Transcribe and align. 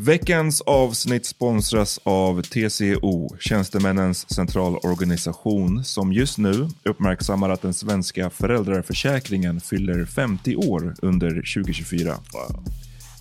Veckans 0.00 0.60
avsnitt 0.60 1.26
sponsras 1.26 2.00
av 2.02 2.42
TCO, 2.42 3.36
Tjänstemännens 3.40 4.34
centralorganisation, 4.34 5.84
som 5.84 6.12
just 6.12 6.38
nu 6.38 6.68
uppmärksammar 6.82 7.50
att 7.50 7.62
den 7.62 7.74
svenska 7.74 8.30
föräldraförsäkringen 8.30 9.60
fyller 9.60 10.04
50 10.04 10.56
år 10.56 10.94
under 11.02 11.28
2024. 11.30 12.14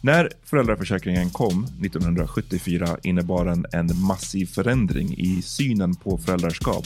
När 0.01 0.29
föräldraförsäkringen 0.43 1.29
kom 1.29 1.63
1974 1.63 2.97
innebar 3.03 3.45
den 3.45 3.65
en 3.71 4.01
massiv 4.01 4.45
förändring 4.45 5.13
i 5.17 5.41
synen 5.41 5.95
på 5.95 6.17
föräldraskap. 6.17 6.85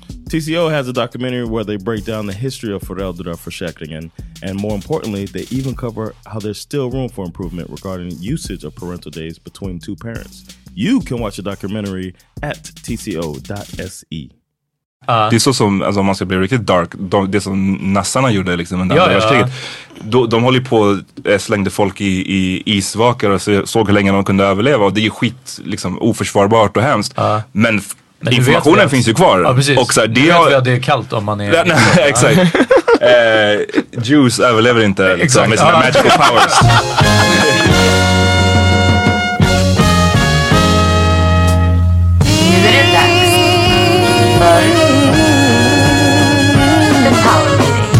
TCO 0.29 0.69
has 0.69 0.87
a 0.87 0.91
documentary 0.91 1.43
where 1.45 1.63
they 1.65 1.77
break 1.77 2.05
down 2.05 2.27
the 2.27 2.33
history 2.37 2.73
of 2.73 2.83
föräldraförsäkringen 2.83 4.11
and 4.43 4.59
more 4.61 4.75
importantly, 4.75 5.27
they 5.27 5.59
even 5.59 5.75
cover 5.75 6.11
how 6.25 6.39
there's 6.39 6.53
still 6.61 6.89
room 6.91 7.09
for 7.09 7.25
improvement 7.25 7.69
regarding 7.69 8.11
usage 8.33 8.63
of 8.67 8.75
parental 8.75 9.11
days 9.11 9.43
between 9.43 9.79
two 9.79 9.95
parents. 9.95 10.43
You 10.75 11.01
can 11.01 11.19
watch 11.19 11.35
the 11.35 11.41
documentary 11.41 12.13
at 12.41 12.63
tco.se. 12.63 14.29
Det 15.05 15.35
är 15.35 15.39
så 15.39 15.53
som, 15.53 15.81
alltså, 15.81 15.99
om 15.99 16.05
man 16.05 16.15
ska 16.15 16.25
bli 16.25 16.37
riktigt 16.37 16.61
dark, 16.65 16.89
de, 16.99 17.31
det 17.31 17.41
som 17.41 17.73
nassarna 17.93 18.31
gjorde 18.31 18.55
liksom, 18.55 18.81
under 18.81 18.95
Ja, 18.95 19.01
andra 19.03 19.13
ja. 19.15 19.19
världskriget. 19.19 19.51
De, 20.11 20.29
de 20.29 20.43
håller 20.43 20.59
på 20.61 20.77
och 20.77 21.27
eh, 21.27 21.37
slängde 21.39 21.69
folk 21.69 22.01
i, 22.01 22.05
i 22.35 22.63
isvakar 22.65 23.29
och 23.29 23.41
så, 23.41 23.65
såg 23.65 23.87
hur 23.87 23.93
länge 23.93 24.11
de 24.11 24.23
kunde 24.23 24.43
överleva. 24.43 24.85
Och 24.85 24.93
det 24.93 25.01
är 25.01 25.03
ju 25.03 25.09
skit 25.09 25.59
liksom, 25.65 25.99
oförsvarbart 26.01 26.77
och 26.77 26.83
hemskt. 26.83 27.13
Men, 27.51 27.77
f- 27.77 27.95
Men 28.21 28.33
informationen 28.33 28.89
finns 28.89 29.07
ju 29.07 29.13
kvar. 29.13 29.41
Ja 29.45 29.53
precis. 29.53 29.77
Och 29.79 29.93
så 29.93 30.01
här, 30.01 30.07
det 30.07 30.21
vet 30.21 30.33
har, 30.33 30.49
vi 30.49 30.55
att 30.55 30.63
det 30.65 30.71
är 30.71 30.79
kallt 30.79 31.13
om 31.13 31.25
man 31.25 31.41
är... 31.41 31.53
Ja, 31.53 31.63
nej, 31.65 31.77
exakt. 32.09 32.37
eh, 33.01 34.01
Juice 34.03 34.39
överlever 34.39 34.83
inte 34.83 35.03
liksom, 35.15 35.21
Exakt. 35.43 35.49
med 35.49 35.59
sina 35.59 35.71
magical 35.71 36.11
powers. 36.11 36.53
Nu 42.51 42.67
är 42.67 42.71
det 42.71 42.91
dags 42.93 43.31
för 44.39 44.61
The 47.03 47.09
Power 47.23 47.57
Meeting. 47.57 47.91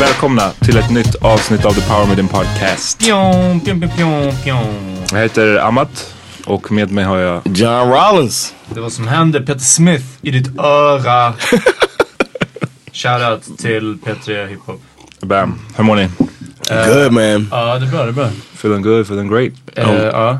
Välkomna 0.00 0.50
till 0.60 0.76
ett 0.76 0.90
nytt 0.90 1.14
avsnitt 1.14 1.64
av 1.64 1.72
The 1.72 1.80
Power 1.80 2.06
Meeting 2.06 2.28
Podcast. 2.28 2.98
Pjong, 2.98 3.60
pjong, 3.60 3.80
pjong, 3.96 4.32
pjong. 4.44 4.98
Jag 5.12 5.18
heter 5.18 5.56
Amat 5.56 6.14
och 6.48 6.72
med 6.72 6.90
mig 6.90 7.04
har 7.04 7.16
jag 7.18 7.42
John 7.44 7.90
Rollins. 7.92 8.54
Det 8.74 8.80
var 8.80 8.90
som 8.90 9.08
hände 9.08 9.40
Peter 9.40 9.58
Smith 9.60 10.04
i 10.22 10.30
ditt 10.30 10.58
öra. 10.58 11.34
Shoutout 12.92 13.58
till 13.58 13.98
P3 14.04 14.46
Hiphop. 14.46 14.82
Bam. 15.20 15.58
Hur 15.76 15.84
mår 15.84 15.96
ni? 15.96 16.08
Good 16.68 17.12
man. 17.12 17.48
Ja, 17.50 17.78
det 17.78 17.86
är 17.86 17.90
bra, 17.90 18.02
det 18.02 18.08
är 18.08 18.12
bra. 18.12 18.28
Feeling 18.54 18.82
good, 18.82 19.00
feeling 19.00 19.28
great. 19.28 19.52
Eh, 19.74 20.02
Ja. 20.04 20.38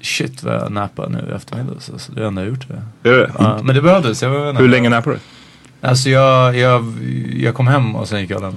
Shit 0.00 0.42
vad 0.42 0.54
jag 0.54 0.72
nappar 0.72 1.08
nu 1.08 1.28
i 1.32 1.34
eftermiddag. 1.36 1.74
Så 1.80 1.98
så 1.98 2.12
det 2.12 2.18
är 2.18 2.22
det 2.22 2.28
enda 2.28 2.42
jag 2.42 2.48
gjort. 2.48 2.66
Det. 3.02 3.08
Är 3.10 3.14
det? 3.18 3.30
Ja, 3.38 3.58
men 3.62 3.74
det 3.74 3.82
behövdes. 3.82 4.22
Jag 4.22 4.50
inte. 4.50 4.62
Hur 4.62 4.68
länge 4.68 4.88
nappar 4.88 5.10
du? 5.10 5.18
Alltså 5.88 6.08
jag, 6.10 6.56
jag, 6.56 6.94
jag 7.36 7.54
kom 7.54 7.66
hem 7.68 7.96
och 7.96 8.08
sen 8.08 8.20
gick 8.20 8.30
jag 8.30 8.40
och. 8.42 8.54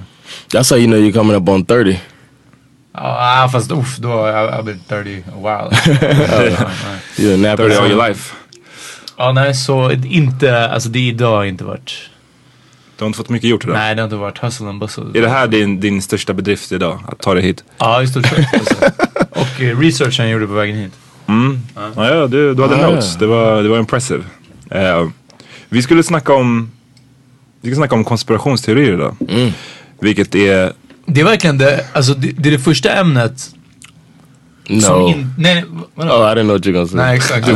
That's 0.52 0.70
how 0.70 0.78
you 0.78 0.86
know 0.86 0.98
you're 1.00 1.12
coming 1.12 1.36
up 1.36 1.48
on 1.48 1.64
30. 1.64 2.00
Ja, 2.94 3.48
fast 3.52 3.72
uff, 3.72 3.96
då 3.96 4.08
har 4.08 4.28
jag 4.28 4.50
I've 4.54 4.62
been 4.62 4.80
30 4.88 5.24
a 5.28 5.32
while. 5.36 5.76
You're 7.16 7.34
a 7.34 7.36
napper. 7.36 7.68
30 7.68 7.76
all 7.82 7.90
your 7.90 8.08
life. 8.08 8.34
Ja, 9.16 9.32
nej, 9.32 9.54
så 9.54 9.90
inte, 9.92 10.68
alltså 10.70 10.88
det 10.88 10.98
idag 11.00 11.36
har 11.36 11.44
inte 11.44 11.64
varit, 11.64 11.92
Du 12.96 13.04
har 13.04 13.06
inte 13.06 13.16
fått 13.16 13.28
mycket 13.28 13.50
gjort 13.50 13.64
idag? 13.64 13.74
nej 13.76 13.94
det 13.94 14.02
har 14.02 14.06
inte 14.06 14.16
varit 14.16 14.38
hustle 14.42 14.66
and 14.68 14.80
bustle. 14.80 15.04
Är 15.14 15.20
det 15.22 15.28
här 15.28 15.46
din, 15.46 15.80
din 15.80 16.02
största 16.02 16.32
bedrift 16.34 16.72
idag? 16.72 17.00
Att 17.08 17.18
ta 17.18 17.34
dig 17.34 17.42
hit? 17.42 17.64
Ja, 17.78 18.02
i 18.02 18.06
stort 18.06 18.26
sett. 18.26 18.46
Alltså. 18.54 18.74
Och 19.30 19.60
eh, 19.62 19.78
researchen 19.78 20.24
jag 20.26 20.32
gjorde 20.32 20.46
på 20.46 20.52
vägen 20.52 20.76
hit. 20.76 20.92
Mm. 21.26 21.60
Ja, 21.96 22.08
ja 22.14 22.26
du, 22.26 22.54
du 22.54 22.62
hade 22.62 22.86
Ah. 22.86 22.90
notes. 22.90 23.16
Det 23.16 23.26
var, 23.26 23.62
det 23.62 23.68
var 23.68 23.78
impressive. 23.78 24.22
Eh, 24.70 25.08
vi 25.68 25.82
skulle 25.82 26.02
snacka 26.02 26.32
om 26.34 26.70
vi 27.60 27.70
ska 27.70 27.76
snacka 27.76 27.94
om 27.94 28.04
konspirationsteorier 28.04 28.92
idag. 28.92 29.16
Vilket 30.00 30.34
är... 30.34 30.72
Det 31.06 31.20
är 31.20 31.24
verkligen 31.24 31.58
det, 31.58 31.86
alltså 31.92 32.14
det, 32.14 32.30
det 32.38 32.48
är 32.48 32.50
det 32.52 32.58
första 32.58 32.92
ämnet 32.92 33.54
No. 34.68 35.08
in, 35.08 35.34
nej, 35.38 35.54
nej, 35.54 35.64
vadå? 35.94 36.12
Oh, 36.12 36.32
I 36.32 36.34
didn't 36.34 36.42
know 36.42 36.56
what 36.56 36.66
you 36.66 36.72
were 36.72 36.78
gonna 36.78 36.88
say. 36.88 36.96
Nej 36.96 37.16
exakt. 37.16 37.46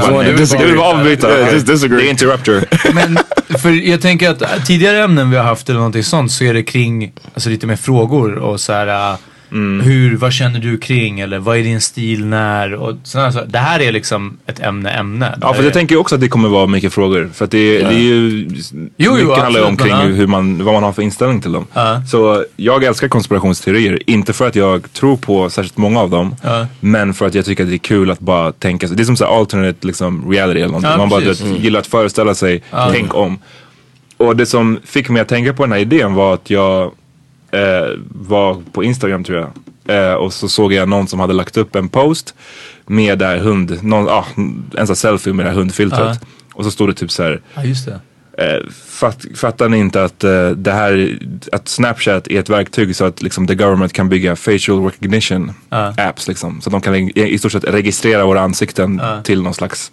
Du 0.58 0.66
vill 0.66 0.78
avbryta. 0.78 1.52
Just 1.52 1.66
disagree. 1.66 2.00
Det 2.00 2.08
är 2.08 2.10
interrupter. 2.10 2.64
Men 2.94 3.18
för 3.58 3.70
jag 3.70 4.00
tänker 4.00 4.30
att 4.30 4.42
äh, 4.42 4.48
tidigare 4.64 5.04
ämnen 5.04 5.30
vi 5.30 5.36
har 5.36 5.44
haft 5.44 5.68
eller 5.68 5.78
någonting 5.78 6.04
sånt 6.04 6.32
så 6.32 6.44
är 6.44 6.54
det 6.54 6.62
kring 6.62 7.12
alltså 7.34 7.50
lite 7.50 7.66
mer 7.66 7.76
frågor 7.76 8.34
och 8.34 8.60
så 8.60 8.72
här. 8.72 9.16
Äh, 9.52 9.84
hur, 9.84 10.16
vad 10.16 10.32
känner 10.32 10.60
du 10.60 10.78
kring 10.78 11.20
eller 11.20 11.38
vad 11.38 11.58
är 11.58 11.62
din 11.62 11.80
stil 11.80 12.26
när 12.26 12.74
och 12.74 12.96
sådana 13.02 13.32
saker. 13.32 13.46
Det 13.46 13.58
här 13.58 13.80
är 13.80 13.92
liksom 13.92 14.38
ett 14.46 14.60
ämne, 14.60 14.90
ämne. 14.90 15.38
Ja, 15.40 15.54
för 15.54 15.62
jag 15.62 15.72
tänker 15.72 15.96
också 15.96 16.14
att 16.14 16.20
det 16.20 16.28
kommer 16.28 16.48
vara 16.48 16.66
mycket 16.66 16.92
frågor. 16.92 17.30
För 17.34 17.44
att 17.44 17.50
det, 17.50 17.78
det 17.78 17.94
är 17.94 17.98
ju, 17.98 18.48
jo, 18.96 19.14
mycket 19.14 19.38
handlar 19.38 19.60
ju 19.60 19.66
om 19.66 19.76
kring 19.76 19.90
ja. 19.90 19.98
hur 19.98 20.26
man, 20.26 20.64
vad 20.64 20.74
man 20.74 20.82
har 20.82 20.92
för 20.92 21.02
inställning 21.02 21.40
till 21.40 21.52
dem. 21.52 21.66
Ja. 21.72 22.02
Så 22.10 22.44
jag 22.56 22.84
älskar 22.84 23.08
konspirationsteorier. 23.08 23.98
Inte 24.06 24.32
för 24.32 24.46
att 24.46 24.56
jag 24.56 24.92
tror 24.92 25.16
på 25.16 25.50
särskilt 25.50 25.76
många 25.76 26.00
av 26.00 26.10
dem. 26.10 26.36
Ja. 26.42 26.66
Men 26.80 27.14
för 27.14 27.26
att 27.26 27.34
jag 27.34 27.44
tycker 27.44 27.62
att 27.62 27.70
det 27.70 27.76
är 27.76 27.78
kul 27.78 28.10
att 28.10 28.20
bara 28.20 28.52
tänka. 28.52 28.86
Det 28.86 29.02
är 29.02 29.04
som 29.04 29.16
så 29.16 29.24
här 29.24 29.38
alternate 29.38 29.86
liksom, 29.86 30.30
reality 30.30 30.58
eller 30.58 30.66
någonting. 30.66 30.90
Ja, 30.90 30.96
man 30.96 31.08
bara 31.08 31.20
vet, 31.20 31.40
gillar 31.40 31.80
att 31.80 31.86
föreställa 31.86 32.34
sig, 32.34 32.62
tänk 32.92 33.14
om. 33.14 33.38
Och 34.16 34.36
det 34.36 34.46
som 34.46 34.80
fick 34.84 35.08
mig 35.08 35.22
att 35.22 35.28
tänka 35.28 35.52
på 35.52 35.62
den 35.62 35.72
här 35.72 35.78
idén 35.78 36.14
var 36.14 36.34
att 36.34 36.50
jag 36.50 36.92
eh, 37.50 37.98
var 38.08 38.62
på 38.72 38.84
Instagram 38.84 39.24
tror 39.24 39.38
jag. 39.38 39.50
Eh, 39.88 40.14
och 40.14 40.32
så 40.32 40.48
såg 40.48 40.72
jag 40.72 40.88
någon 40.88 41.08
som 41.08 41.20
hade 41.20 41.32
lagt 41.32 41.56
upp 41.56 41.76
en 41.76 41.88
post 41.88 42.34
med 42.86 43.18
det 43.18 43.26
här 43.26 43.38
hund, 43.38 43.78
någon, 43.82 44.08
ah, 44.08 44.24
en 44.76 44.86
sån 44.86 44.96
selfie 44.96 45.32
med 45.32 45.46
det 45.46 45.50
här 45.50 45.58
hundfiltret. 45.58 46.20
Och 46.54 46.64
så 46.64 46.70
stod 46.70 46.88
det 46.88 46.94
typ 46.94 47.10
så 47.10 47.22
här. 47.22 47.40
Ja, 47.54 47.64
just 47.64 47.86
det. 47.86 48.00
Eh, 48.38 48.70
fatt, 48.88 49.24
fattar 49.34 49.68
ni 49.68 49.78
inte 49.78 50.04
att 50.04 50.24
eh, 50.24 50.50
det 50.50 50.72
här, 50.72 51.18
att 51.52 51.68
Snapchat 51.68 52.28
är 52.28 52.40
ett 52.40 52.50
verktyg 52.50 52.96
så 52.96 53.04
att 53.04 53.22
liksom 53.22 53.46
the 53.46 53.54
government 53.54 53.92
kan 53.92 54.08
bygga 54.08 54.36
facial 54.36 54.84
recognition 54.84 55.52
apps 55.96 56.28
liksom. 56.28 56.60
Så 56.60 56.68
att 56.68 56.72
de 56.72 56.80
kan 56.80 56.94
i, 56.94 57.12
i 57.14 57.38
stort 57.38 57.52
sett 57.52 57.64
registrera 57.64 58.26
våra 58.26 58.40
ansikten 58.40 59.02
till 59.24 59.42
någon 59.42 59.54
slags 59.54 59.92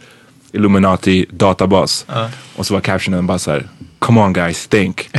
Illuminati 0.51 1.25
databas. 1.29 2.05
Och 2.55 2.65
så 2.65 2.73
var 2.73 2.81
captionen 2.81 3.27
bara 3.27 3.39
så 3.39 3.51
här. 3.51 3.67
Come 4.03 4.21
on 4.21 4.33
guys, 4.33 4.67
think. 4.67 5.09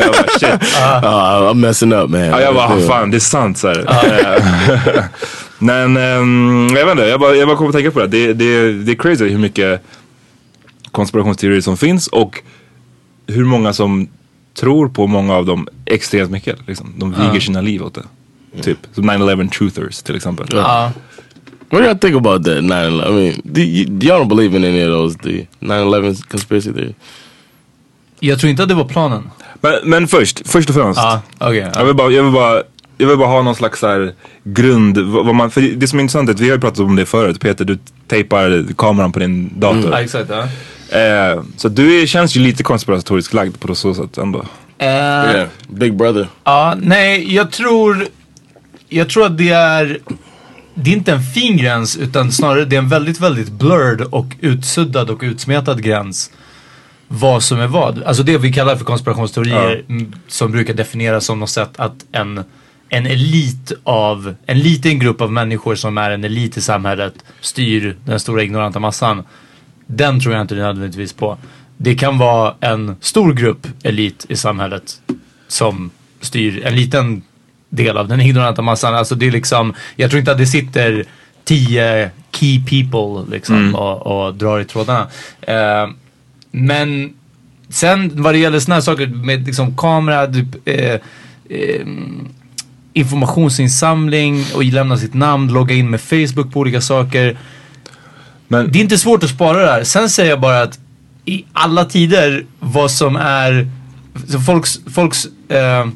Jag 0.00 0.12
bara 0.12 0.38
shit. 0.38 0.62
Uh, 0.62 1.50
I'm 1.50 1.54
messing 1.54 1.92
up 1.92 2.10
man. 2.10 2.20
Ja, 2.20 2.40
jag 2.40 2.54
bara, 2.54 2.66
ah, 2.66 2.80
fan 2.80 3.10
det 3.10 3.16
är 3.16 3.18
sant 3.18 3.58
så 3.58 3.68
här. 3.68 3.78
Eh, 3.78 5.04
Men 5.58 5.96
ehm, 5.96 6.68
jag 6.76 6.84
vet 6.84 6.92
inte, 6.92 7.04
jag 7.04 7.20
bara, 7.20 7.34
jag 7.34 7.48
bara 7.48 7.56
kom 7.56 7.66
att 7.66 7.72
tänka 7.72 7.90
på 7.90 8.00
det. 8.00 8.06
Det, 8.06 8.32
det. 8.32 8.72
Det 8.72 8.92
är 8.92 8.96
crazy 8.96 9.28
hur 9.28 9.38
mycket 9.38 9.82
konspirationsteorier 10.90 11.60
som 11.60 11.76
finns 11.76 12.06
och 12.06 12.40
hur 13.26 13.44
många 13.44 13.72
som 13.72 14.08
tror 14.54 14.88
på 14.88 15.06
många 15.06 15.34
av 15.34 15.46
dem 15.46 15.68
extremt 15.86 16.30
mycket. 16.30 16.58
Liksom. 16.66 16.94
De 16.96 17.14
viger 17.14 17.40
sina 17.40 17.60
liv 17.60 17.82
åt 17.82 17.94
det. 17.94 18.62
Typ 18.62 18.78
som 18.94 19.10
9-11 19.10 19.50
truthers 19.50 20.02
till 20.02 20.16
exempel. 20.16 20.46
Ja. 20.52 20.92
What 21.70 21.82
do 21.82 21.88
you 21.88 21.98
think 21.98 22.16
about 22.16 22.44
that 22.44 22.62
9/11? 22.62 23.08
I 23.08 23.12
mean, 23.12 23.40
do 23.44 24.06
y'all 24.06 24.20
don't 24.20 24.28
believe 24.28 24.56
in 24.56 24.64
any 24.64 24.84
of 24.84 24.90
those, 24.90 25.30
you? 25.30 25.46
9/11 25.60 26.28
conspiracy 26.28 26.72
theory. 26.72 26.94
Jag 28.26 28.38
tror 28.38 28.50
inte 28.50 28.62
att 28.62 28.68
det 28.68 28.74
var 28.74 28.84
planen. 28.84 29.30
Men, 29.60 29.72
men 29.84 30.08
först, 30.08 30.48
först 30.48 30.68
och 30.68 30.74
främst. 30.74 31.00
Ja, 31.00 31.22
okej. 31.38 31.70
Jag, 31.74 31.84
vill 31.84 31.94
bara, 31.94 32.10
jag, 32.10 32.22
vill 32.22 32.32
bara, 32.32 32.62
jag 32.98 33.08
vill 33.08 33.18
bara 33.18 33.28
ha 33.28 33.42
någon 33.42 33.54
slags 33.54 33.80
så 33.80 33.86
här 33.86 34.12
grund. 34.44 34.98
Vad 34.98 35.34
man, 35.34 35.50
för 35.50 35.60
det 35.60 35.88
som 35.88 35.98
är 35.98 36.02
intressant 36.02 36.28
är 36.28 36.34
att 36.34 36.40
vi 36.40 36.48
har 36.48 36.56
ju 36.56 36.60
pratat 36.60 36.80
om 36.80 36.96
det 36.96 37.06
förut. 37.06 37.40
Peter, 37.40 37.64
du 37.64 37.78
tejpar 38.08 38.74
kameran 38.78 39.12
på 39.12 39.18
din 39.18 39.60
dator. 39.60 39.90
Ja, 39.90 40.00
exakt. 40.00 40.30
Ja. 40.30 40.42
Eh, 40.98 41.42
så 41.56 41.68
du 41.68 42.02
är, 42.02 42.06
känns 42.06 42.36
ju 42.36 42.40
lite 42.40 42.62
konspiratoriskt 42.62 43.34
lagd 43.34 43.60
på 43.60 43.74
så 43.74 43.94
sätt 43.94 44.18
ändå. 44.18 44.44
Eh, 44.78 44.86
Yeah, 44.86 45.48
Big 45.68 45.96
Brother. 45.96 46.28
Ja, 46.44 46.74
nej, 46.80 47.34
jag 47.34 47.50
tror... 47.50 48.06
Jag 48.88 49.08
tror 49.08 49.26
att 49.26 49.38
det 49.38 49.50
är... 49.50 49.98
Det 50.74 50.90
är 50.90 50.94
inte 50.94 51.12
en 51.12 51.22
fin 51.22 51.56
gräns 51.56 51.96
utan 51.96 52.32
snarare 52.32 52.64
det 52.64 52.76
är 52.76 52.78
en 52.78 52.88
väldigt, 52.88 53.20
väldigt 53.20 53.50
blurred 53.50 54.00
och 54.00 54.26
utsuddad 54.40 55.10
och 55.10 55.20
utsmetad 55.22 55.82
gräns. 55.82 56.30
Vad 57.16 57.42
som 57.42 57.60
är 57.60 57.66
vad. 57.66 58.02
Alltså 58.02 58.22
det 58.22 58.38
vi 58.38 58.52
kallar 58.52 58.76
för 58.76 58.84
konspirationsteorier 58.84 59.84
mm, 59.88 60.12
som 60.28 60.52
brukar 60.52 60.74
definieras 60.74 61.24
som 61.24 61.40
något 61.40 61.50
sätt 61.50 61.70
att 61.76 62.04
en, 62.12 62.44
en 62.88 63.06
elit 63.06 63.72
av, 63.84 64.34
en 64.46 64.58
liten 64.58 64.98
grupp 64.98 65.20
av 65.20 65.32
människor 65.32 65.74
som 65.74 65.98
är 65.98 66.10
en 66.10 66.24
elit 66.24 66.56
i 66.56 66.60
samhället 66.60 67.14
styr 67.40 67.96
den 68.04 68.20
stora 68.20 68.42
ignoranta 68.42 68.80
massan. 68.80 69.22
Den 69.86 70.20
tror 70.20 70.34
jag 70.34 70.42
inte 70.42 70.54
nödvändigtvis 70.54 71.12
på. 71.12 71.38
Det 71.76 71.94
kan 71.94 72.18
vara 72.18 72.54
en 72.60 72.96
stor 73.00 73.32
grupp 73.32 73.66
elit 73.82 74.26
i 74.28 74.36
samhället 74.36 75.00
som 75.48 75.90
styr 76.20 76.66
en 76.66 76.76
liten 76.76 77.22
del 77.68 77.96
av 77.96 78.08
den 78.08 78.20
ignoranta 78.20 78.62
massan. 78.62 78.94
Alltså 78.94 79.14
det 79.14 79.26
är 79.26 79.30
liksom, 79.30 79.74
jag 79.96 80.10
tror 80.10 80.18
inte 80.18 80.32
att 80.32 80.38
det 80.38 80.46
sitter 80.46 81.04
tio 81.44 82.10
key 82.32 82.64
people 82.64 83.36
liksom 83.36 83.74
och, 83.74 84.26
och 84.26 84.34
drar 84.34 84.60
i 84.60 84.64
trådarna. 84.64 85.06
Eh, 85.40 85.88
men 86.54 87.12
sen 87.68 88.10
vad 88.22 88.34
det 88.34 88.38
gäller 88.38 88.58
sådana 88.58 88.74
här 88.74 88.80
saker 88.82 89.06
med 89.06 89.46
liksom 89.46 89.76
kamera, 89.76 90.26
typ, 90.26 90.68
eh, 90.68 91.00
eh, 91.48 91.86
informationsinsamling 92.92 94.44
och 94.54 94.64
lämna 94.64 94.96
sitt 94.96 95.14
namn, 95.14 95.52
logga 95.52 95.74
in 95.74 95.90
med 95.90 96.00
Facebook 96.00 96.52
på 96.52 96.60
olika 96.60 96.80
saker. 96.80 97.36
Men, 98.48 98.72
Det 98.72 98.78
är 98.78 98.80
inte 98.80 98.98
svårt 98.98 99.24
att 99.24 99.30
spara 99.30 99.58
det 99.58 99.70
här. 99.70 99.84
Sen 99.84 100.10
säger 100.10 100.30
jag 100.30 100.40
bara 100.40 100.62
att 100.62 100.78
i 101.24 101.44
alla 101.52 101.84
tider 101.84 102.44
vad 102.60 102.90
som 102.90 103.16
är 103.16 103.68
folks, 104.46 104.80
folks 104.94 105.26
eh, 105.48 105.86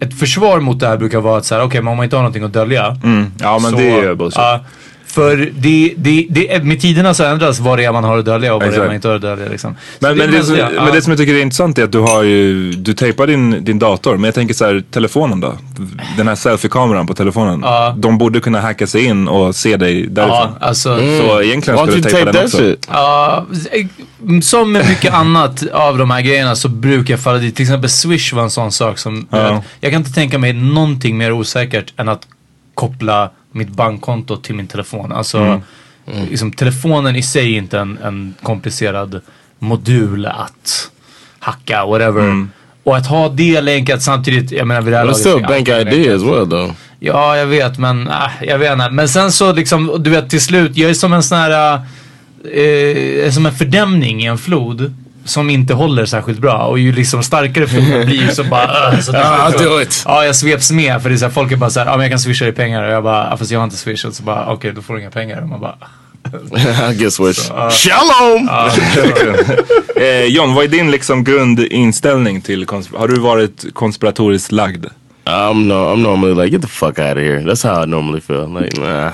ett 0.00 0.18
försvar 0.18 0.60
mot 0.60 0.80
det 0.80 0.86
här 0.88 0.96
brukar 0.96 1.20
vara 1.20 1.38
att 1.38 1.44
så 1.44 1.54
här, 1.54 1.62
okej, 1.62 1.82
men 1.82 1.90
om 1.90 1.96
man 1.96 2.04
inte 2.04 2.16
har 2.16 2.22
någonting 2.22 2.42
att 2.42 2.52
dölja. 2.52 2.96
mm, 3.04 3.32
ja 3.40 3.58
men 3.58 3.70
så, 3.70 3.76
det 3.76 3.90
är 3.90 4.02
ju 4.02 4.14
bullshit. 4.14 4.38
ja, 4.38 4.64
för 5.08 5.36
det, 5.36 5.94
det, 5.96 6.26
det, 6.30 6.64
med 6.64 6.80
tiderna 6.80 7.14
så 7.14 7.24
ändras 7.24 7.60
vad 7.60 7.78
det 7.78 7.84
är 7.84 7.92
man 7.92 8.04
har 8.04 8.18
att 8.18 8.24
dölja 8.24 8.54
och 8.54 8.62
vad 8.62 8.72
det 8.72 8.76
är 8.76 8.86
man 8.86 8.94
inte 8.94 9.08
har 9.08 9.14
att 9.14 9.22
dölja. 9.22 9.48
Liksom. 9.48 9.76
Men, 9.98 10.18
men, 10.18 10.30
det, 10.30 10.42
som, 10.42 10.56
ja. 10.56 10.68
men 10.74 10.92
det 10.92 11.02
som 11.02 11.10
jag 11.10 11.18
tycker 11.18 11.34
är 11.34 11.42
intressant 11.42 11.78
är 11.78 11.84
att 11.84 11.92
du 11.92 11.98
har 11.98 12.22
ju, 12.22 12.72
du 12.72 12.94
tejpar 12.94 13.26
din, 13.26 13.64
din 13.64 13.78
dator. 13.78 14.16
Men 14.16 14.24
jag 14.24 14.34
tänker 14.34 14.54
så 14.54 14.64
här, 14.64 14.84
telefonen 14.90 15.40
då? 15.40 15.54
Den 16.16 16.28
här 16.28 16.34
selfie-kameran 16.34 17.06
på 17.06 17.14
telefonen. 17.14 17.60
Ja. 17.62 17.94
De 17.98 18.18
borde 18.18 18.40
kunna 18.40 18.60
hacka 18.60 18.86
sig 18.86 19.04
in 19.04 19.28
och 19.28 19.54
se 19.56 19.76
dig 19.76 20.06
därifrån. 20.06 20.36
Ja, 20.60 20.66
alltså, 20.66 20.96
Så 20.96 21.42
egentligen 21.42 21.78
skulle 21.78 22.02
du 22.02 22.10
tejpa 22.10 22.32
den 22.32 22.44
också. 22.44 22.76
Ja, 22.88 23.46
som 24.42 24.72
med 24.72 24.88
mycket 24.88 25.14
annat 25.14 25.66
av 25.72 25.98
de 25.98 26.10
här 26.10 26.20
grejerna 26.20 26.56
så 26.56 26.68
brukar 26.68 27.14
jag 27.14 27.20
falla 27.20 27.38
dit. 27.38 27.56
Till 27.56 27.62
exempel 27.62 27.90
Swish 27.90 28.32
var 28.32 28.42
en 28.42 28.50
sån 28.50 28.72
sak 28.72 28.98
som, 28.98 29.26
Ja. 29.30 29.62
jag 29.80 29.92
kan 29.92 30.00
inte 30.00 30.12
tänka 30.12 30.38
mig 30.38 30.52
någonting 30.52 31.18
mer 31.18 31.32
osäkert 31.32 31.92
än 31.96 32.08
att 32.08 32.26
koppla 32.78 33.30
mitt 33.52 33.68
bankkonto 33.68 34.36
till 34.36 34.54
min 34.54 34.66
telefon. 34.66 35.12
Alltså, 35.12 35.60
Liksom, 36.30 36.52
telefonen 36.52 37.16
i 37.16 37.22
sig 37.22 37.54
är 37.54 37.58
inte 37.58 37.78
en, 37.78 37.98
en 38.04 38.34
komplicerad 38.42 39.20
modul 39.58 40.26
att 40.26 40.90
hacka, 41.38 41.86
whatever. 41.86 42.46
Och 42.84 42.96
att 42.96 43.06
ha 43.06 43.28
det 43.28 43.60
länkat 43.60 44.02
samtidigt, 44.02 44.52
jag 44.52 44.66
menar 44.66 44.82
vid 44.82 44.92
det 44.92 44.96
här 44.96 45.04
laget 45.04 45.18
still 45.18 45.42
bank 45.48 45.68
ID 45.68 46.12
as 46.12 46.22
well 46.22 46.50
though. 46.50 46.70
Ja, 47.00 47.36
jag 47.36 47.46
vet, 47.46 47.78
men 47.78 48.08
äh, 48.08 48.30
jag 48.42 48.58
vet 48.58 48.72
inte. 48.72 48.90
Men 48.90 49.08
sen 49.08 49.32
så 49.32 49.52
liksom, 49.52 49.96
du 49.98 50.10
vet 50.10 50.30
till 50.30 50.40
slut, 50.40 50.76
jag 50.76 50.90
är 50.90 50.94
som 50.94 51.12
en 51.12 51.22
sån 51.22 51.38
här, 51.38 51.80
eh, 52.52 53.30
som 53.30 53.46
en 53.46 53.54
fördämning 53.54 54.22
i 54.22 54.26
en 54.26 54.38
flod. 54.38 54.94
Som 55.28 55.50
inte 55.50 55.74
håller 55.74 56.06
särskilt 56.06 56.38
bra 56.38 56.58
och 56.58 56.78
ju 56.78 56.92
liksom 56.92 57.22
starkare 57.22 57.66
floden 57.66 58.06
blir 58.06 58.28
så 58.28 58.44
bara 58.44 58.92
uh, 58.92 59.00
så 59.00 59.12
Ah, 59.16 59.52
så- 59.52 59.58
do 59.58 59.80
it. 59.82 60.02
Ja, 60.06 60.24
jag 60.24 60.36
sveps 60.36 60.70
med 60.70 61.02
för 61.02 61.08
det 61.08 61.14
är 61.14 61.18
så 61.18 61.24
här, 61.24 61.32
folk 61.32 61.52
är 61.52 61.56
bara 61.56 61.70
såhär, 61.70 61.86
ja 61.86 61.92
men 61.92 62.00
jag 62.00 62.10
kan 62.10 62.18
swisha 62.18 62.44
dig 62.44 62.54
pengar 62.54 62.82
och 62.82 62.92
jag 62.92 63.02
bara, 63.02 63.28
ja, 63.30 63.36
fast 63.36 63.50
jag 63.50 63.58
har 63.58 63.64
inte 63.64 63.76
swishat 63.76 64.14
så 64.14 64.22
bara, 64.22 64.46
okej 64.52 64.72
då 64.72 64.82
får 64.82 64.94
du 64.94 65.00
inga 65.00 65.10
pengar 65.10 65.42
och 65.42 65.48
man 65.48 65.60
bara, 65.60 65.74
I 66.92 66.94
guess 66.98 67.20
which. 67.20 67.38
Shalom! 67.70 68.48
Eh, 70.00 70.24
John, 70.24 70.54
vad 70.54 70.64
är 70.64 70.68
din 70.68 70.90
liksom 70.90 71.24
grundinställning 71.24 72.40
till? 72.40 72.66
Har 72.94 73.08
du 73.08 73.20
varit 73.20 73.64
konspiratoriskt 73.74 74.52
lagd? 74.52 74.86
I'm 75.24 75.66
no, 75.66 75.74
I'm 75.74 76.02
normally 76.02 76.34
like, 76.44 76.52
get 76.56 76.62
the 76.62 76.68
fuck 76.68 76.98
out 76.98 77.10
of 77.16 77.22
here. 77.22 77.40
That's 77.40 77.68
how 77.68 77.82
I 77.82 77.86
normally 77.86 78.20
feel. 78.20 78.48
Like, 78.62 78.80
nah, 78.80 79.10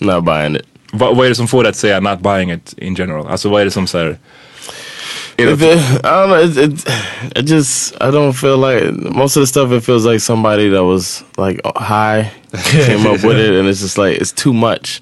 not 0.00 0.24
buying 0.24 0.56
it. 0.56 0.62
Va, 0.92 1.12
vad 1.12 1.26
är 1.26 1.28
det 1.28 1.34
som 1.34 1.48
får 1.48 1.62
dig 1.62 1.70
att 1.70 1.76
säga 1.76 2.00
not 2.00 2.20
buying 2.20 2.52
it 2.52 2.74
in 2.76 2.94
general? 2.94 3.26
Alltså 3.26 3.48
vad 3.48 3.60
är 3.60 3.64
det 3.64 3.70
som 3.70 3.86
säger... 3.86 4.18
Är 5.38 5.46
If 5.52 5.62
it, 5.62 5.78
I 6.04 6.20
don't 6.20 6.28
know. 6.30 6.40
It, 6.40 6.56
it, 6.56 6.84
it 7.36 7.42
just 7.42 7.94
I 8.00 8.10
don't 8.10 8.32
feel 8.32 8.58
like 8.58 8.92
most 9.14 9.36
of 9.36 9.40
the 9.42 9.46
stuff. 9.46 9.70
It 9.72 9.84
feels 9.84 10.04
like 10.04 10.20
somebody 10.20 10.68
that 10.70 10.84
was 10.84 11.22
like 11.36 11.60
high 11.76 12.32
came 12.64 13.06
up 13.06 13.22
with 13.24 13.38
it, 13.38 13.54
and 13.54 13.68
it's 13.68 13.80
just 13.80 13.98
like 13.98 14.20
it's 14.20 14.32
too 14.32 14.52
much. 14.52 15.00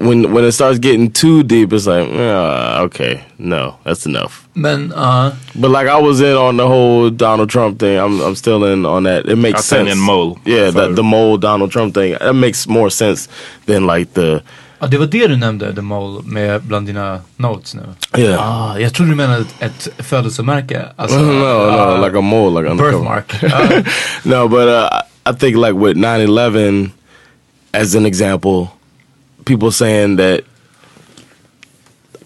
When 0.00 0.32
when 0.32 0.44
it 0.44 0.52
starts 0.52 0.78
getting 0.78 1.10
too 1.12 1.42
deep, 1.42 1.72
it's 1.72 1.86
like 1.86 2.08
uh, 2.08 2.80
okay, 2.86 3.22
no, 3.38 3.76
that's 3.84 4.06
enough. 4.06 4.48
men 4.54 4.90
uh, 4.94 5.36
But 5.54 5.70
like 5.70 5.86
I 5.86 5.98
was 6.00 6.20
in 6.20 6.34
on 6.36 6.56
the 6.56 6.66
whole 6.66 7.10
Donald 7.10 7.50
Trump 7.50 7.78
thing. 7.78 7.98
I'm 7.98 8.20
I'm 8.20 8.34
still 8.34 8.64
in 8.64 8.86
on 8.86 9.02
that. 9.04 9.28
It 9.28 9.36
makes 9.36 9.58
I'll 9.58 9.62
sense. 9.84 9.90
in 9.92 9.98
mole. 9.98 10.38
Yeah, 10.46 10.70
So- 10.70 10.80
that 10.88 10.96
the 10.96 11.02
mole 11.02 11.36
Donald 11.38 11.70
Trump 11.72 11.94
thing. 11.94 12.16
That 12.20 12.34
makes 12.34 12.66
more 12.66 12.90
sense 12.90 13.28
than 13.66 13.86
like 13.86 14.14
the 14.14 14.42
ja, 14.82 14.88
det 14.88 14.98
var 14.98 15.06
det 15.06 15.26
du 15.26 15.36
nämnde, 15.36 15.74
The 15.74 15.80
Mole, 15.82 16.22
med 16.24 16.62
bland 16.62 16.86
dina 16.86 17.20
notes 17.36 17.74
nu. 17.74 17.82
yeah. 18.16 18.40
Ah, 18.40 18.78
jag 18.78 18.94
trodde 18.94 19.10
du 19.12 19.16
menade 19.16 19.40
ett, 19.40 19.54
ett 19.60 20.06
födelsemärke. 20.06 20.86
Alltså, 20.96 21.18
no, 21.18 21.32
no, 21.32 21.44
ah, 21.44 22.06
like 22.06 22.18
a 22.18 22.20
mole, 22.20 22.60
like 22.62 22.74
birthmark. 22.74 23.34
Ah. 23.52 23.82
no, 24.22 24.48
but 24.48 24.68
uh, 24.68 24.88
I 25.30 25.32
think 25.38 25.56
like 25.56 25.72
with 25.72 25.96
9/11 25.96 26.90
as 27.72 27.94
an 27.94 28.06
example, 28.06 28.66
people 29.44 29.70
saying 29.72 30.16
that 30.16 30.40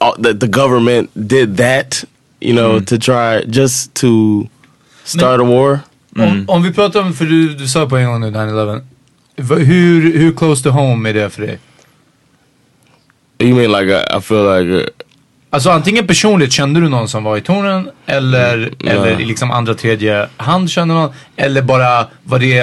uh, 0.00 0.14
that 0.22 0.40
the 0.40 0.48
government 0.48 1.10
did 1.28 1.56
that, 1.56 2.04
you 2.40 2.52
know, 2.54 2.80
to 2.80 2.98
try 2.98 3.42
just 3.48 3.94
to 3.94 4.46
start 5.04 5.40
a 5.40 5.44
war. 5.44 5.80
Om, 6.18 6.44
om 6.48 6.62
vi 6.62 6.72
pratar 6.72 7.00
om, 7.00 7.14
för 7.14 7.24
du, 7.24 7.54
du 7.54 7.68
sa 7.68 7.86
på 7.88 7.96
en 7.96 8.06
gång 8.06 8.20
nu 8.20 8.30
9-11. 8.30 8.80
v- 9.36 9.54
hur, 9.64 10.18
hur 10.18 10.32
close 10.32 10.62
to 10.62 10.70
home 10.70 11.08
är 11.10 11.14
det 11.14 11.30
för 11.30 11.42
dig? 11.42 11.58
You 13.38 13.54
mean 13.54 13.72
like 13.72 13.90
I, 13.92 14.16
I 14.18 14.20
feel 14.20 14.44
like 14.44 14.70
uh, 14.82 14.86
Alltså 15.50 15.70
antingen 15.70 16.06
personligt 16.06 16.52
kände 16.52 16.80
du 16.80 16.88
någon 16.88 17.08
som 17.08 17.24
var 17.24 17.36
i 17.36 17.40
tornen 17.40 17.90
eller, 18.06 18.70
eller 18.84 19.20
i 19.20 19.24
liksom 19.24 19.50
andra 19.50 19.74
tredje 19.74 20.28
hand 20.36 20.70
kände 20.70 20.94
någon. 20.94 21.10
Eller 21.36 21.62
bara 21.62 22.06
var 22.24 22.38
det, 22.38 22.58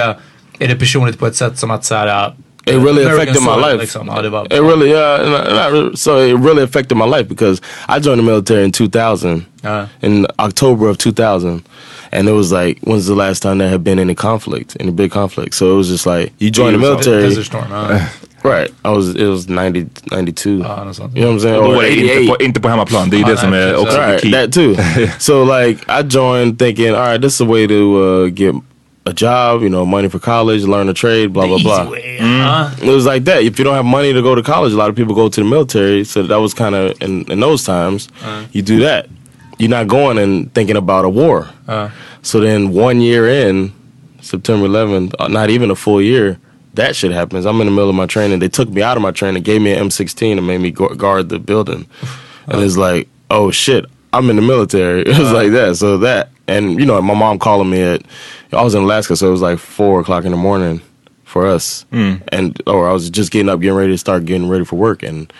är 0.58 0.68
det 0.68 0.76
personligt 0.76 1.18
på 1.18 1.26
ett 1.26 1.36
sätt 1.36 1.58
som 1.58 1.70
att 1.70 1.84
såhär. 1.84 2.32
it 2.66 2.74
really 2.74 3.04
affected 3.04 3.42
my 3.42 3.56
life. 3.66 3.76
Liksom. 3.80 4.06
Ja, 4.06 4.30
var, 4.30 4.44
It 4.44 4.52
really, 4.52 4.90
yeah, 4.90 5.30
not, 5.30 5.40
not 5.40 5.72
really- 5.72 5.96
so 5.96 6.18
it 6.20 6.40
really 6.46 6.62
affected 6.62 6.96
my 6.98 7.06
life 7.06 7.24
because 7.28 7.62
I 7.88 8.00
joined 8.00 8.18
the 8.20 8.26
military 8.32 8.64
in 8.64 8.72
2000, 8.72 9.44
Uh. 9.64 9.84
in 10.00 10.26
October 10.38 10.88
of 10.90 10.96
2000, 10.98 11.62
and 12.12 12.28
it 12.28 12.34
was 12.34 12.52
like, 12.52 12.80
when's 12.82 13.06
the 13.06 13.14
last 13.14 13.42
time 13.42 13.58
there 13.58 13.70
had 13.70 13.80
been 13.82 13.98
any 13.98 14.14
conflict, 14.14 14.76
any 14.80 14.92
big 14.92 15.10
conflict? 15.12 15.54
So 15.54 15.72
it 15.72 15.76
was 15.76 15.88
just 15.88 16.06
like 16.06 16.32
you 16.38 16.50
join 16.50 16.72
the 16.72 16.78
military, 16.78 17.22
Desert 17.22 17.46
Storm. 17.46 17.64
Ja. 17.70 18.00
right? 18.44 18.70
I 18.84 18.90
was, 18.90 19.14
it 19.16 19.26
was 19.26 19.48
90, 19.48 19.86
92. 20.12 20.58
Ja, 20.62 20.84
något 20.84 20.96
sånt. 20.96 21.16
You 21.16 21.24
know 21.24 21.32
what 21.32 21.38
I'm 21.38 21.42
saying? 21.42 21.60
Och 21.62 21.76
Or 21.76 21.84
är 21.84 21.90
inte 21.90 22.14
88. 22.14 22.36
på, 22.36 22.44
inte 22.44 22.60
på 22.60 22.68
hemmaplan. 22.68 23.10
Det 23.10 23.16
är 23.16 23.18
ju 23.18 23.24
det 23.24 23.36
som 23.36 23.52
är 23.52 23.76
också 23.76 23.98
Right, 23.98 24.20
key. 24.20 24.30
that 24.32 24.52
too. 24.52 24.74
so 25.18 25.44
like 25.44 25.84
I 25.88 26.02
joined 26.02 26.58
thinking, 26.58 26.94
all 26.94 27.08
right, 27.10 27.20
this 27.22 27.34
is 27.34 27.40
a 27.40 27.44
way 27.44 27.66
to 27.66 27.74
uh, 27.74 28.26
get 28.26 28.54
a 29.06 29.12
job, 29.12 29.62
you 29.62 29.68
know, 29.68 29.84
money 29.84 30.08
for 30.08 30.18
college, 30.18 30.62
learn 30.64 30.88
a 30.88 30.94
trade, 30.94 31.28
blah 31.32 31.46
blah 31.46 31.58
blah. 31.58 31.82
Easy 31.82 31.90
way. 31.90 32.16
Ja. 32.20 32.70
It 32.82 32.94
was 32.94 33.06
like 33.06 33.24
that. 33.24 33.42
If 33.42 33.58
you 33.58 33.64
don't 33.64 33.74
have 33.74 33.84
money 33.86 34.12
to 34.14 34.22
go 34.22 34.34
to 34.34 34.42
college, 34.42 34.72
a 34.72 34.76
lot 34.76 34.88
of 34.88 34.96
people 34.96 35.14
go 35.14 35.28
to 35.28 35.40
the 35.42 35.48
military. 35.48 36.04
So 36.04 36.22
that 36.22 36.40
was 36.40 36.54
kind 36.54 36.74
of 36.74 36.92
in, 37.02 37.24
in 37.30 37.40
those 37.40 37.64
times, 37.64 38.08
you 38.52 38.62
do 38.62 38.80
that. 38.80 39.06
You're 39.58 39.70
not 39.70 39.86
going 39.88 40.18
and 40.18 40.52
thinking 40.54 40.76
about 40.76 41.04
a 41.04 41.08
war. 41.08 41.48
Uh. 41.68 41.88
So 42.22 42.40
then 42.40 42.72
one 42.72 43.00
year 43.02 43.28
in, 43.28 43.72
September 44.20 44.66
11th, 44.66 45.14
uh, 45.18 45.28
not 45.28 45.50
even 45.50 45.70
a 45.70 45.74
full 45.74 46.00
year, 46.00 46.38
that 46.74 46.96
shit 46.96 47.12
happens. 47.12 47.46
I'm 47.46 47.60
in 47.60 47.66
the 47.66 47.72
middle 47.72 47.90
of 47.90 47.94
my 47.96 48.06
training. 48.06 48.38
They 48.38 48.48
took 48.48 48.68
me 48.68 48.82
out 48.82 48.96
of 48.96 49.02
my 49.02 49.10
training, 49.10 49.42
gave 49.42 49.62
me 49.62 49.72
an 49.72 49.88
M16 49.88 50.38
and 50.38 50.46
made 50.46 50.58
me 50.58 50.70
gu- 50.70 50.94
guard 50.96 51.28
the 51.28 51.38
building. 51.38 51.86
And 52.46 52.60
it's 52.60 52.76
like, 52.76 53.08
oh 53.30 53.50
shit, 53.50 53.86
I'm 54.12 54.28
in 54.28 54.36
the 54.36 54.42
military. 54.42 55.00
It 55.06 55.18
was 55.18 55.32
like 55.32 55.52
that. 55.52 55.76
So 55.76 55.96
that, 55.98 56.28
and 56.46 56.78
you 56.78 56.84
know, 56.84 57.00
my 57.00 57.14
mom 57.14 57.38
calling 57.38 57.70
me 57.70 57.80
at, 57.80 58.02
I 58.52 58.62
was 58.62 58.74
in 58.74 58.82
Alaska, 58.82 59.16
so 59.16 59.28
it 59.28 59.30
was 59.30 59.40
like 59.40 59.58
four 59.58 60.00
o'clock 60.00 60.26
in 60.26 60.30
the 60.30 60.36
morning 60.36 60.82
for 61.24 61.46
us. 61.46 61.86
Hmm. 61.90 62.16
And, 62.28 62.60
or 62.66 62.86
I 62.86 62.92
was 62.92 63.08
just 63.08 63.32
getting 63.32 63.48
up, 63.48 63.60
getting 63.60 63.76
ready 63.78 63.92
to 63.92 63.98
start 63.98 64.26
getting 64.26 64.46
ready 64.46 64.66
for 64.66 64.76
work. 64.76 65.02
And 65.02 65.32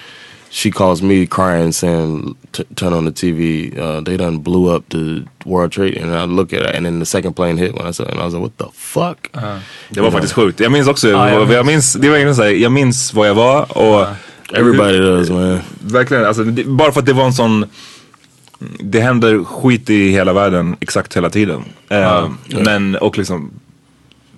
she 0.56 0.70
calls 0.70 1.02
me 1.02 1.26
crying, 1.26 1.72
saying, 1.72 2.36
T- 2.52 2.64
"Turn 2.76 2.92
on 2.92 3.04
the 3.04 3.12
TV. 3.26 3.72
Uh, 3.78 4.04
they 4.04 4.16
done 4.16 4.38
blew 4.38 4.76
up 4.76 4.82
the 4.88 5.22
World 5.44 5.72
Trade." 5.72 5.98
And 6.02 6.12
I 6.14 6.36
look 6.36 6.52
at 6.52 6.60
it, 6.60 6.76
and 6.76 6.86
then 6.86 7.00
the 7.00 7.06
second 7.06 7.34
plane 7.34 7.58
hit 7.58 7.74
when 7.74 7.90
I 7.90 7.92
saw, 7.92 8.04
it, 8.04 8.10
and 8.12 8.20
I 8.20 8.24
was 8.24 8.34
like, 8.34 8.42
"What 8.42 8.58
the 8.58 8.64
fuck?" 8.74 9.42
Det 9.90 10.00
var 10.00 10.10
faktiskt 10.10 10.34
sjukt. 10.34 10.60
Jag 10.60 10.72
minns 10.72 10.88
också, 10.88 11.08
Ja, 11.08 11.30
jag 11.30 11.40
vad- 11.46 11.56
jag 11.56 11.66
minns, 11.66 11.92
det 11.92 12.08
var 12.08 12.12
verkligen 12.14 12.34
såhär, 12.34 12.50
jag 12.50 12.72
minns 12.72 13.14
var 13.14 13.26
jag 13.26 13.34
var 13.34 13.78
och 13.78 14.06
Everybody 14.52 14.98
does, 14.98 15.30
man. 15.30 15.58
verkligen, 15.80 16.24
alltså, 16.26 16.44
det, 16.44 16.64
bara 16.64 16.92
för 16.92 17.00
att 17.00 17.06
det 17.06 17.12
var 17.12 17.24
en 17.24 17.32
sån 17.32 17.64
det 18.80 19.00
händer 19.00 19.44
skit 19.44 19.90
i 19.90 20.10
hela 20.10 20.32
världen 20.32 20.76
exakt 20.80 21.16
hela 21.16 21.30
tiden. 21.30 21.64
Eh, 21.88 22.28
Men, 22.64 22.96
och 22.96 23.18
liksom, 23.18 23.50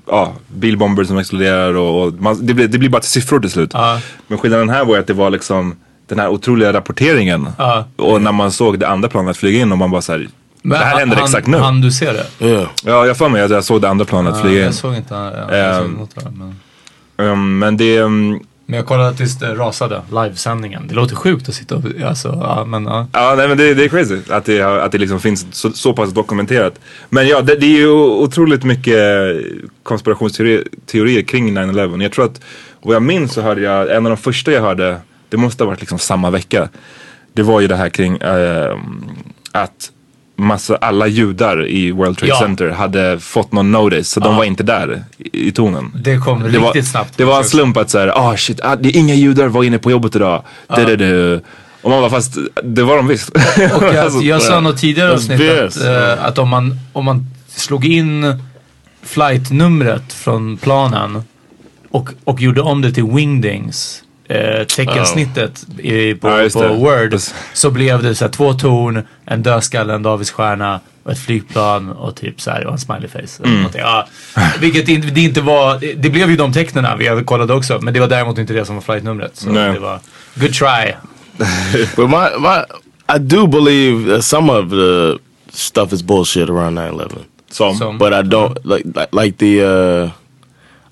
ja, 0.06 0.32
bilbomber 0.49 1.04
som 1.04 1.18
exploderar 1.18 1.75
och, 1.75 2.02
och 2.06 2.12
man, 2.14 2.46
det, 2.46 2.54
blir, 2.54 2.68
det 2.68 2.78
blir 2.78 2.88
bara 2.88 3.00
till 3.00 3.11
siffror 3.11 3.40
till 3.40 3.50
slut. 3.50 3.70
Ja. 3.73 4.00
Men 4.28 4.38
skillnaden 4.38 4.68
här 4.70 4.85
var 4.85 4.94
ju 4.94 5.00
att 5.00 5.06
det 5.06 5.12
var 5.14 5.30
liksom 5.30 5.75
den 6.08 6.18
här 6.18 6.28
otroliga 6.28 6.72
rapporteringen. 6.72 7.48
Ja. 7.58 7.84
Och 7.96 8.22
när 8.22 8.32
man 8.32 8.52
såg 8.52 8.78
det 8.78 8.88
andra 8.88 9.08
planet 9.08 9.36
flyga 9.36 9.60
in 9.60 9.72
och 9.72 9.78
man 9.78 9.90
bara 9.90 10.02
såhär, 10.02 10.28
det 10.62 10.76
här 10.76 10.98
händer 10.98 11.16
han- 11.16 11.25
exakt 11.25 11.46
nu. 11.46 11.58
Han 11.58 11.80
du 11.80 11.90
ser 11.92 12.12
det? 12.38 12.46
Yeah. 12.46 12.66
Ja, 12.84 13.06
jag 13.06 13.16
får 13.16 13.28
mig 13.28 13.42
att 13.42 13.50
jag 13.50 13.64
såg 13.64 13.80
det 13.82 13.88
andra 13.88 14.04
planet 14.04 14.34
Ja, 14.36 14.42
flyga 14.42 14.58
in. 14.58 14.64
jag 14.64 14.75
såg 14.75 14.94
inte. 14.94 15.14
Ja, 15.14 15.56
jag 15.56 15.76
såg 15.76 15.84
Ehm. 15.84 15.92
något 15.92 16.14
det, 16.14 16.30
men... 16.38 16.54
Um, 17.28 17.58
men 17.58 17.76
det, 17.76 18.00
um, 18.00 18.40
men 18.68 18.76
jag 18.76 18.86
kollade 18.86 19.16
tills 19.16 19.38
det 19.38 19.54
rasade, 19.54 20.02
livesändningen. 20.12 20.82
Det 20.88 20.94
låter 20.94 21.16
sjukt 21.16 21.48
att 21.48 21.54
sitta 21.54 21.76
och, 21.76 21.82
alltså, 22.08 22.28
ja, 22.42 22.64
men 22.64 22.84
ja. 22.84 23.06
Ja, 23.12 23.34
nej, 23.36 23.48
men 23.48 23.58
det, 23.58 23.75
det 23.75 23.84
är 23.84 23.88
crazy 23.88 24.18
att 24.30 24.44
det, 24.44 24.62
att 24.62 24.92
det 24.92 24.98
liksom 24.98 25.20
finns 25.20 25.46
så, 25.50 25.70
så 25.70 25.92
pass 25.92 26.10
dokumenterat. 26.12 26.75
Men 27.08 27.28
ja, 27.28 27.40
det, 27.42 27.54
det 27.56 27.66
är 27.66 27.70
ju 27.78 27.88
otroligt 27.90 28.64
mycket 28.64 28.98
konspirationsteorier 29.82 30.64
teorier 30.86 31.22
kring 31.22 31.58
9-11. 31.58 32.02
Jag 32.02 32.12
tror 32.12 32.25
att, 32.25 32.40
vad 32.82 32.94
jag 32.94 33.02
minns 33.02 33.32
så 33.32 33.40
hörde 33.42 33.60
jag, 33.60 33.90
en 33.96 34.06
av 34.06 34.10
de 34.10 34.16
första 34.16 34.52
jag 34.52 34.62
hörde, 34.62 34.96
det 35.37 35.40
måste 35.43 35.64
ha 35.64 35.69
varit 35.69 35.81
liksom 35.81 35.99
samma 35.99 36.31
vecka. 36.31 36.69
Det 37.33 37.43
var 37.43 37.61
ju 37.61 37.66
det 37.69 37.76
här 37.76 37.88
kring 37.88 38.16
eh, 38.16 38.76
att 39.52 39.90
massa, 40.37 40.76
alla 40.76 41.07
judar 41.07 41.66
i 41.66 41.93
World 41.93 42.19
Trade 42.19 42.33
Ja. 42.33 42.38
Center 42.40 42.69
hade 42.71 43.19
fått 43.21 43.52
någon 43.52 43.73
notice 43.73 44.09
så 44.09 44.21
de 44.21 44.37
var 44.37 44.45
inte 44.45 44.62
där 44.62 45.05
i, 45.19 45.49
i 45.49 45.52
tonen. 45.52 45.93
Det 46.05 46.19
kom 46.19 46.40
det 46.40 46.47
riktigt 46.49 46.62
var, 46.62 46.83
snabbt. 46.83 47.16
Det 47.16 47.25
var 47.25 47.38
en 47.38 47.45
slump 47.45 47.76
att 47.76 47.90
såhär, 47.90 48.09
ah 48.09 48.37
shit, 48.37 48.61
ah, 48.62 48.76
det 48.76 48.88
är 48.88 48.97
inga 48.97 49.14
judar 49.14 49.49
var 49.49 49.64
inne 49.64 49.78
på 49.78 49.90
jobbet 49.90 50.16
idag. 50.16 50.43
Det, 50.76 50.85
det, 50.85 50.97
det. 50.97 51.40
Och 51.83 51.90
man 51.90 52.00
bara, 52.00 52.11
fast 52.11 52.38
det 52.64 52.83
var 52.83 52.97
de 52.97 53.09
visst. 53.09 53.28
Och 53.28 53.38
jag, 53.57 53.97
Alltså, 54.05 54.21
jag 54.21 54.43
sa 54.43 54.61
något 54.61 54.78
tidigare 54.78 55.12
avsnitt 55.12 55.40
att, 55.40 55.69
BS. 55.75 55.85
eh, 55.85 56.25
att 56.25 56.38
om, 56.38 56.49
man, 56.49 56.78
om 56.93 57.05
man 57.05 57.26
slog 57.49 57.85
in 57.85 58.40
flightnumret 59.02 60.12
från 60.12 60.57
planen 60.57 61.23
och, 61.90 62.11
och 62.25 62.40
gjorde 62.40 62.61
om 62.61 62.83
det 62.83 62.93
till 62.93 63.05
wingdings 63.05 64.02
eh, 64.28 64.64
teckensnittet 64.66 65.66
i, 65.78 66.14
på, 66.14 66.28
Ja, 66.28 66.49
på 66.52 66.62
det. 66.62 66.68
Word 66.68 67.11
Precis. 67.11 67.35
så 67.52 67.71
blev 67.71 68.02
det 68.02 68.14
så 68.14 68.25
här, 68.25 68.33
två 68.33 68.52
torn, 68.52 69.02
en 69.25 69.42
dödskalle, 69.42 69.95
en 69.95 70.02
davidsstjärna 70.02 70.80
och 71.02 71.12
ett 71.12 71.18
flygplan 71.18 71.88
och 71.92 72.16
typ 72.16 72.40
så 72.40 72.50
här 72.50 72.66
och 72.66 72.73
en 72.73 72.78
smiley 72.78 73.09
face. 73.09 73.42
Mm. 73.45 73.64
Ja, 73.75 74.09
vilket 74.61 74.88
inte, 74.88 75.09
det 75.09 75.21
inte 75.21 75.40
var, 75.40 75.78
det- 75.80 75.92
det 75.95 76.11
blev 76.11 76.30
ju 76.30 76.37
de 76.37 76.52
tecknen 76.52 76.99
vi 76.99 77.25
kollade 77.25 77.52
också 77.54 77.78
men 77.83 77.95
det 77.95 78.00
var 78.00 78.09
däremot 78.09 78.38
inte 78.38 78.52
det 78.52 78.64
som 78.64 78.75
var 78.75 78.83
flightnumret. 78.83 79.37
Så 79.37 79.49
Nej. 79.49 79.73
det 79.73 79.78
var 79.78 80.00
good 80.35 80.52
try. 80.54 80.92
But 81.97 82.11
my 82.11 82.26
my, 82.40 82.62
I 83.16 83.18
do 83.18 83.47
believe 83.47 84.14
that 84.14 84.25
some 84.25 84.52
of 84.52 84.71
the 84.71 85.18
stuff 85.52 85.92
is 85.92 86.02
bullshit 86.02 86.50
around 86.50 86.78
9/11. 86.78 87.09
Som. 87.50 87.76
Som- 87.76 87.99
But 87.99 88.12
I 88.12 88.23
don't 88.23 88.56
like 88.64 88.85
like, 88.87 89.09
like 89.25 89.38
the. 89.38 89.62
Uh, 89.64 90.11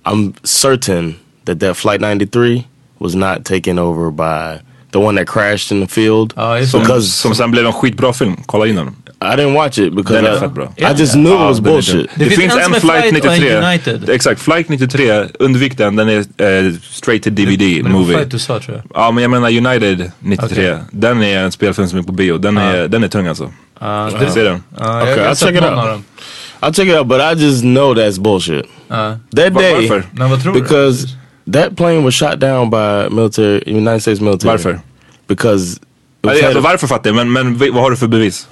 I'm 0.05 0.33
certain 0.45 1.15
that 1.47 1.61
that 1.61 1.77
flight 1.77 2.01
93 2.01 2.65
was 3.01 3.15
not 3.15 3.45
taken 3.45 3.79
over 3.79 4.11
by 4.11 4.61
the 4.93 4.99
one 4.99 5.17
that 5.17 5.27
crashed 5.27 5.73
in 5.73 5.87
the 5.87 5.95
field. 5.95 6.33
Ja, 6.37 6.59
just 6.59 6.71
Som, 6.71 6.81
det. 6.81 6.87
because 6.87 7.11
som 7.11 7.35
sen 7.35 7.51
blev 7.51 7.67
en 7.67 7.73
skitbra 7.73 8.13
film. 8.13 8.37
Kolla 8.47 8.67
in 8.67 8.77
den. 8.77 8.97
I 9.23 9.37
didn't 9.37 9.55
watch 9.55 9.79
it 9.79 9.95
because 9.95 10.15
Den 10.17 10.27
är 10.27 10.37
I, 10.37 10.41
fett 10.41 10.53
bra. 10.55 10.73
I 10.77 10.93
just 10.99 11.13
knew 11.15 11.33
it 11.35 11.41
oh, 11.41 11.47
was 11.47 11.57
den 11.57 11.65
bullshit. 11.65 11.95
dum. 11.95 12.07
Det 12.15 12.25
Det, 12.25 12.31
finns 12.31 12.41
finns 12.41 12.55
en 12.55 12.63
som 12.65 12.73
en 12.73 12.77
är 12.77 12.81
flight 12.81 13.05
uh, 13.05 13.11
Flight 13.11 13.25
och 13.25 13.33
en 13.33 13.41
93. 13.41 13.57
United. 13.69 14.11
Exakt, 14.11 14.41
flight 14.41 14.69
93. 14.69 15.25
Undvik 15.39 15.79
den. 15.79 15.97
Den 15.97 16.09
är 16.09 16.25
eh, 16.39 16.47
uh, 16.47 16.67
uh, 16.67 16.75
straight 16.91 17.23
to 17.25 17.31
DVD 17.31 17.61
Men 17.61 17.61
det 17.61 17.83
var 17.83 17.91
movie. 17.91 18.15
flight 18.17 18.31
du 18.31 18.39
sa 18.39 18.61
tror 18.61 18.77
jag. 18.77 18.85
Ah, 19.01 19.05
ja 19.05 19.11
men 19.11 19.23
jag 19.23 19.31
menar 19.31 19.49
United 19.49 20.11
93. 20.19 20.79
Den 20.91 21.23
är 21.23 21.39
en 21.39 21.53
spelfilm 21.53 21.89
som 21.89 21.99
är 21.99 22.03
på 22.03 22.13
bio. 22.13 22.39
Den, 22.39 22.57
är, 22.59 22.85
ah. 22.85 22.89
den 22.89 23.05
är 23.05 23.09
tung 23.09 23.27
alltså. 23.27 23.53
Ah, 23.79 24.05
ja, 24.05 24.11
Ska 24.11 24.19
du 24.25 24.31
se 24.31 24.43
den? 24.43 24.63
Ja, 24.79 24.97
Okay, 25.03 25.11
jag, 25.11 25.19
jag 25.19 25.25
har 25.25 25.31
I'll 25.31 25.35
sett 25.35 25.49
check 25.49 25.57
it 25.57 25.63
någon 25.63 25.73
out. 25.75 25.83
av 25.83 25.89
dem. 25.89 26.05
I'll 26.61 26.73
check 26.73 26.89
it 26.89 26.95
out, 26.99 27.07
but 27.09 27.21
I 27.21 27.45
just 27.45 27.63
know 27.63 27.95
that's 27.97 28.21
bullshit. 28.21 28.67
Ja. 28.89 29.17
That 29.37 29.55
day, 29.55 29.75
varför? 29.75 30.05
Men 30.13 30.31
vad 30.31 30.43
tror 30.43 30.55
du? 30.55 30.61
because 30.61 31.09
that 31.53 31.77
plane 31.77 32.05
was 32.05 32.15
shot 32.15 32.39
down 32.39 32.71
by 32.71 33.09
military, 33.09 33.63
United 33.67 34.01
States 34.01 34.21
military. 34.21 34.51
Varför? 34.53 34.81
Because 35.27 35.77
it 35.77 35.83
was 36.23 36.33
Alltså, 36.33 36.47
headed- 36.47 36.63
varför 36.63 36.87
fattar 36.87 37.11
jag, 37.11 37.17
men, 37.17 37.33
men 37.33 37.55
vi- 37.59 37.71
vad 37.71 37.83
har 37.83 37.91
du 37.91 37.97
för 37.97 38.07
bevis? 38.09 38.49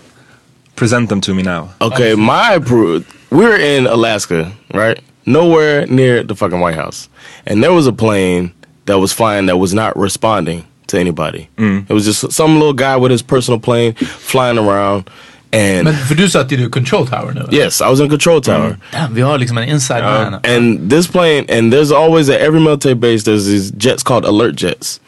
Present 0.75 1.09
them 1.09 1.21
to 1.21 1.35
me 1.35 1.43
now. 1.43 1.69
Okay, 1.81 2.15
my 2.17 2.59
pro- 2.67 3.03
we're 3.31 3.77
in 3.77 3.87
Alaska, 3.87 4.51
right? 4.75 4.99
Nowhere 5.25 5.87
near 5.87 6.25
the 6.25 6.35
fucking 6.35 6.61
White 6.61 6.75
House, 6.77 7.09
and 7.47 7.63
there 7.63 7.73
was 7.73 7.87
a 7.87 7.93
plane 7.93 8.51
that 8.87 8.99
was 8.99 9.13
flying 9.13 9.47
that 9.47 9.57
was 9.59 9.75
not 9.75 9.97
responding 9.97 10.65
to 10.89 10.99
anybody. 10.99 11.49
Mm. 11.59 11.85
It 11.89 11.93
was 11.95 12.05
just 12.05 12.33
some 12.33 12.55
little 12.59 12.73
guy 12.75 12.97
with 12.97 13.13
his 13.13 13.23
personal 13.23 13.61
plane 13.61 13.95
flying 13.95 14.59
around, 14.59 15.05
and 15.53 15.85
Men 15.85 15.95
för 15.95 16.15
du 16.15 16.31
satt 16.31 16.53
i 16.53 16.71
control 16.71 17.07
tower 17.07 17.33
nu? 17.35 17.57
yes, 17.57 17.81
I 17.81 17.85
was 17.85 18.01
in 18.01 18.09
control 18.09 18.37
mm. 18.37 18.43
tower. 18.43 18.77
Damn, 18.93 19.15
vi 19.15 19.21
har 19.21 19.39
liksom 19.39 19.59
en 19.59 19.69
inside 19.69 20.01
uh, 20.01 20.05
man. 20.05 20.35
And 20.45 20.91
this 20.91 21.07
plane, 21.07 21.45
and 21.49 21.73
there's 21.73 21.93
always 21.93 22.29
at 22.31 22.41
every 22.41 22.61
military 22.61 22.95
base, 22.95 23.25
there's 23.25 23.47
these 23.47 23.71
jets 23.71 24.03
called 24.03 24.25
alert 24.25 24.57
jets. 24.57 25.01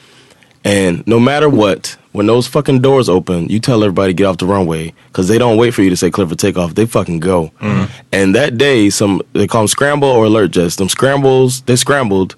And 0.65 1.07
no 1.07 1.21
matter 1.21 1.49
what, 1.49 1.97
when 2.13 2.27
those 2.27 2.47
fucking 2.47 2.81
doors 2.81 3.09
open, 3.09 3.49
you 3.49 3.59
tell 3.61 3.83
everybody 3.85 4.13
to 4.13 4.17
get 4.17 4.27
off 4.27 4.39
the 4.39 4.47
runway 4.47 4.95
because 5.09 5.29
they 5.29 5.37
don't 5.39 5.59
wait 5.59 5.73
for 5.73 5.83
you 5.83 5.91
to 5.91 5.97
say 5.97 6.11
clear 6.11 6.29
for 6.29 6.37
takeoff. 6.37 6.75
They 6.75 6.87
fucking 6.87 7.21
go. 7.21 7.51
Mm. 7.61 7.91
And 8.13 8.35
that 8.35 8.57
day, 8.57 8.91
some 8.91 9.21
they 9.33 9.47
call 9.47 9.63
them 9.63 9.69
scramble 9.69 10.09
or 10.09 10.25
alert 10.27 10.53
jets. 10.53 10.77
Them 10.77 10.89
scrambles, 10.89 11.63
they 11.63 11.77
scrambled 11.77 12.37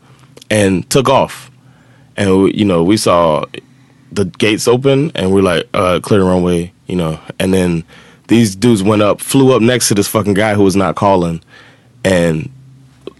and 0.50 0.88
took 0.90 1.08
off. 1.08 1.50
And 2.16 2.44
we, 2.44 2.54
you 2.54 2.64
know, 2.64 2.82
we 2.82 2.96
saw 2.96 3.44
the 4.10 4.24
gates 4.24 4.66
open, 4.66 5.12
and 5.14 5.32
we're 5.32 5.42
like, 5.42 5.68
uh, 5.74 6.00
clear 6.00 6.20
the 6.20 6.26
runway, 6.26 6.72
you 6.86 6.96
know. 6.96 7.20
And 7.38 7.52
then 7.52 7.84
these 8.28 8.56
dudes 8.56 8.82
went 8.82 9.02
up, 9.02 9.20
flew 9.20 9.54
up 9.54 9.62
next 9.62 9.88
to 9.88 9.94
this 9.94 10.08
fucking 10.08 10.34
guy 10.34 10.54
who 10.54 10.62
was 10.64 10.76
not 10.76 10.96
calling, 10.96 11.42
and 12.04 12.50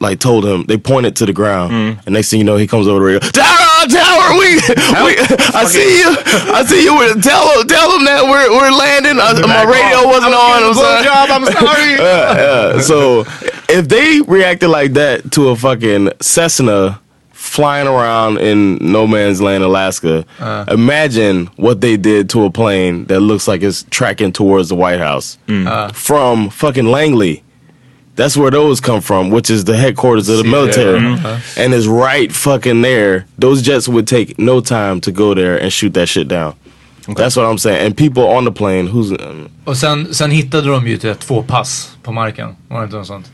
like 0.00 0.20
told 0.20 0.44
him 0.44 0.64
they 0.64 0.76
pointed 0.76 1.16
to 1.16 1.26
the 1.26 1.32
ground, 1.32 1.73
and 2.04 2.12
next 2.12 2.30
thing 2.30 2.38
you 2.38 2.44
know, 2.44 2.56
he 2.56 2.66
comes 2.66 2.87
over 2.87 2.99
the 3.00 3.04
radio, 3.06 3.18
tower, 3.20 3.87
tower, 3.88 4.32
we, 4.38 4.56
we, 4.56 5.16
I 5.54 5.64
see 5.66 6.00
you. 6.00 6.16
I 6.52 6.64
see 6.66 6.85
you. 6.85 7.20
Tell 7.23 7.49
them, 7.58 7.66
tell 7.68 7.90
them 7.92 8.04
that 8.04 8.25
we're 8.25 8.50
we're 8.50 8.70
landing. 8.73 9.16
I, 9.18 9.32
my 9.46 9.64
radio 9.64 10.06
wasn't 10.06 10.35
on. 10.35 10.62
I'm 10.64 10.75
sorry. 10.75 11.04
job, 11.04 11.28
I'm 11.30 11.46
sorry. 11.46 11.92
Yeah, 11.96 12.75
yeah. 12.75 12.80
So 12.80 13.20
if 13.68 13.88
they 13.88 14.20
reacted 14.20 14.68
like 14.68 14.92
that 14.94 15.32
to 15.32 15.49
a 15.49 15.56
fucking 15.56 16.11
Cessna 16.20 17.00
flying 17.56 17.88
around 17.88 18.38
in 18.38 18.76
no 18.80 19.06
man's 19.06 19.40
land, 19.40 19.64
Alaska, 19.64 20.26
uh. 20.38 20.66
imagine 20.68 21.46
what 21.56 21.80
they 21.80 21.96
did 21.96 22.28
to 22.30 22.44
a 22.44 22.50
plane 22.50 23.06
that 23.06 23.20
looks 23.20 23.48
like 23.48 23.62
it's 23.62 23.84
tracking 23.88 24.30
towards 24.30 24.68
the 24.68 24.75
White 24.75 25.00
House 25.00 25.38
hmm. 25.46 25.66
uh. 25.66 25.88
from 25.88 26.50
fucking 26.50 26.84
Langley. 26.86 27.42
That's 28.14 28.36
where 28.36 28.50
those 28.50 28.80
come 28.80 29.00
from, 29.00 29.30
which 29.30 29.50
is 29.50 29.64
the 29.64 29.76
headquarters 29.76 30.28
of 30.28 30.38
the 30.38 30.44
military, 30.44 31.00
mm-hmm. 31.00 31.26
uh-huh. 31.26 31.62
and 31.62 31.75
is 31.75 31.86
right 31.86 32.32
fucking 32.32 32.80
there. 32.80 33.26
Those 33.38 33.60
jets 33.60 33.88
would 33.88 34.06
take 34.06 34.38
no 34.38 34.60
time 34.60 35.00
to 35.02 35.12
go 35.12 35.34
there 35.34 35.60
and 35.60 35.70
shoot 35.70 35.92
that 35.94 36.08
shit 36.08 36.26
down. 36.26 36.54
That's 37.14 37.36
what 37.36 37.44
I'm 37.44 37.58
saying. 37.58 37.86
And 37.86 37.96
people 37.96 38.26
on 38.26 38.44
the 38.44 38.52
plane, 38.52 38.86
who's 38.86 39.12
um, 39.12 39.48
Och 39.64 39.76
sen, 39.76 40.14
sen 40.14 40.30
hittade 40.30 40.70
de 40.70 40.86
ju 40.86 40.98
typ 40.98 41.20
två 41.20 41.42
pass 41.42 41.96
på 42.02 42.12
marken. 42.12 42.56
Var 42.68 42.78
det 42.78 42.84
inte 42.84 42.96
något 42.96 43.06
sånt? 43.06 43.32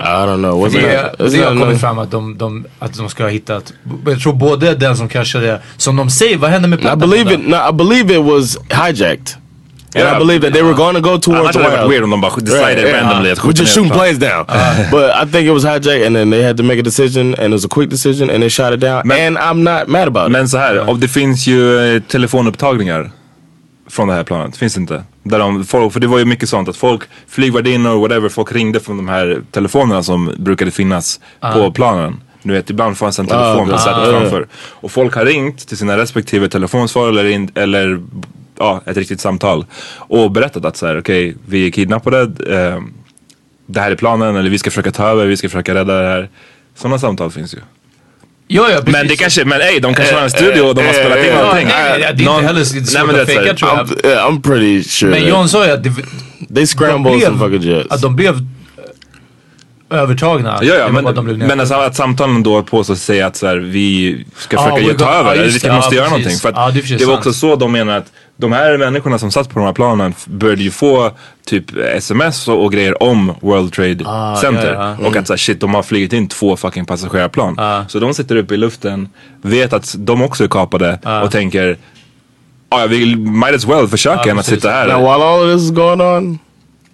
I 0.00 0.26
don't 0.26 0.36
know. 0.38 0.66
Wasn't 0.66 0.80
Det, 0.82 1.02
that, 1.18 1.32
det 1.32 1.38
har 1.44 1.56
kommit 1.60 1.80
fram 1.80 1.98
att 1.98 2.10
de, 2.10 2.38
de, 2.38 2.66
att 2.78 2.94
de 2.96 3.08
ska 3.08 3.22
ha 3.22 3.30
hittat. 3.30 3.72
Jag 4.06 4.20
tror 4.20 4.32
både 4.32 4.74
den 4.74 4.96
som 4.96 5.08
kraschade, 5.08 5.60
som 5.76 5.96
de 5.96 6.10
säger, 6.10 6.36
vad 6.36 6.50
hände 6.50 6.68
med 6.68 6.78
I 6.84 6.96
believe 6.96 7.34
it. 7.34 7.40
No, 7.48 7.56
I 7.68 7.72
believe 7.72 8.14
it 8.14 8.22
was 8.24 8.58
hijacked. 8.70 9.34
And 9.94 10.04
Yeah. 10.04 10.16
I 10.16 10.18
believe 10.18 10.40
that 10.40 10.52
they 10.54 10.62
were 10.62 10.74
going 10.74 10.94
to 10.94 11.00
go 11.00 11.18
towards 11.18 11.40
Annars 11.40 11.70
the 11.70 11.76
House. 11.76 11.88
weird 11.88 12.04
om 12.04 12.10
de 12.10 12.20
bara 12.20 12.36
decided 12.40 12.92
randomly 12.94 13.30
att 13.30 13.38
We're 13.38 13.60
just 13.60 13.74
shooting 13.74 13.90
plan. 13.92 13.98
planes 13.98 14.18
down. 14.18 14.44
but 14.90 15.10
I 15.22 15.32
think 15.32 15.46
it 15.48 15.52
was 15.52 15.64
hijacked 15.64 16.06
and 16.06 16.16
then 16.16 16.30
they 16.30 16.42
had 16.42 16.56
to 16.56 16.62
make 16.62 16.78
a 16.80 16.82
decision 16.82 17.34
and 17.34 17.44
it 17.46 17.50
was 17.52 17.64
a 17.64 17.68
quick 17.70 17.90
decision 17.90 18.30
and 18.30 18.40
they 18.40 18.50
shot 18.50 18.72
it 18.74 18.80
down. 18.80 19.02
Men- 19.04 19.36
and 19.36 19.38
I'm 19.38 19.62
not 19.62 19.88
mad 19.88 20.08
about 20.08 20.26
it. 20.26 20.32
Men 20.32 20.48
så 20.48 20.58
här, 20.58 20.88
och 20.90 20.98
det 20.98 21.08
finns 21.08 21.46
ju 21.46 22.00
telefonupptagningar 22.08 23.10
från 23.92 24.08
det 24.08 24.14
här 24.14 24.24
planet, 24.24 24.56
finns 24.56 24.74
det 24.74 24.80
inte? 24.80 25.04
Där 25.22 25.38
de, 25.38 25.64
folk, 25.64 25.92
för 25.92 26.00
det 26.00 26.06
var 26.06 26.18
ju 26.18 26.24
mycket 26.24 26.48
sånt 26.48 26.68
att 26.68 26.76
folk, 26.76 27.02
flygvärdinnor 27.28 27.94
och 27.94 28.00
whatever, 28.00 28.28
folk 28.28 28.52
ringde 28.52 28.80
från 28.80 28.96
de 28.96 29.08
här 29.08 29.42
telefonerna 29.50 30.02
som 30.02 30.34
brukade 30.38 30.70
finnas 30.70 31.20
på 31.40 31.72
planen. 31.72 32.20
Du 32.42 32.52
vet, 32.52 32.70
ibland 32.70 32.98
fanns 32.98 33.18
en 33.18 33.26
telefon 33.26 33.68
på 33.68 33.74
Ah, 33.74 33.78
sätet 33.78 33.96
ah, 33.96 34.20
framför. 34.20 34.46
Och 34.54 34.92
folk 34.92 35.14
har 35.14 35.24
ringt 35.24 35.68
till 35.68 35.76
sina 35.76 35.96
respektive 35.96 36.48
telefonsvar 36.48 37.08
eller, 37.08 37.24
in, 37.24 37.50
eller 37.54 38.00
ja, 38.58 38.80
ett 38.86 38.96
riktigt 38.96 39.20
samtal. 39.20 39.66
Och 39.96 40.30
berättat 40.30 40.64
att 40.64 40.76
så 40.76 40.86
här, 40.86 40.98
okej, 40.98 41.36
vi 41.46 41.66
är 41.66 41.70
kidnappade. 41.70 42.20
Eh, 42.56 42.80
det 43.66 43.80
här 43.80 43.90
är 43.90 43.96
planen, 43.96 44.36
eller 44.36 44.50
vi 44.50 44.58
ska 44.58 44.70
försöka 44.70 44.90
ta 44.90 45.08
över, 45.08 45.26
vi 45.26 45.36
ska 45.36 45.48
försöka 45.48 45.74
rädda 45.74 46.00
det 46.02 46.08
här. 46.08 46.28
Sådana 46.74 46.98
samtal 46.98 47.30
finns 47.30 47.54
ju. 47.54 47.58
Ja, 48.54 48.70
ja, 48.70 48.76
precis. 48.76 48.92
Men 48.92 49.08
det 49.08 49.16
kanske, 49.16 49.44
men 49.44 49.60
ey, 49.60 49.80
de 49.80 49.94
kanske 49.94 50.14
har 50.14 50.22
en 50.22 50.30
studio 50.30 50.62
och 50.62 50.74
de 50.74 50.82
har 50.86 50.92
spelat 50.92 51.18
in 51.18 51.24
eh, 51.32 51.48
allting. 51.48 51.68
nej, 51.68 51.98
det 51.98 52.04
är 52.04 52.10
inte 52.36 52.46
heller 52.46 52.64
så- 52.64 52.84
svårt 52.84 53.10
att 53.20 53.26
fejka, 53.26 53.54
tror 53.54 53.70
jag. 53.76 53.88
I'm, 54.10 54.42
pretty 54.42 54.82
sure. 54.88 55.10
Men 55.10 55.28
John 55.28 55.48
sa 55.48 55.66
ju 55.66 55.70
att 55.72 55.82
det, 55.84 55.90
they 56.54 56.66
scrambled 56.66 57.20
de 57.20 57.26
some 57.26 57.38
fucking 57.38 57.70
jets. 57.72 57.90
att 57.90 58.00
de 58.02 58.16
blev 58.16 58.34
eh, 58.34 59.98
övertagna. 59.98 60.58
Ja, 60.62 60.74
ja, 60.74 60.88
men, 60.88 61.38
men 61.38 61.60
alltså, 61.60 61.74
att 61.74 61.96
samtalen 61.96 62.42
då 62.42 62.62
på 62.62 62.84
sig 62.84 62.96
säger 62.96 63.24
att 63.24 63.36
så 63.36 63.46
här, 63.46 63.56
vi 63.56 64.24
ska 64.36 64.58
Ah, 64.58 64.62
försöka 64.64 64.82
ge- 64.92 64.94
ta 64.98 65.12
över, 65.14 65.32
eller 65.32 65.44
vi 65.68 65.70
måste 65.70 65.94
göra 65.94 66.08
någonting. 66.08 66.36
För 66.36 66.98
det 66.98 67.04
var 67.04 67.14
också 67.14 67.32
så 67.32 67.56
de 67.56 67.72
menar 67.72 67.98
att 67.98 68.06
de 68.36 68.52
här 68.52 68.78
människorna 68.78 69.18
som 69.18 69.30
satt 69.30 69.48
på 69.50 69.58
de 69.58 69.64
här 69.66 69.72
planen 69.72 70.14
började 70.26 70.62
ju 70.62 70.70
få 70.70 71.10
typ 71.46 71.76
sms 71.76 72.48
och, 72.48 72.64
och 72.64 72.72
grejer 72.72 73.02
om 73.02 73.34
World 73.40 73.72
Trade 73.72 74.04
Ah, 74.06 74.36
Center. 74.36 74.72
ja, 74.74 74.96
ja. 75.00 75.06
Och 75.08 75.16
att 75.16 75.26
så 75.26 75.32
här, 75.32 75.38
shit, 75.38 75.60
de 75.60 75.74
har 75.74 75.82
flugit 75.82 76.12
in 76.12 76.28
två 76.28 76.56
fucking 76.56 76.84
passagerarplan. 76.86 77.58
Ah. 77.58 77.84
Så 77.88 77.98
de 77.98 78.14
sitter 78.14 78.36
uppe 78.36 78.54
i 78.54 78.56
luften, 78.56 79.08
vet 79.42 79.72
att 79.72 79.94
de 79.98 80.22
också 80.22 80.44
är 80.44 80.48
kapade 80.48 80.98
Ah. 81.02 81.22
och 81.22 81.30
tänker 81.30 81.76
Ja, 82.70 82.80
jag 82.80 82.88
vill, 82.88 83.18
might 83.18 83.54
as 83.54 83.64
well 83.64 83.88
försöka 83.88 84.30
än 84.30 84.38
att 84.38 84.46
sitta 84.46 84.70
här. 84.70 84.86
now, 84.88 84.98
while 85.00 85.24
all 85.24 85.40
of 85.48 85.54
this 85.54 85.62
is 85.62 85.70
going 85.70 86.00
on, 86.00 86.38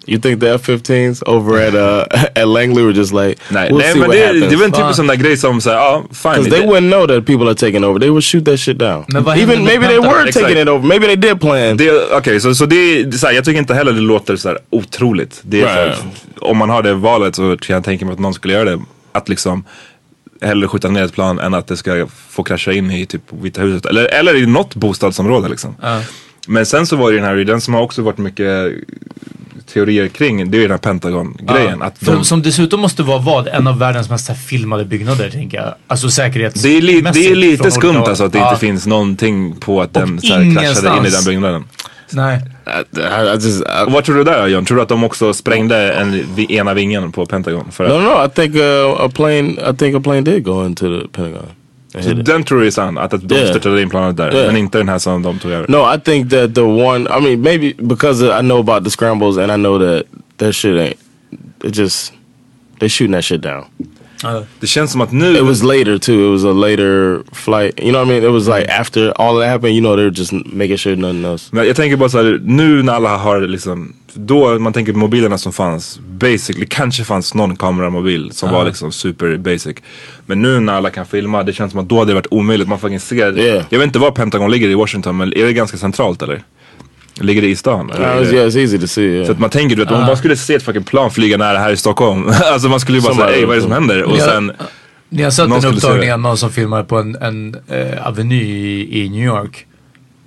you 0.07 0.21
think 0.21 0.39
the 0.41 0.49
F-15s 0.53 1.23
over 1.25 1.67
at 1.67 1.73
uh, 1.73 2.19
at 2.41 2.47
Langley 2.47 2.83
were 2.83 2.93
just 2.93 3.13
like, 3.13 3.35
Nej, 3.51 3.69
we'll 3.69 3.77
nej 3.77 3.93
see 3.93 3.99
men 3.99 4.07
what 4.07 4.17
det, 4.17 4.25
happens. 4.25 4.47
det 4.49 4.53
är 4.55 4.57
väl 4.57 4.65
en 4.65 4.71
typisk 4.71 4.95
sån 4.95 5.07
där 5.07 5.15
grej 5.15 5.37
som 5.37 5.61
såhär, 5.61 5.77
ja 5.77 6.03
fine. 6.11 6.31
Because 6.31 6.49
they 6.49 6.59
det- 6.61 6.67
wouldn't 6.67 6.91
know 6.91 7.07
that 7.07 7.25
people 7.25 7.45
are 7.45 7.55
taking 7.55 7.83
over. 7.83 7.99
They 7.99 8.09
would 8.09 8.23
shoot 8.23 8.45
that 8.45 8.59
shit 8.59 8.77
down. 8.79 9.05
Men 9.07 9.23
vad 9.23 9.37
Even 9.37 9.63
maybe 9.63 9.87
they 9.87 9.99
were 9.99 10.23
Exakt. 10.27 10.45
taking 10.45 10.61
it 10.61 10.67
over. 10.67 10.87
Maybe 10.87 11.05
they 11.05 11.15
did 11.15 11.39
plan. 11.41 11.79
Okej, 12.17 12.39
så, 12.41 12.55
så 12.55 12.65
det 12.65 12.75
är 12.75 13.11
så 13.11 13.27
här, 13.27 13.33
jag 13.33 13.45
tycker 13.45 13.59
inte 13.59 13.73
heller 13.73 13.91
det 13.93 13.99
låter 14.01 14.35
så 14.35 14.47
här 14.49 14.57
otroligt. 14.69 15.39
Det 15.43 15.61
är 15.61 15.85
Right. 15.85 16.03
om 16.39 16.57
man 16.57 16.69
har 16.69 16.83
det 16.83 16.93
valet 16.93 17.35
så 17.35 17.57
kan 17.57 17.73
jag 17.73 17.83
tänka 17.83 18.05
mig 18.05 18.13
att 18.13 18.19
någon 18.19 18.33
skulle 18.33 18.53
göra 18.53 18.65
det. 18.69 18.79
Att 19.11 19.29
liksom 19.29 19.63
hellre 20.41 20.67
skjuta 20.67 20.89
ner 20.89 21.03
ett 21.03 21.13
plan 21.13 21.39
än 21.39 21.53
att 21.53 21.67
det 21.67 21.77
ska 21.77 22.07
få 22.29 22.43
krascha 22.43 22.71
in 22.71 22.91
i 22.91 23.05
typ 23.05 23.21
Vita 23.41 23.61
huset. 23.61 23.85
Eller, 23.85 24.05
eller 24.05 24.35
i 24.35 24.45
något 24.45 24.75
bostadsområde 24.75 25.49
liksom. 25.49 25.75
Men 26.47 26.65
sen 26.65 26.87
så 26.87 26.95
var 26.95 27.11
det 27.11 27.17
den 27.17 27.25
här, 27.25 27.35
den 27.35 27.61
som 27.61 27.73
har 27.73 27.81
också 27.81 28.01
varit 28.01 28.17
mycket 28.17 28.71
teorier 29.73 30.07
kring, 30.07 30.51
det 30.51 30.57
är 30.57 30.59
ju 30.59 30.67
den 30.67 30.71
här 30.71 30.77
Pentagon-grejen. 30.77 31.81
Att 31.81 31.97
För, 31.97 32.13
de, 32.13 32.23
som 32.23 32.41
dessutom 32.41 32.79
måste 32.79 33.03
vara 33.03 33.19
vad? 33.19 33.47
En 33.47 33.67
av 33.67 33.79
världens 33.79 34.09
mest 34.09 34.31
filmade 34.47 34.85
byggnader 34.85 35.29
tänker 35.29 35.57
jag. 35.57 35.73
Alltså 35.87 36.09
säkerhets... 36.09 36.61
det 36.61 36.77
är, 36.77 36.81
li, 36.81 37.01
det 37.01 37.27
är 37.27 37.35
lite 37.35 37.71
skumt 37.71 37.89
olika- 37.89 38.09
alltså 38.09 38.23
att 38.23 38.31
det 38.33 38.39
Ja. 38.39 38.49
inte 38.49 38.59
finns 38.59 38.87
någonting 38.87 39.55
på 39.59 39.81
att 39.81 39.93
den 39.93 40.21
så 40.21 40.33
här, 40.33 40.55
kraschade 40.55 40.97
in 40.97 41.05
i 41.05 41.09
den 41.09 41.23
byggnaden. 41.25 41.63
Nej. 42.11 42.41
Och 43.85 43.91
vad 43.91 44.03
tror 44.03 44.15
du 44.15 44.23
där 44.23 44.47
John? 44.47 44.65
Tror 44.65 44.77
du 44.77 44.83
att 44.83 44.89
de 44.89 45.03
också 45.03 45.33
sprängde 45.33 45.93
en, 45.93 46.25
ena 46.49 46.73
vingen 46.73 47.11
på 47.11 47.25
Pentagon? 47.25 47.71
För 47.71 47.83
att, 47.83 47.91
no, 47.91 47.95
no. 47.95 48.25
I 48.25 48.29
think 48.29 48.55
uh, 48.55 49.05
a 49.05 49.09
plane. 49.15 49.49
I 49.71 49.77
think 49.77 49.95
a 49.95 49.99
plane 50.03 50.21
did 50.21 50.43
go 50.43 50.65
into 50.65 50.99
the 50.99 51.07
Pentagon. 51.07 51.45
And 51.95 52.25
den 52.25 52.43
tror 52.43 52.59
du 52.61 52.67
är 52.67 52.71
sann? 52.71 52.97
Att, 52.97 53.13
att 53.13 53.29
de 53.29 53.35
Yeah. 53.35 53.81
in 53.81 53.89
planet 53.89 54.17
där? 54.17 54.33
Yeah. 54.33 54.47
Men 54.47 54.57
inte 54.57 54.77
den 54.77 54.89
här 54.89 54.99
som 54.99 55.21
de 55.21 55.39
tog 55.39 55.51
över? 55.51 55.67
No, 55.67 55.95
I 55.95 55.99
think 55.99 56.29
that 56.29 56.55
the 56.55 56.61
one. 56.61 57.09
I 57.17 57.21
mean, 57.21 57.41
maybe 57.41 57.73
because 57.77 58.39
I 58.39 58.41
know 58.41 58.59
about 58.59 58.83
the 58.83 58.89
scrambles 58.89 59.37
and 59.37 59.51
I 59.51 59.55
know 59.55 59.79
that 59.79 60.03
that 60.37 60.55
shit 60.55 60.77
ain't. 60.77 60.97
It 61.63 61.77
just 61.77 62.13
they 62.79 62.89
shooting 62.89 63.13
that 63.13 63.23
shit 63.23 63.41
down. 63.41 63.65
Det 64.59 64.67
känns 64.67 64.91
som 64.91 65.01
att 65.01 65.11
nu... 65.11 65.37
It 65.37 65.43
was 65.43 65.63
later 65.63 65.97
too. 65.97 66.25
It 66.25 66.31
was 66.31 66.45
a 66.45 66.53
later 66.53 67.19
flight. 67.31 67.79
You 67.79 67.91
know 67.91 68.05
what 68.05 68.07
I 68.07 68.19
mean? 68.19 68.23
It 68.23 68.31
was 68.33 68.47
like 68.47 68.79
after 68.79 69.11
all 69.21 69.39
that 69.39 69.47
happened. 69.49 69.73
You 69.75 69.81
know, 69.81 69.95
they're 69.97 70.17
just 70.19 70.31
making 70.31 70.77
sure 70.77 70.95
nothing 70.95 71.25
else. 71.25 71.49
Men 71.51 71.67
jag 71.67 71.75
tänker 71.75 71.97
bara 71.97 72.09
så 72.09 72.17
här, 72.17 72.39
nu 72.43 72.83
när 72.83 72.93
alla 72.93 73.17
har 73.17 73.41
liksom, 73.41 73.93
då 74.13 74.59
man 74.59 74.73
tänker 74.73 74.93
på 74.93 74.99
mobilerna 74.99 75.37
som 75.37 75.53
fanns, 75.53 75.99
basically, 75.99 76.65
kanske 76.65 77.03
fanns 77.03 77.33
någon 77.33 77.55
kameramobil 77.55 78.31
som 78.31 78.51
var 78.51 78.65
liksom 78.65 78.91
super 78.91 79.37
basic. 79.37 79.77
Men 80.25 80.41
nu 80.41 80.59
när 80.59 80.73
alla 80.73 80.89
kan 80.89 81.05
filma, 81.05 81.43
det 81.43 81.53
känns 81.53 81.71
som 81.71 81.79
att 81.81 81.89
då 81.89 81.99
hade 81.99 82.11
det 82.11 82.15
varit 82.15 82.27
omöjligt. 82.31 82.67
Man 82.67 82.79
fucking 82.79 82.99
ser, 82.99 83.39
Yeah. 83.39 83.65
jag 83.69 83.79
vet 83.79 83.85
inte 83.85 83.99
var 83.99 84.11
Pentagon 84.11 84.51
ligger 84.51 84.69
i 84.69 84.73
Washington, 84.73 85.17
men 85.17 85.33
är 85.37 85.45
det 85.45 85.53
ganska 85.53 85.77
centralt 85.77 86.21
eller? 86.21 86.43
Ligger 87.19 87.41
det 87.41 87.47
i 87.47 87.55
stan? 87.55 87.91
Eller? 87.91 88.15
Det- 88.19 88.31
yeah, 88.35 88.47
it's 88.47 88.57
easy 88.59 88.79
to 88.79 88.87
see. 88.87 89.01
Yeah. 89.03 89.25
Så 89.25 89.31
att 89.31 89.39
man 89.39 89.49
tänker 89.49 89.75
du 89.75 89.81
vet, 89.83 89.91
om 89.91 89.97
man 89.97 90.07
bara 90.07 90.15
skulle 90.15 90.35
se 90.37 90.53
ett 90.53 90.63
fucking 90.63 90.83
plan 90.83 91.11
flyga 91.11 91.37
nära 91.37 91.57
här 91.57 91.71
i 91.71 91.77
Stockholm. 91.77 92.31
alltså 92.51 92.69
man 92.69 92.79
skulle 92.79 92.97
ju 92.97 93.03
bara 93.03 93.15
säga, 93.15 93.35
ey 93.35 93.45
vad 93.45 93.51
är 93.51 93.55
det 93.55 93.61
som 93.63 93.71
händer? 93.71 94.03
Och 94.03 94.17
sen, 94.17 94.51
Ni 95.09 95.23
har 95.23 95.31
sett 95.31 95.45
en 95.45 95.65
upptagning 95.65 96.13
av 96.13 96.19
någon 96.19 96.37
som 96.37 96.49
filmar 96.51 96.83
på 96.83 96.97
en, 96.97 97.15
en 97.15 97.55
eh, 97.67 98.07
aveny 98.07 98.41
i, 98.43 99.03
i 99.05 99.09
New 99.09 99.25
York. 99.25 99.65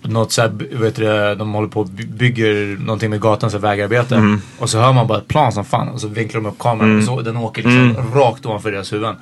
Något 0.05 0.33
såhär, 0.33 0.51
vet 0.73 0.97
du, 0.97 1.35
de 1.39 1.53
håller 1.55 1.69
på 1.69 1.81
och 1.81 1.87
by- 1.89 2.07
bygger 2.07 2.77
någonting 2.81 3.11
med 3.11 3.21
gatan, 3.21 3.51
så 3.51 3.59
vägarbete. 3.59 4.15
Mm. 4.17 4.41
Och 4.59 4.71
så 4.71 4.79
hör 4.79 4.93
man 4.93 5.07
bara 5.07 5.19
ett 5.19 5.29
plan 5.29 5.53
som 5.53 5.65
fan 5.65 5.89
och 5.89 6.01
så 6.01 6.09
vinklar 6.09 6.41
de 6.41 6.49
upp 6.49 6.59
kameran 6.59 6.99
och 6.99 7.05
så 7.05 7.21
den 7.21 7.37
åker 7.37 7.63
liksom 7.63 7.81
Mm. 7.91 8.15
rakt 8.15 8.47
ovanför 8.47 8.73
deras 8.73 8.93
huvuden. 8.93 9.15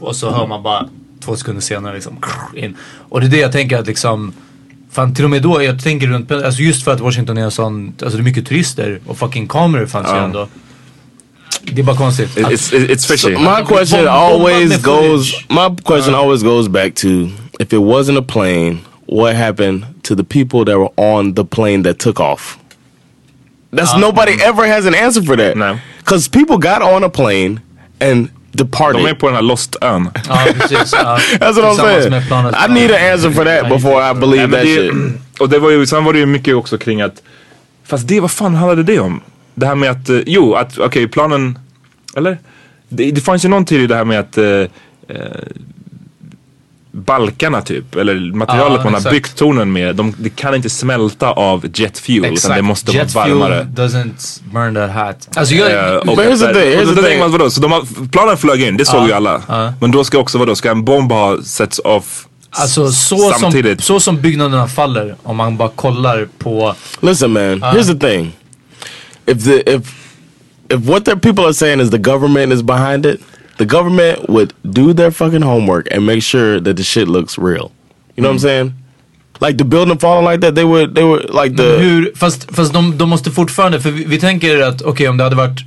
Och 0.00 0.16
så 0.16 0.30
hör 0.30 0.46
man 0.46 0.62
bara 0.62 0.88
två 1.24 1.36
sekunder 1.36 1.62
senare 1.62 1.94
liksom 1.94 2.16
in. 2.54 2.76
Och 3.08 3.20
det 3.20 3.26
är 3.26 3.30
det 3.30 3.38
jag 3.38 3.52
tänker 3.52 3.78
att 3.78 3.86
liksom 3.86 4.32
Fan 4.90 5.14
till 5.14 5.24
och 5.24 5.30
med 5.30 5.42
då, 5.42 5.62
jag 5.62 5.82
tänker 5.82 6.06
runt, 6.06 6.32
alltså 6.32 6.62
just 6.62 6.84
för 6.84 6.92
att 6.92 7.00
Washington 7.00 7.38
är 7.38 7.42
en 7.42 7.50
sån, 7.50 7.94
alltså 8.02 8.16
det 8.18 8.22
är 8.22 8.24
mycket 8.24 8.46
turister 8.46 9.00
och 9.06 9.18
fucking 9.18 9.48
kameror 9.48 9.86
fanns 9.86 10.08
ju 10.08 10.12
Ja. 10.12 10.24
ändå. 10.24 10.48
Det 11.72 11.80
är 11.80 11.84
bara 11.84 11.96
konstigt. 11.96 12.36
it's, 12.36 12.72
it's, 12.72 13.06
fishy. 13.06 13.16
So 13.34 13.40
my 13.40 13.64
question 13.66 14.08
always 14.08 14.82
goes. 14.82 15.34
My 15.48 15.76
question 15.84 16.14
always 16.14 16.42
goes 16.42 16.68
back 16.68 16.94
to 16.94 17.08
if 17.60 17.72
it 17.72 17.80
wasn't 17.80 18.18
a 18.18 18.22
plane, 18.22 18.78
what 19.06 19.34
happened 19.36 19.84
to 20.02 20.14
the 20.16 20.24
people 20.24 20.64
that 20.64 20.78
were 20.78 20.90
on 20.96 21.34
the 21.34 21.44
plane 21.44 21.82
that 21.82 21.98
took 21.98 22.20
off? 22.20 22.58
That's 23.72 23.94
nobody 23.98 24.32
ever 24.42 24.66
has 24.66 24.86
an 24.86 24.94
answer 24.94 25.22
for 25.22 25.36
that. 25.36 25.56
No. 25.56 25.78
because 25.98 26.28
people 26.28 26.56
got 26.56 26.80
on 26.80 27.04
a 27.04 27.10
plane 27.10 27.60
and 28.00 28.30
departed. 28.58 29.02
De 29.02 29.08
är 29.08 29.14
på 29.14 29.26
den 29.26 29.34
här 29.34 29.42
Lost-ön. 29.42 30.10
Ja 30.28 30.46
precis. 30.60 30.92
Ja. 30.92 31.18
That's 31.38 31.52
what 31.52 31.64
I'm 31.64 31.76
saying. 31.76 32.14
I 32.66 32.80
need 32.80 32.90
an 32.90 33.12
answer 33.12 33.30
for 33.30 33.44
that 33.44 33.68
before 33.68 34.10
I 34.10 34.14
believe 34.14 34.46
Nej, 34.46 34.50
that 34.50 34.62
det, 34.62 34.74
shit. 34.74 35.20
och 35.40 35.48
det 35.48 35.58
var 35.58 35.70
ju, 35.70 35.86
sen 35.86 36.04
var 36.04 36.12
det 36.12 36.18
ju 36.18 36.26
mycket 36.26 36.54
också 36.54 36.78
kring 36.78 37.00
att, 37.00 37.22
fast 37.84 38.08
det, 38.08 38.20
vad 38.20 38.30
fan 38.30 38.54
handlade 38.54 38.82
det 38.82 38.98
om? 38.98 39.20
Det 39.54 39.66
här 39.66 39.74
med 39.74 39.90
att, 39.90 40.08
eh, 40.08 40.18
jo, 40.26 40.54
att 40.54 40.78
okej 40.78 41.08
planen, 41.08 41.58
eller? 42.16 42.38
Det, 42.88 43.10
det 43.10 43.20
fanns 43.20 43.44
ju 43.44 43.48
någon 43.48 43.64
tid 43.64 43.80
i 43.80 43.86
det 43.86 43.96
här 43.96 44.04
med 44.04 44.20
att 44.20 44.38
eh, 44.38 44.44
eh, 44.44 44.66
balkarna 46.98 47.60
typ, 47.60 47.96
eller 47.96 48.34
materialet 48.34 48.78
Ja, 48.78 48.84
man 48.84 48.92
har 48.92 48.98
exakt. 49.00 49.12
byggt 49.14 49.36
tornen 49.36 49.72
med, 49.72 49.96
de, 49.96 50.14
det 50.18 50.28
kan 50.36 50.54
inte 50.54 50.70
smälta 50.70 51.30
av 51.32 51.66
jet 51.74 51.98
fuel 51.98 52.32
utan 52.34 52.56
det 52.56 52.62
måste 52.62 52.92
Jet 52.92 53.14
vara 53.14 53.28
varmare. 53.28 53.66
fuel 53.76 53.88
doesn't 53.88 54.40
burn 54.52 54.74
that 54.74 54.90
hot. 54.90 55.36
Alltså 55.38 55.54
jag, 55.54 55.72
Eh, 55.94 55.96
och 55.96 56.06
But 56.06 56.18
here's 56.26 56.38
the 56.38 56.54
thing, 56.54 56.78
here's 56.80 56.94
the 56.94 57.02
thing. 57.02 57.18
man, 57.18 57.32
vadå, 57.32 57.50
så 57.50 57.60
de 57.60 57.72
har, 57.72 58.08
planen 58.12 58.36
flög 58.36 58.62
in, 58.62 58.76
det 58.76 58.84
såg 58.84 59.06
ju 59.06 59.12
alla. 59.12 59.42
Men 59.80 59.90
då 59.90 60.04
ska 60.04 60.18
också 60.18 60.38
vadå, 60.38 60.54
ska 60.56 60.70
en 60.70 60.84
bomb 60.84 61.12
ha 61.12 61.42
setts 61.42 61.78
off 61.84 62.24
Alltså 62.50 62.90
så 62.92 63.16
som, 63.18 63.32
Samtidigt. 63.40 63.84
så 63.84 64.00
som 64.00 64.20
byggnaderna 64.20 64.68
faller, 64.68 65.14
om 65.22 65.36
man 65.36 65.56
bara 65.56 65.68
kollar 65.68 66.28
på... 66.38 66.74
Listen, 67.00 67.32
man. 67.32 67.62
here's 67.62 67.98
the 68.00 68.08
thing. 68.08 68.32
If 69.26 69.44
the 69.44 69.74
if 69.74 69.82
if 70.70 70.80
what 70.80 71.04
their 71.04 71.16
people 71.16 71.44
are 71.44 71.54
saying 71.54 71.80
is 71.80 71.90
the 71.90 71.98
government 71.98 72.52
is 72.52 72.62
behind 72.62 73.06
it, 73.06 73.20
the 73.58 73.66
government 73.66 74.28
would 74.28 74.52
do 74.62 74.92
their 74.92 75.10
fucking 75.10 75.42
homework 75.42 75.86
and 75.90 76.06
make 76.06 76.22
sure 76.22 76.60
that 76.60 76.76
the 76.76 76.82
shit 76.82 77.08
looks 77.08 77.38
real. 77.38 77.70
You 78.16 78.22
know 78.22 78.30
what 78.30 78.34
I'm 78.34 78.38
saying? 78.38 78.72
Like 79.40 79.58
the 79.58 79.64
building 79.64 79.98
falling 79.98 80.24
like 80.24 80.40
that, 80.40 80.54
they 80.54 80.64
would 80.64 80.94
they 80.94 81.04
would 81.04 81.30
like 81.30 81.56
the 81.56 81.78
Hur, 81.78 82.12
fast 82.14 82.50
fast 82.50 82.72
de, 82.72 82.98
de 82.98 83.08
måste 83.08 83.30
fortfarande, 83.30 83.80
för 83.80 83.90
vi, 83.90 84.04
vi 84.04 84.18
tänker 84.18 84.60
att 84.60 84.82
okej 84.82 85.08
om 85.08 85.16
det 85.16 85.24
hade 85.24 85.36
varit 85.36 85.64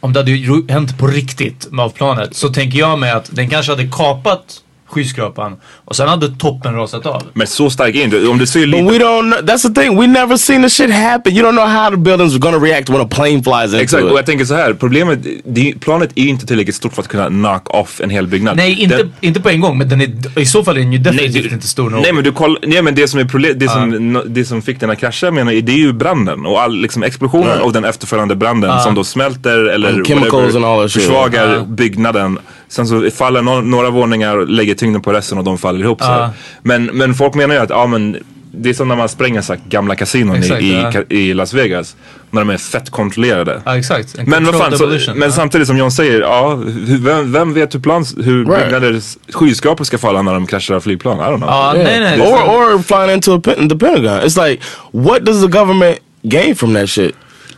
om 0.00 0.12
det 0.12 0.20
hade 0.20 0.72
hänt 0.72 0.98
på 0.98 1.06
riktigt 1.06 1.68
med 1.70 1.84
avplanet 1.84 2.36
så 2.36 2.48
tänker 2.48 2.78
jag 2.78 2.98
mig 2.98 3.10
att 3.10 3.36
den 3.36 3.50
kanske 3.50 3.72
hade 3.72 3.88
kapat 3.88 4.62
skyskrapan 4.90 5.56
och 5.84 5.96
sen 5.96 6.08
hade 6.08 6.28
toppen 6.28 6.74
rasat 6.74 7.06
av. 7.06 7.22
Men 7.32 7.46
så 7.46 7.70
stark 7.70 7.94
är 7.96 8.04
inte 8.04 8.26
Om 8.26 8.38
du 8.38 8.46
ser 8.46 8.60
But 8.60 8.68
lite... 8.68 8.82
we 8.84 8.98
don't 8.98 9.32
know. 9.32 9.48
That's 9.48 9.74
the 9.74 9.80
thing. 9.82 10.00
We 10.00 10.06
never 10.06 10.36
seen 10.36 10.62
the 10.62 10.70
shit 10.70 10.90
happen. 10.90 11.32
You 11.36 11.46
don't 11.46 11.52
know 11.52 11.66
how 11.66 11.90
the 11.90 11.96
buildings 11.96 12.32
are 12.32 12.38
gonna 12.38 12.58
react 12.58 12.88
when 12.88 13.00
a 13.00 13.08
plane 13.10 13.42
flies 13.42 13.64
into 13.72 13.82
Exakt, 13.82 14.02
och 14.02 14.10
it. 14.10 14.16
jag 14.16 14.26
tänker 14.26 14.44
så 14.44 14.54
här. 14.54 14.74
Problemet, 14.74 15.18
det, 15.44 15.74
planet 15.80 16.10
är 16.14 16.22
inte 16.26 16.46
tillräckligt 16.46 16.74
stort 16.76 16.94
för 16.94 17.02
att 17.02 17.08
kunna 17.08 17.28
knock 17.28 17.74
off 17.74 18.00
en 18.00 18.10
hel 18.10 18.26
byggnad. 18.26 18.56
Nej, 18.56 18.80
inte, 18.80 18.96
Den- 18.96 19.12
inte 19.20 19.40
på 19.40 19.48
en 19.50 19.60
gång 19.60 19.78
men 19.78 19.88
den 19.88 20.00
är, 20.00 20.38
i 20.38 20.46
så 20.46 20.64
fall 20.64 20.76
är 20.76 20.80
den 20.80 20.92
ju 20.92 20.98
definitivt 20.98 21.52
inte 21.52 21.68
stor 21.68 21.90
nog. 21.90 22.02
Nej 22.02 22.12
men 22.12 22.24
du 22.24 22.32
koll, 22.32 22.58
nej 22.62 22.82
men 22.82 22.94
det 22.94 23.08
som 23.08 23.20
är 23.20 23.24
problem, 23.24 23.52
det, 23.58 23.68
som, 23.68 24.22
det 24.26 24.44
som 24.44 24.62
fick 24.62 24.80
den 24.80 24.90
att 24.90 24.98
krascha 24.98 25.30
menar 25.30 25.52
jag, 25.52 25.64
det 25.64 25.72
är 25.72 25.76
ju 25.76 25.92
branden 25.92 26.46
och 26.46 26.62
all 26.62 26.76
liksom 26.76 27.02
explosionen 27.02 27.60
och 27.60 27.72
den 27.72 27.84
efterföljande 27.84 28.36
branden 28.36 28.80
som 28.80 28.94
då 28.94 29.04
smälter 29.04 29.64
eller 29.64 29.92
And 29.92 30.06
chemicals 30.06 30.54
and 30.54 30.64
all 30.64 30.82
that 30.82 30.90
shit. 30.92 31.02
försvagar 31.02 31.64
byggnaden. 31.66 32.38
Sen 32.70 32.86
så 32.86 33.10
faller 33.10 33.42
no 33.42 33.60
några 33.60 33.90
våningar 33.90 34.36
och 34.36 34.48
lägger 34.48 34.74
tyngden 34.74 35.02
på 35.02 35.12
resten 35.12 35.38
och 35.38 35.44
de 35.44 35.58
faller 35.58 35.80
ihop 35.80 36.02
sig. 36.02 36.28
Men, 36.62 36.84
men 36.84 37.14
folk 37.14 37.34
menar 37.34 37.54
ju 37.54 37.60
att 37.60 37.70
ja 37.70 37.86
men 37.86 38.16
det 38.52 38.68
är 38.68 38.74
som 38.74 38.88
när 38.88 38.96
man 38.96 39.08
spränger 39.08 39.40
så 39.40 39.56
gamla 39.68 39.96
kasinon 39.96 40.36
Exakt, 40.36 40.62
i, 40.62 40.66
i, 40.66 40.72
ja. 40.94 41.02
i 41.08 41.34
Las 41.34 41.52
Vegas. 41.54 41.96
När 42.30 42.40
de 42.40 42.50
är 42.50 42.56
fett 42.56 42.90
kontrollerade. 42.90 43.62
Ja 43.64 43.76
exakt. 43.78 44.18
En 44.18 44.30
Men 44.30 44.44
vad 44.44 44.58
fan, 44.58 44.78
så, 44.78 44.86
men 44.86 45.20
Ja. 45.22 45.30
samtidigt 45.30 45.66
som 45.66 45.76
John 45.78 45.90
säger, 45.90 46.20
ja, 46.20 46.58
vem, 47.00 47.32
vem 47.32 47.54
vet 47.54 47.74
hur, 47.74 47.80
plans, 47.80 48.14
hur 48.18 48.44
Right. 48.44 48.64
byggnader, 48.64 49.00
skyskrapor 49.32 49.84
ska 49.84 49.98
falla 49.98 50.22
när 50.22 50.34
de 50.34 50.46
kraschar 50.46 50.74
av 50.74 50.80
flygplan? 50.80 51.18
I 51.18 51.22
don't 51.22 51.36
know. 51.36 51.48
Ja, 51.50 51.72
nej 51.76 52.00
nej. 52.00 52.20
Or 52.20 52.48
or 52.48 52.82
flying 52.82 53.10
into 53.14 53.34
a 53.36 53.40
pen, 53.44 53.68
the 53.68 53.76
Pentagon. 53.76 54.20
It's 54.20 54.48
like, 54.48 54.62
what 54.92 55.24
does 55.24 55.40
the 55.42 55.48
government 55.58 55.98
gain 56.22 56.56
from 56.56 56.74
that 56.74 56.88
shit? 56.90 57.14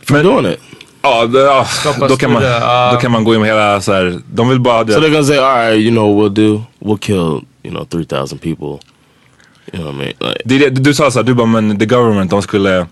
From 0.07 0.17
Men- 0.17 0.25
doing 0.25 0.45
it? 0.53 0.59
Ja, 1.03 1.25
det- 1.25 1.39
ja 1.39 1.65
då, 2.09 2.17
kan 2.17 2.31
man, 2.33 2.41
då 2.93 2.99
kan 3.01 3.11
man 3.11 3.23
gå 3.23 3.33
in 3.35 3.39
med 3.41 3.49
hela 3.49 3.81
så 3.81 3.93
här, 3.93 4.19
de 4.33 4.49
vill 4.49 4.59
bara... 4.59 4.85
So 4.87 4.91
they're 4.99 5.09
gonna 5.11 5.23
say, 5.23 5.37
all 5.37 5.55
right, 5.69 5.79
you 5.81 5.91
know 5.91 6.15
what 6.15 6.31
we'll 6.31 6.35
do? 6.47 6.61
We'll 6.79 6.97
kill, 6.99 7.45
you 7.63 7.69
know, 7.71 7.85
three 7.85 8.05
thousand 8.05 8.39
people. 8.41 8.79
You 9.73 9.83
know 9.83 9.85
what 9.85 9.93
I 9.93 9.97
mean? 9.97 10.13
Like, 10.19 10.41
det, 10.45 10.57
det, 10.57 10.69
du 10.69 10.93
sa 10.93 11.11
så 11.11 11.19
här, 11.19 11.23
du 11.23 11.33
bara 11.33 11.47
men 11.47 11.79
the 11.79 11.85
government 11.85 12.31
de 12.31 12.41
skulle 12.41 12.85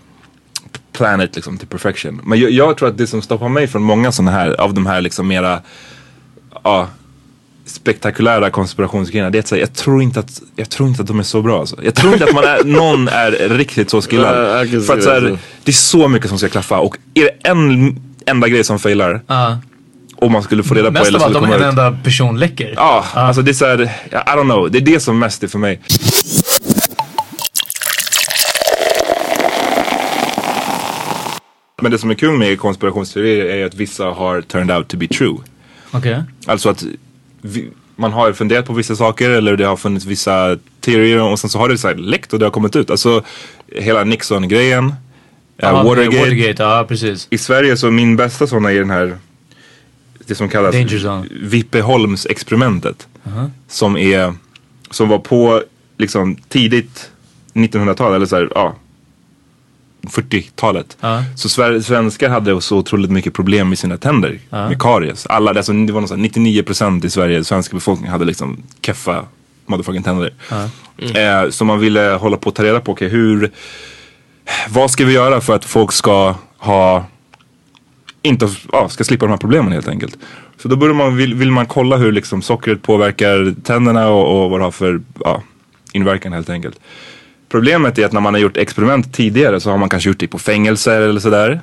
plan 0.92 1.20
it 1.20 1.36
liksom 1.36 1.58
till 1.58 1.68
perfection. 1.68 2.20
Men 2.24 2.40
jag, 2.40 2.50
jag 2.50 2.76
tror 2.76 2.88
att 2.88 2.98
det 2.98 3.06
som 3.06 3.22
stoppar 3.22 3.48
mig 3.48 3.66
från 3.66 3.82
många 3.82 4.12
sådana 4.12 4.30
här, 4.30 4.60
av 4.60 4.74
de 4.74 4.86
här 4.86 5.00
liksom 5.00 5.28
mera, 5.28 5.60
ja, 6.64 6.88
spektakulära 7.66 8.50
konspirationsgrejerna. 8.50 9.30
Det 9.30 9.38
är 9.38 9.40
att 9.40 9.46
säga, 9.48 9.60
jag 9.60 9.72
tror 9.72 10.02
inte 10.02 10.20
att, 10.20 10.42
jag 10.56 10.68
tror 10.70 10.88
inte 10.88 11.02
att 11.02 11.08
de 11.08 11.18
är 11.18 11.22
så 11.22 11.42
bra 11.42 11.60
alltså. 11.60 11.76
Jag 11.84 11.94
tror 11.94 12.12
inte 12.12 12.24
att 12.24 12.34
man 12.34 12.44
är, 12.44 12.64
någon 12.64 13.08
är 13.08 13.30
riktigt 13.48 13.90
så 13.90 14.02
skillad. 14.02 14.34
För 14.86 14.96
att 14.98 15.02
så 15.02 15.10
här, 15.10 15.38
det 15.64 15.70
är 15.70 15.72
så 15.72 16.08
mycket 16.08 16.28
som 16.28 16.38
ska 16.38 16.48
klaffa 16.48 16.78
och 16.78 16.96
är 17.14 17.22
det 17.22 17.48
en 17.48 17.96
enda 18.26 18.48
grej 18.48 18.64
som 18.64 18.78
failar 18.78 19.20
Ja. 19.26 19.58
och 20.16 20.30
man 20.30 20.42
skulle 20.42 20.62
få 20.62 20.74
reda 20.74 20.86
på 20.86 20.92
Mest 20.92 21.08
eller 21.08 21.18
av 21.18 21.24
allt 21.24 21.32
skulle 21.34 21.38
om 21.46 21.52
komma 21.52 21.64
en 21.66 21.72
ut. 21.72 21.78
enda 21.78 21.98
person 22.04 22.38
läcker. 22.38 22.72
Ja, 22.76 23.04
alltså 23.14 23.42
det 23.42 23.50
är 23.50 23.52
såhär, 23.54 23.82
I 24.10 24.14
don't 24.14 24.42
know. 24.44 24.70
Det 24.70 24.78
är 24.78 24.82
det 24.82 25.00
som 25.00 25.18
mest 25.18 25.42
är 25.42 25.48
för 25.48 25.58
mig. 25.58 25.80
Men 31.82 31.92
det 31.92 31.98
som 31.98 32.10
är 32.10 32.14
kul 32.14 32.38
med 32.38 32.58
konspirationsteorier 32.58 33.44
är 33.44 33.66
att 33.66 33.74
vissa 33.74 34.04
har 34.04 34.40
turned 34.42 34.76
out 34.76 34.88
to 34.88 34.96
be 34.96 35.06
true. 35.08 35.36
Okej. 35.90 36.22
Alltså 36.46 36.68
att 36.68 36.84
man 37.96 38.12
har 38.12 38.32
funderat 38.32 38.66
på 38.66 38.72
vissa 38.72 38.96
saker 38.96 39.30
eller 39.30 39.56
det 39.56 39.64
har 39.64 39.76
funnits 39.76 40.06
vissa 40.06 40.58
teorier 40.80 41.22
och 41.22 41.38
sen 41.38 41.50
så 41.50 41.58
har 41.58 41.68
det 41.68 41.78
så 41.78 41.88
här 41.88 41.94
läckt 41.94 42.32
och 42.32 42.38
det 42.38 42.46
har 42.46 42.50
kommit 42.50 42.76
ut. 42.76 42.90
Alltså 42.90 43.22
hela 43.68 44.04
Nixon-grejen, 44.04 44.84
uh, 45.62 45.84
Watergate. 45.84 46.18
Watergate, 46.18 46.62
ja 46.62 46.84
precis. 46.88 47.26
I 47.30 47.38
Sverige 47.38 47.76
så 47.76 47.90
min 47.90 48.16
bästa 48.16 48.46
sådana 48.46 48.72
är 48.72 48.78
den 48.78 48.90
här, 48.90 49.18
det 50.26 50.34
som 50.34 50.48
kallas 50.48 50.74
Danger 50.74 50.98
zone. 50.98 51.28
Vippeholms-experimentet. 51.30 53.06
Som 53.68 53.96
är, 53.96 54.34
som 54.90 55.08
var 55.08 55.18
på 55.18 55.62
liksom 55.98 56.36
tidigt 56.48 57.10
1900-tal 57.54 58.14
eller 58.14 58.26
så 58.26 58.36
här, 58.36 58.48
ja. 58.54 58.76
40-talet. 60.02 60.96
Ja. 61.00 61.24
Så 61.36 61.48
svenskar 61.82 62.28
hade 62.28 62.60
så 62.60 62.76
otroligt 62.76 63.10
mycket 63.10 63.34
problem 63.34 63.68
med 63.68 63.78
sina 63.78 63.96
tänder. 63.96 64.38
Med 64.50 64.80
karies. 64.82 65.26
Alla, 65.26 65.50
alltså, 65.50 65.72
det 65.72 65.92
var 65.92 66.00
någon 66.00 66.08
sån 66.08 66.20
här 66.20 66.28
99% 66.28 67.06
i 67.06 67.10
Sverige, 67.10 67.44
svenska 67.44 67.76
befolkningen 67.76 68.12
hade 68.12 68.24
liksom 68.24 68.62
keffa 68.80 69.24
motherfucking 69.66 70.02
tänder. 70.02 70.32
Eh, 70.98 71.50
så 71.50 71.64
man 71.64 71.78
ville 71.78 72.00
hålla 72.00 72.36
på 72.36 72.48
att 72.48 72.54
ta 72.54 72.64
reda 72.64 72.80
på, 72.80 72.92
okej 72.92 73.08
hur, 73.08 73.50
vad 74.68 74.90
ska 74.90 75.04
vi 75.04 75.12
göra 75.12 75.40
för 75.40 75.56
att 75.56 75.64
folk 75.64 75.92
ska 75.92 76.34
ha 76.58 77.04
inte 78.22 78.48
ja, 78.72 78.88
ska 78.88 79.04
slippa 79.04 79.24
de 79.24 79.30
här 79.30 79.38
problemen 79.38 79.72
helt 79.72 79.88
enkelt. 79.88 80.18
Så 80.56 80.68
då 80.68 80.76
börjar 80.76 80.94
man, 80.94 81.16
vill, 81.16 81.34
vill 81.34 81.50
man 81.50 81.66
kolla 81.66 81.96
hur 81.96 82.12
liksom 82.12 82.42
sockret 82.42 82.82
påverkar 82.82 83.54
tänderna 83.64 84.08
och, 84.08 84.44
och 84.44 84.50
vad 84.50 84.60
det 84.60 84.64
har 84.64 84.70
för 84.70 85.00
ja, 85.20 85.42
inverkan 85.92 86.32
helt 86.32 86.50
enkelt. 86.50 86.80
Problemet 87.52 87.98
är 87.98 88.06
att 88.06 88.12
när 88.12 88.20
man 88.20 88.34
har 88.34 88.40
gjort 88.40 88.56
experiment 88.56 89.12
tidigare 89.12 89.60
så 89.60 89.70
har 89.70 89.78
man 89.78 89.88
kanske 89.88 90.08
gjort 90.08 90.18
det 90.18 90.28
på 90.28 90.38
fängelser 90.38 91.00
eller 91.00 91.20
sådär. 91.20 91.60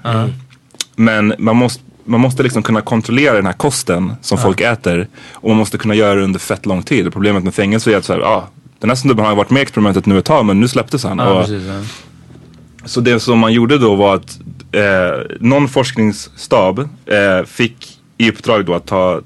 Men 0.95 1.33
man 1.37 1.55
måste, 1.55 1.83
man 2.05 2.19
måste 2.19 2.43
liksom 2.43 2.63
kunna 2.63 2.81
kontrollera 2.81 3.35
den 3.35 3.45
här 3.45 3.53
kosten 3.53 4.13
som 4.21 4.37
folk 4.37 4.61
äter 4.61 5.07
och 5.33 5.49
man 5.49 5.57
måste 5.57 5.77
kunna 5.77 5.95
göra 5.95 6.15
det 6.15 6.23
under 6.23 6.39
fett 6.39 6.65
lång 6.65 6.83
tid. 6.83 7.13
Problemet 7.13 7.43
med 7.43 7.53
fängelse 7.53 7.91
är 7.91 7.97
att 7.97 8.05
så 8.05 8.13
här, 8.13 8.19
ja, 8.19 8.49
den 8.79 8.89
här 8.89 8.95
snubben 8.95 9.25
har 9.25 9.35
varit 9.35 9.49
med 9.49 9.59
i 9.59 9.61
experimentet 9.61 10.05
nu 10.05 10.17
ett 10.17 10.25
tag 10.25 10.45
men 10.45 10.59
nu 10.59 10.67
släpptes 10.67 11.03
han. 11.03 11.17
Ja, 11.17 11.33
och, 11.33 11.41
precis, 11.41 11.63
ja. 11.67 11.81
så 12.85 13.01
det 13.01 13.19
som 13.19 13.39
man 13.39 13.53
gjorde 13.53 13.77
då 13.77 13.95
var 13.95 14.15
att 14.15 14.39
eh, 14.71 15.37
någon 15.39 15.67
forskningsstab 15.67 16.79
eh, 17.05 17.45
fick 17.45 17.99
i 18.17 18.29
uppdrag 18.29 18.65
då 18.65 18.73
att 18.73 18.85
ta, 18.85 19.21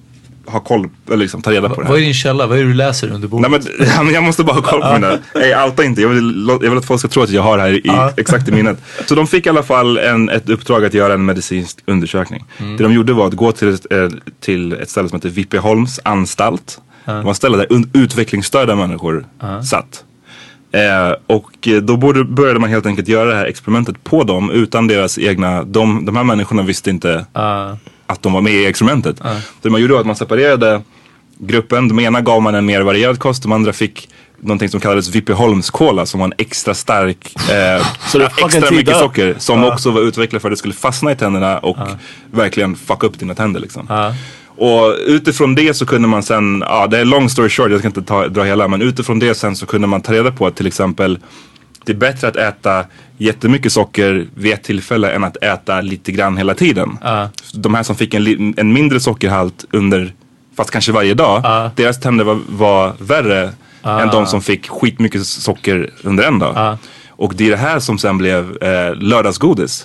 ha 0.46 0.60
koll, 0.60 0.90
eller 1.08 1.18
liksom 1.18 1.42
ta 1.42 1.52
reda 1.52 1.70
på 1.70 1.82
det 1.82 1.88
Vad 1.88 1.98
är 1.98 2.00
här. 2.00 2.06
din 2.06 2.14
källa? 2.14 2.48
Vad 2.48 2.58
är 2.58 2.62
det 2.62 2.68
du 2.68 2.74
läser 2.74 3.12
under 3.12 3.28
bordet? 3.28 3.52
Nej 3.52 3.62
men, 3.78 3.88
ja, 3.96 4.04
men 4.04 4.14
jag 4.14 4.24
måste 4.24 4.44
bara 4.44 4.54
ha 4.54 4.62
koll 4.62 4.82
på 4.82 4.94
mina, 4.94 5.18
nej 5.36 5.64
outa 5.66 5.84
inte, 5.84 6.02
jag 6.02 6.10
vill, 6.10 6.46
jag 6.48 6.70
vill 6.70 6.78
att 6.78 6.86
folk 6.86 7.00
ska 7.00 7.10
tro 7.10 7.24
att 7.24 7.30
jag 7.30 7.42
har 7.42 7.58
det 7.58 7.64
här 7.64 7.72
i, 7.72 8.12
exakt 8.18 8.48
i 8.48 8.52
minnet. 8.52 8.78
Så 9.06 9.16
de 9.16 9.28
fick 9.28 9.46
i 9.46 9.50
alla 9.50 9.64
fall 9.64 9.98
en, 9.98 10.30
ett 10.30 10.50
uppdrag 10.50 10.86
att 10.86 10.94
göra 10.94 11.14
en 11.14 11.26
medicinsk 11.26 11.78
undersökning. 11.86 12.46
Det 12.78 12.84
de 12.84 12.94
gjorde 12.94 13.14
var 13.14 13.28
att 13.28 13.34
gå 13.34 13.52
till, 13.52 13.74
ett, 13.74 13.92
eh, 13.94 14.10
till 14.40 14.74
ett 14.74 14.90
ställe 14.90 15.10
som 15.10 15.16
heter 15.18 15.30
Vippeholms 15.30 16.00
anstalt. 16.04 16.80
Det 17.06 17.22
var 17.22 17.32
ett 17.32 17.38
ställe 17.38 17.58
där 17.58 17.68
utvecklingsstörda 17.94 18.76
människor 18.76 19.26
satt. 19.70 20.04
Eh, 20.72 21.16
och 21.28 21.68
eh, 21.68 21.82
då 21.82 21.98
borde, 21.98 22.24
började 22.24 22.60
man 22.60 22.70
helt 22.70 22.86
enkelt 22.86 23.08
göra 23.08 23.30
det 23.30 23.36
här 23.36 23.46
experimentet 23.46 24.04
på 24.04 24.24
dem 24.24 24.52
utan 24.52 24.88
deras 24.88 25.20
egna, 25.20 25.64
de, 25.64 26.06
de 26.06 26.16
här 26.16 26.24
människorna 26.24 26.62
visste 26.64 26.90
inte 26.90 27.26
Ja. 27.34 27.78
Att 28.14 28.22
de 28.22 28.34
var 28.34 28.42
med 28.42 28.54
i 28.54 28.66
experimentet. 28.66 29.22
Det 29.62 29.70
man 29.70 29.82
gjorde 29.82 29.94
var 29.94 30.02
att 30.02 30.08
man 30.08 30.16
separerade 30.16 30.82
gruppen. 31.38 31.88
De 31.88 32.00
ena 32.00 32.22
gav 32.22 32.42
man 32.42 32.56
en 32.56 32.66
mer 32.66 32.82
varierad 32.82 33.20
kost, 33.20 33.44
de 33.44 33.52
andra 33.52 33.74
fick 33.74 34.10
någonting 34.40 34.70
som 34.70 34.80
kallades 34.80 35.16
Vippeholms-cola 35.16 36.06
som 36.06 36.20
var 36.20 36.28
en 36.28 36.34
extra 36.38 36.74
stark, 36.74 37.36
eh, 37.50 37.88
extra 38.46 38.72
mycket 38.72 38.98
socker 38.98 39.36
som 39.38 39.64
också 39.64 39.92
var 39.92 40.02
utvecklat 40.02 40.42
för 40.42 40.50
att 40.50 40.52
det 40.52 40.58
skulle 40.58 40.74
fastna 40.74 41.12
i 41.12 41.16
tänderna 41.16 41.60
och 41.60 41.78
verkligen 42.32 42.76
fucka 42.76 43.08
upp 43.08 43.20
dina 43.20 43.36
tänder 43.36 43.60
liksom. 43.60 43.88
Och 44.56 44.96
utifrån 45.06 45.56
det 45.56 45.74
så 45.74 45.86
kunde 45.86 46.08
man 46.08 46.24
sen, 46.24 46.64
ja 46.68 46.88
det 46.88 47.00
är 47.00 47.06
long 47.06 47.30
story 47.30 47.50
short, 47.50 47.72
jag 47.72 47.80
ska 47.80 47.88
inte 47.88 48.02
ta, 48.02 48.28
dra 48.28 48.44
hela, 48.44 48.68
men 48.68 48.82
utifrån 48.82 49.20
det 49.20 49.36
sen 49.36 49.56
så 49.56 49.66
kunde 49.66 49.88
man 49.88 50.02
ta 50.02 50.14
reda 50.14 50.32
på 50.32 50.48
att 50.48 50.56
till 50.56 50.68
exempel 50.68 51.20
det 51.86 51.92
är 51.92 51.96
bättre 51.96 52.28
att 52.28 52.36
äta 52.36 52.86
jättemycket 53.18 53.72
socker 53.72 54.28
vid 54.36 54.54
ett 54.54 54.64
tillfälle 54.64 55.12
än 55.12 55.24
att 55.24 55.38
äta 55.44 55.82
lite 55.82 56.12
grann 56.12 56.38
hela 56.38 56.54
tiden. 56.54 56.98
De 57.54 57.74
här 57.74 57.84
som 57.84 57.96
fick 57.96 58.14
en, 58.14 58.54
en 58.58 58.74
mindre 58.74 59.00
sockerhalt 59.00 59.66
under, 59.72 60.14
fast 60.58 60.72
kanske 60.72 60.92
varje 60.92 61.14
dag, 61.14 61.70
deras 61.76 62.00
tänder 62.00 62.26
var, 62.26 62.40
var 62.50 62.94
värre 63.00 63.50
än 63.84 64.10
de 64.10 64.26
som 64.26 64.42
fick 64.42 64.70
skitmycket 64.70 65.26
socker 65.26 65.90
under 66.04 66.24
en 66.24 66.40
dag. 66.40 66.78
Och 67.10 67.34
det 67.36 67.46
är 67.46 67.50
det 67.50 67.58
här 67.58 67.80
som 67.80 67.98
sen 67.98 68.18
blev 68.18 68.58
eh, 68.64 68.96
lördagsgodis. 68.96 69.84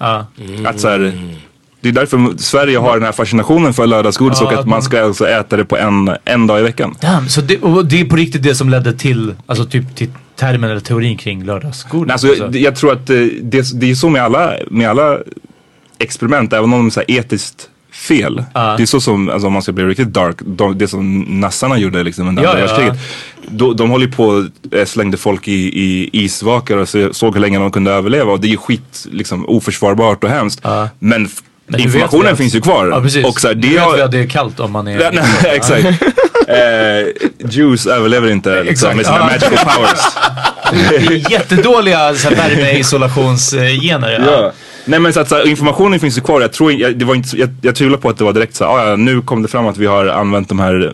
Att 0.65 0.81
så 0.81 0.89
här, 0.89 1.35
det 1.81 1.89
är 1.89 1.93
därför 1.93 2.39
Sverige 2.39 2.79
har 2.79 2.95
den 2.95 3.03
här 3.03 3.13
fascinationen 3.13 3.75
för 3.75 3.87
lördagsgodis 3.87 4.41
och 4.41 4.53
att 4.53 4.67
man 4.67 4.83
ska 4.83 5.05
alltså 5.05 5.29
äta 5.29 5.57
det 5.57 5.65
på 5.65 5.77
en, 5.77 6.17
en 6.25 6.47
dag 6.47 6.61
i 6.61 6.63
veckan. 6.63 6.95
Damn, 7.01 7.29
så 7.29 7.41
det, 7.41 7.57
det 7.85 8.01
är 8.01 8.05
på 8.05 8.17
riktigt 8.17 8.43
det 8.43 8.55
som 8.55 8.69
ledde 8.69 8.93
till, 8.93 9.35
alltså 9.47 9.65
typ 9.65 9.97
till 9.97 10.09
termen 10.39 10.71
eller 10.71 10.81
teorin 10.81 11.17
kring 11.17 11.45
lördagsgodis? 11.45 12.13
Alltså, 12.13 12.29
jag, 12.35 12.57
jag 12.57 12.77
tror 12.77 12.93
att 12.93 13.11
eh, 13.11 13.17
det, 13.43 13.81
det 13.81 13.91
är 13.91 13.95
så 13.95 14.09
med 14.09 14.23
alla, 14.23 14.53
med 14.71 14.91
alla 14.91 15.19
experiment, 15.99 16.53
även 16.53 16.73
om 16.73 16.91
de 16.95 17.01
är 17.01 17.11
etiskt 17.19 17.69
fel. 17.93 18.37
Det 18.55 18.83
är 18.83 18.87
så 18.87 19.01
som, 19.01 19.29
alltså, 19.29 19.47
om 19.47 19.53
man 19.53 19.63
ska 19.63 19.73
bli 19.73 19.85
riktigt 19.85 20.09
dark, 20.13 20.37
de, 20.47 20.79
det 20.79 20.89
som 20.89 21.21
nassarna 21.21 21.79
gjorde 21.79 22.03
liksom 22.03 22.29
under 22.29 22.43
Ja, 22.43 22.49
andra 22.49 22.61
ja. 22.63 22.67
världskriget. 22.67 22.99
De, 23.51 23.77
de 23.77 23.91
håller 23.91 24.07
på 24.07 24.25
och 24.27 24.75
eh, 24.75 24.85
slängde 24.85 25.17
folk 25.17 25.49
i, 25.49 25.53
i 25.83 26.11
isvakar 26.13 26.77
och 26.77 26.89
så, 26.89 27.13
såg 27.15 27.35
hur 27.35 27.41
länge 27.41 27.59
de 27.59 27.71
kunde 27.71 27.91
överleva. 27.91 28.33
Och 28.33 28.41
det 28.41 28.47
är 28.47 28.51
ju 28.51 28.57
skit 28.57 29.07
liksom, 29.11 29.47
oförsvarbart 29.49 30.25
och 30.25 30.31
hemskt. 30.31 30.61
Men, 30.99 31.25
f- 31.25 31.43
Men 31.69 31.81
informationen 31.81 32.37
finns 32.37 32.55
ju 32.55 32.61
kvar. 32.61 32.87
Ja 32.89 33.01
precis. 33.01 33.27
Och 33.27 33.41
så 33.41 33.49
här, 33.49 33.55
det 33.55 33.69
vet 33.69 33.81
har- 33.81 33.97
vi 33.97 34.03
att 34.03 34.11
det 34.13 34.19
är 34.21 34.27
kallt 34.27 34.61
om 34.61 34.73
man 34.73 34.89
är... 34.89 35.01
Ja, 35.01 35.11
nej, 35.13 35.25
exakt. 35.57 35.85
eh, 36.49 37.07
Jews 37.51 37.87
överlever 37.87 38.31
inte 38.31 38.63
liksom, 38.63 38.97
med 38.97 39.07
sina 39.07 39.25
magical 39.25 39.59
powers. 39.77 40.01
Jättedåliga 41.31 42.13
värmeisolationsgener. 42.13 44.25
Ja. 44.27 44.53
Nej 44.85 45.01
men 45.01 45.13
så 45.13 45.21
att 45.21 45.29
så 45.29 45.35
här, 45.35 45.49
informationen 45.49 46.01
finns 46.01 46.17
ju 46.17 46.21
kvar. 46.21 46.41
Jag, 46.41 46.53
tror, 46.53 46.73
jag, 46.73 46.97
det 46.99 47.05
var 47.05 47.15
inte, 47.15 47.37
jag, 47.37 47.49
jag 47.63 47.75
tvivlar 47.75 47.99
på 47.99 48.09
att 48.09 48.19
det 48.19 48.25
var 48.25 48.33
direkt 48.33 48.57
så 48.57 48.65
här, 48.65 48.73
"Ah, 48.73 48.91
ja, 48.91 48.97
nu 48.97 49.21
kom 49.23 49.43
det 49.43 49.49
fram 49.49 49.67
att 49.67 49.77
vi 49.79 49.87
har 49.87 50.07
använt 50.07 50.49
de 50.49 50.59
här 50.61 50.93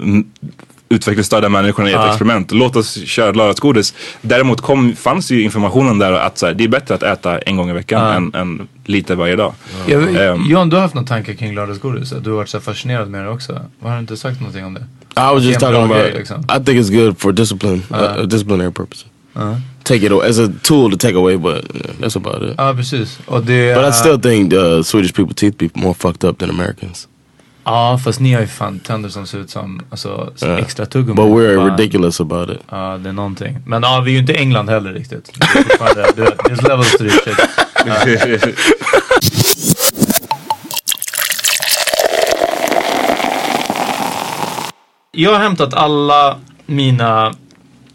utvecklingsstörda 0.95 1.49
människorna 1.49 1.89
i 1.91 1.93
ett 1.93 1.99
Ja. 2.01 2.09
experiment. 2.09 2.53
Låt 2.53 2.77
oss 2.77 2.95
köra 3.07 3.33
lördagsgodis. 3.33 3.95
Däremot 4.23 4.61
kom, 4.61 4.97
fanns 4.97 5.31
ju 5.31 5.43
informationen 5.43 5.99
där 5.99 6.13
att 6.13 6.39
så 6.39 6.47
här, 6.47 6.55
det 6.55 6.65
är 6.65 6.69
bättre 6.69 6.95
att 6.95 7.03
äta 7.03 7.39
en 7.39 7.57
gång 7.57 7.71
i 7.71 7.73
veckan 7.73 8.01
Ja. 8.03 8.13
än, 8.13 8.35
än 8.35 8.69
lite 8.85 9.15
varje 9.15 9.37
dag. 9.37 9.53
Jag, 9.87 10.03
Ehm, 10.17 10.45
John, 10.47 10.69
du 10.69 10.77
har 10.77 10.83
haft 10.83 10.95
någon 10.95 11.05
tanke 11.07 11.35
kring 11.35 11.55
lördagsgodis? 11.55 12.11
Du 12.11 12.31
har 12.31 12.37
varit 12.37 12.49
så 12.49 12.61
fascinerad 12.61 13.11
med 13.11 13.25
det 13.25 13.31
också. 13.31 13.61
Har 13.83 13.93
du 13.95 13.99
inte 13.99 14.17
sagt 14.17 14.41
någonting 14.41 14.65
om 14.65 14.75
det? 14.75 14.81
I 15.17 15.35
was 15.35 15.43
just 15.43 15.61
talking 15.61 15.77
about. 15.83 15.97
grej, 15.97 16.13
liksom. 16.15 16.41
I 16.41 16.65
think 16.65 16.69
it's 16.87 17.05
good 17.05 17.19
for 17.19 17.33
discipline, 17.33 17.83
uh, 17.91 18.19
uh, 18.19 18.23
disciplinary 18.27 18.73
purposes. 18.73 19.07
Uh. 19.37 19.57
Take 19.83 20.07
it 20.07 20.13
a- 20.13 20.27
as 20.29 20.39
a 20.39 20.49
tool 20.63 20.91
to 20.91 20.97
take 20.99 21.17
away, 21.17 21.37
but 21.37 21.65
that's 22.01 22.17
about 22.17 22.43
it. 22.51 22.55
Ja, 22.59 22.75
precis. 22.75 23.19
Och 23.27 23.43
det, 23.43 23.75
But 23.77 23.89
I 23.89 23.93
still 23.93 24.21
think 24.21 24.53
uh, 24.53 24.83
Swedish 24.83 25.15
people 25.15 25.35
teeth 25.35 25.57
be 25.59 25.69
more 25.75 25.95
fucked 25.95 26.31
up 26.31 26.39
than 26.39 26.51
Americans. 26.51 27.09
Ja, 27.65 27.99
fast 28.05 28.21
ni 28.21 28.33
har 28.33 28.41
ju 28.41 28.47
fan 28.47 28.79
tänder 28.79 29.09
som 29.09 29.27
ser 29.27 29.39
ut 29.39 29.51
som 29.51 29.81
alltså, 29.91 30.33
som 30.37 30.51
Ja. 30.51 30.59
extra 30.59 30.87
tuggummi. 30.87 31.17
But 31.17 31.25
we're 31.27 31.57
Bara- 31.57 31.77
ridiculous 31.77 32.21
about 32.21 32.51
it. 32.51 32.59
Ja, 32.71 32.99
det 33.03 33.09
är 33.09 33.13
någonting. 33.13 33.59
Men 33.67 33.83
ja, 33.83 34.01
vi 34.01 34.11
är 34.11 34.15
ju 34.15 34.21
inte 34.21 34.35
England 34.35 34.69
heller 34.69 34.93
riktigt. 34.93 35.31
Det 35.35 35.45
är 35.45 35.63
fortfarande- 35.63 36.13
du 36.17 36.23
vet, 36.23 36.39
There's 36.39 36.69
levels 36.69 36.93
to 36.93 36.99
this 36.99 37.21
shit. 37.25 37.39
Ja. 37.87 37.95
Jag 45.13 45.33
har 45.33 45.39
hämtat 45.39 45.75
alla 45.75 46.37
mina 46.67 47.35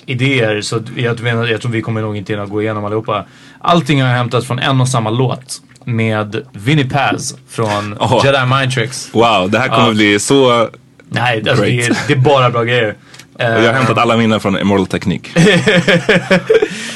idéer 0.05 0.61
så 0.61 0.79
jag, 0.95 1.19
jag 1.49 1.61
tror 1.61 1.69
vi 1.71 1.81
kommer 1.81 2.01
nog 2.01 2.17
inte 2.17 2.33
hinna 2.33 2.45
gå 2.45 2.61
igenom 2.61 2.85
allihopa. 2.85 3.25
Allting 3.61 4.01
har 4.01 4.09
jag 4.09 4.15
hämtat 4.17 4.45
från 4.45 4.59
en 4.59 4.81
och 4.81 4.87
samma 4.87 5.09
låt 5.09 5.61
med 5.95 6.41
Vinnie 6.53 6.89
Paz 6.89 7.35
från 7.49 7.97
Åh. 7.99 8.21
Jedi 8.25 8.45
Mind 8.59 8.71
Tricks. 8.73 9.09
wow, 9.11 9.49
det 9.51 9.59
här 9.59 9.67
kommer 9.67 9.87
Ja. 9.87 9.93
bli 9.93 10.19
så... 10.19 10.69
Nej, 11.11 11.43
alltså, 11.49 11.63
det, 11.65 11.71
är, 11.81 11.97
det 12.07 12.13
är 12.13 12.17
bara 12.17 12.49
bra 12.49 12.63
grejer. 12.63 12.95
Och 13.33 13.45
jag 13.45 13.65
har 13.65 13.73
hämtat 13.73 13.97
alla 13.97 14.17
mina 14.17 14.39
från 14.39 14.59
Immortal 14.59 14.87
Technique. 14.87 15.29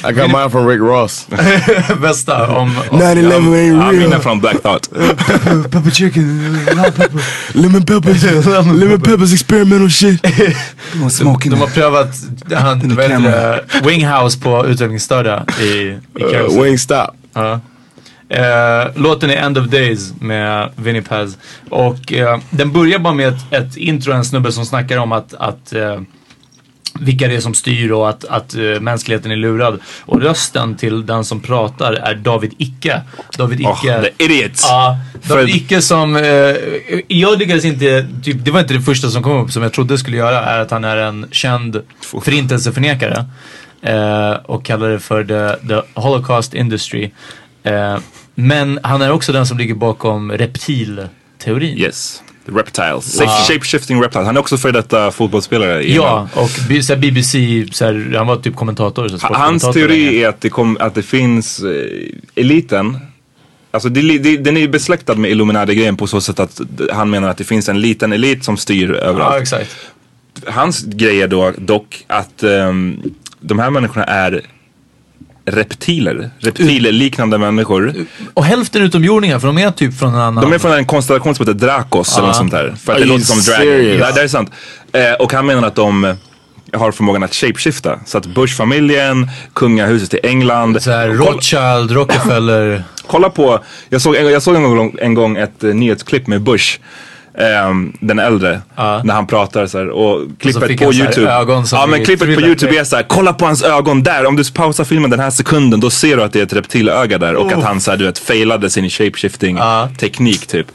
I 0.09 0.11
got 0.13 0.27
mine 0.31 0.49
from 0.49 0.67
Rick 0.67 0.79
Ross. 0.79 1.27
Bästa 2.01 2.47
om... 2.57 2.71
om 2.89 3.01
9-11 3.01 3.01
Ja, 3.01 3.05
ain't 3.09 3.91
mina 3.91 4.09
real. 4.09 4.21
från 4.21 4.39
Black 4.39 4.61
Thought. 4.61 4.89
pepper 5.71 5.91
chicken, 5.91 6.57
Lemon 7.53 7.85
peppers. 7.85 8.23
Lemon 8.79 9.01
peppers 9.01 9.33
experimental 9.33 9.91
shit. 9.91 10.21
De 11.43 11.53
har 11.59 11.67
prövat 11.73 12.09
han, 12.55 12.95
vad 12.95 13.05
heter 13.05 13.19
det, 13.21 13.87
Winghouse 13.89 14.39
på 14.39 14.65
utvecklingsstörda 14.65 15.45
i, 15.61 15.63
i 15.63 15.99
Uh. 16.23 16.61
Wingstop. 16.63 17.09
Ja. 17.33 17.59
Eh, 18.33 18.91
låten 18.95 19.29
är 19.29 19.35
End 19.35 19.57
of 19.57 19.65
Days 19.67 20.13
med 20.21 20.69
Vinnie 20.75 21.01
Paz. 21.01 21.37
Och 21.69 22.13
eh, 22.13 22.39
den 22.49 22.71
börjar 22.71 22.99
bara 22.99 23.13
med 23.13 23.27
ett, 23.27 23.53
ett 23.53 23.77
intro, 23.77 24.13
en 24.13 24.25
snubbe 24.25 24.51
som 24.51 24.65
snackar 24.65 24.97
om 24.97 25.11
att, 25.11 25.33
att 25.33 25.73
eh, 25.73 26.01
vilka 26.99 27.27
det 27.27 27.35
är 27.35 27.39
som 27.39 27.53
styr 27.53 27.91
och 27.91 28.09
att, 28.09 28.25
att 28.25 28.55
eh, 28.55 28.61
mänskligheten 28.79 29.31
är 29.31 29.35
lurad. 29.35 29.79
Och 30.05 30.21
rösten 30.21 30.75
till 30.75 31.05
den 31.05 31.25
som 31.25 31.39
pratar 31.39 31.93
är 31.93 32.15
David 32.15 32.53
Icke. 32.57 33.01
David 33.37 33.61
Oh, 33.65 33.79
Icke. 33.83 34.01
the 34.17 34.23
idiots. 34.23 34.65
Ja, 34.69 34.97
David 35.27 35.49
För- 35.49 35.55
Icke 35.57 35.81
som, 35.81 36.15
eh, 36.15 36.23
jag 37.07 37.39
lyckades 37.39 37.65
inte, 37.65 38.07
typ, 38.23 38.37
det 38.45 38.51
var 38.51 38.59
inte 38.59 38.73
det 38.73 38.81
första 38.81 39.09
som 39.09 39.23
kom 39.23 39.37
upp 39.43 39.51
som 39.51 39.63
jag 39.63 39.73
trodde 39.73 39.97
skulle 39.97 40.17
göra, 40.17 40.45
är 40.45 40.59
att 40.59 40.71
han 40.71 40.83
är 40.83 40.97
en 40.97 41.27
känd 41.31 41.81
förintelseförnekare. 42.23 43.25
Eh, 43.81 44.31
och 44.45 44.65
kallar 44.65 44.89
det 44.89 44.99
för 44.99 45.23
the, 45.23 45.67
the 45.67 45.81
Holocaust 46.01 46.53
Industry. 46.53 47.11
Eh, 47.63 47.97
men 48.35 48.79
han 48.83 49.01
är 49.01 49.11
också 49.11 49.31
den 49.31 49.45
som 49.45 49.57
ligger 49.57 49.75
bakom 49.75 50.31
reptilteorin. 50.31 51.77
Yes. 51.77 52.21
Reptiles. 52.45 53.21
Shape-shifting 53.21 54.01
reptiles. 54.01 54.25
Han 54.25 54.35
är 54.37 54.39
också 54.39 54.57
före 54.57 54.71
detta 54.71 55.11
fotbollsspelare. 55.11 55.83
Ja, 55.93 56.29
och 56.33 56.49
så 56.83 56.95
BBC, 56.95 57.65
så 57.71 57.85
här, 57.85 58.13
han 58.17 58.27
var 58.27 58.35
typ 58.35 58.55
kommentator. 58.55 59.07
Så 59.07 59.27
Hans 59.27 59.63
teori 59.73 60.23
är 60.23 60.29
att 60.29 60.41
det, 60.41 60.49
kom, 60.49 60.77
att 60.79 60.95
det 60.95 61.03
finns 61.03 61.59
eh, 61.59 62.09
eliten. 62.35 62.97
Alltså 63.71 63.89
det, 63.89 64.17
det, 64.17 64.37
den 64.37 64.57
är 64.57 64.67
besläktad 64.67 65.15
med 65.15 65.31
Illuminati-grejen 65.31 65.97
på 65.97 66.07
så 66.07 66.21
sätt 66.21 66.39
att 66.39 66.61
han 66.91 67.09
menar 67.09 67.29
att 67.29 67.37
det 67.37 67.43
finns 67.43 67.69
en 67.69 67.81
liten 67.81 68.13
elit 68.13 68.43
som 68.43 68.57
styr 68.57 68.89
Ja, 68.89 68.95
överallt. 68.95 69.41
exakt. 69.41 69.75
Hans 70.47 70.83
grej 70.83 71.21
är 71.21 71.27
då 71.27 71.51
dock 71.57 72.03
att 72.07 72.43
ehm, 72.43 73.01
de 73.39 73.59
här 73.59 73.69
människorna 73.69 74.05
är 74.05 74.41
reptiler. 75.45 76.29
Reptilliknande 76.39 77.37
människor. 77.37 77.93
Och 78.33 78.45
hälften 78.45 78.81
utomjordingar, 78.81 79.39
för 79.39 79.47
de 79.47 79.57
är 79.57 79.71
typ 79.71 79.99
från 79.99 80.13
en 80.13 80.19
annan... 80.19 80.43
De 80.43 80.53
är 80.53 80.59
från 80.59 80.73
en 80.73 80.85
konstellation 80.85 81.35
som 81.35 81.47
heter 81.47 81.67
Drakos 81.67 82.17
eller 82.17 82.27
något 82.27 82.35
sånt 82.35 82.51
där. 82.51 82.75
För 82.83 82.91
att 82.91 82.97
Are 82.97 83.05
det 83.05 83.05
låter 83.05 83.23
som 83.23 83.39
dragon. 83.39 84.15
Det, 84.15 84.21
är 84.21 84.27
sant. 84.27 84.51
Eh, 84.91 85.13
och 85.13 85.33
han 85.33 85.45
menar 85.45 85.67
att 85.67 85.75
de 85.75 86.03
eh, 86.03 86.15
har 86.73 86.91
förmågan 86.91 87.23
att 87.23 87.33
shapeshifta. 87.33 87.99
Så 88.05 88.17
att 88.17 88.25
Bush-familjen, 88.25 89.29
kungahuset 89.53 90.13
i 90.13 90.19
England. 90.23 90.81
så 90.81 90.91
här, 90.91 91.09
Rothschild, 91.09 91.91
Rockefeller. 91.91 92.83
Kolla 93.07 93.29
på, 93.29 93.59
jag 93.89 94.01
såg, 94.01 94.15
en, 94.15 94.31
jag 94.31 94.41
såg 94.41 94.55
en, 94.55 94.63
gång, 94.63 94.95
en 95.01 95.13
gång 95.13 95.37
ett 95.37 95.63
uh, 95.63 95.75
nyhetsklipp 95.75 96.27
med 96.27 96.41
Bush. 96.41 96.79
Ehm, 97.37 97.93
den 97.99 98.19
äldre. 98.19 98.61
Ja. 98.75 99.01
När 99.03 99.13
han 99.13 99.27
pratar 99.27 99.67
så 99.67 99.77
här, 99.77 99.89
och 99.89 100.21
klippet 100.39 100.67
fick 100.67 100.81
på 100.81 100.93
YouTube. 100.93 101.27
ja 101.71 101.85
men 101.89 102.05
klippet 102.05 102.35
på. 102.35 102.41
YouTube 102.41 102.75
är 102.79 102.83
så 102.83 102.95
här, 102.95 103.03
kolla 103.03 103.33
på 103.33 103.45
hans 103.45 103.63
ögon 103.63 104.03
där. 104.03 104.25
Om 104.25 104.35
du 104.35 104.51
pausar 104.51 104.83
filmen 104.83 105.09
den 105.09 105.19
här 105.19 105.29
sekunden 105.29 105.79
då 105.79 105.89
ser 105.89 106.17
du 106.17 106.23
att 106.23 106.33
det 106.33 106.39
är 106.39 106.43
ett 106.43 106.53
reptilöga 106.53 107.17
där. 107.17 107.35
Och 107.35 107.51
att 107.51 107.63
han 107.63 107.81
så 107.81 107.91
här, 107.91 107.97
du 107.97 108.05
vet, 108.05 108.19
failade 108.19 108.69
sin 108.69 108.89
shapeshifting 108.89 109.57
Ja. 109.57 109.89
teknik 109.99 110.47
typ. 110.47 110.67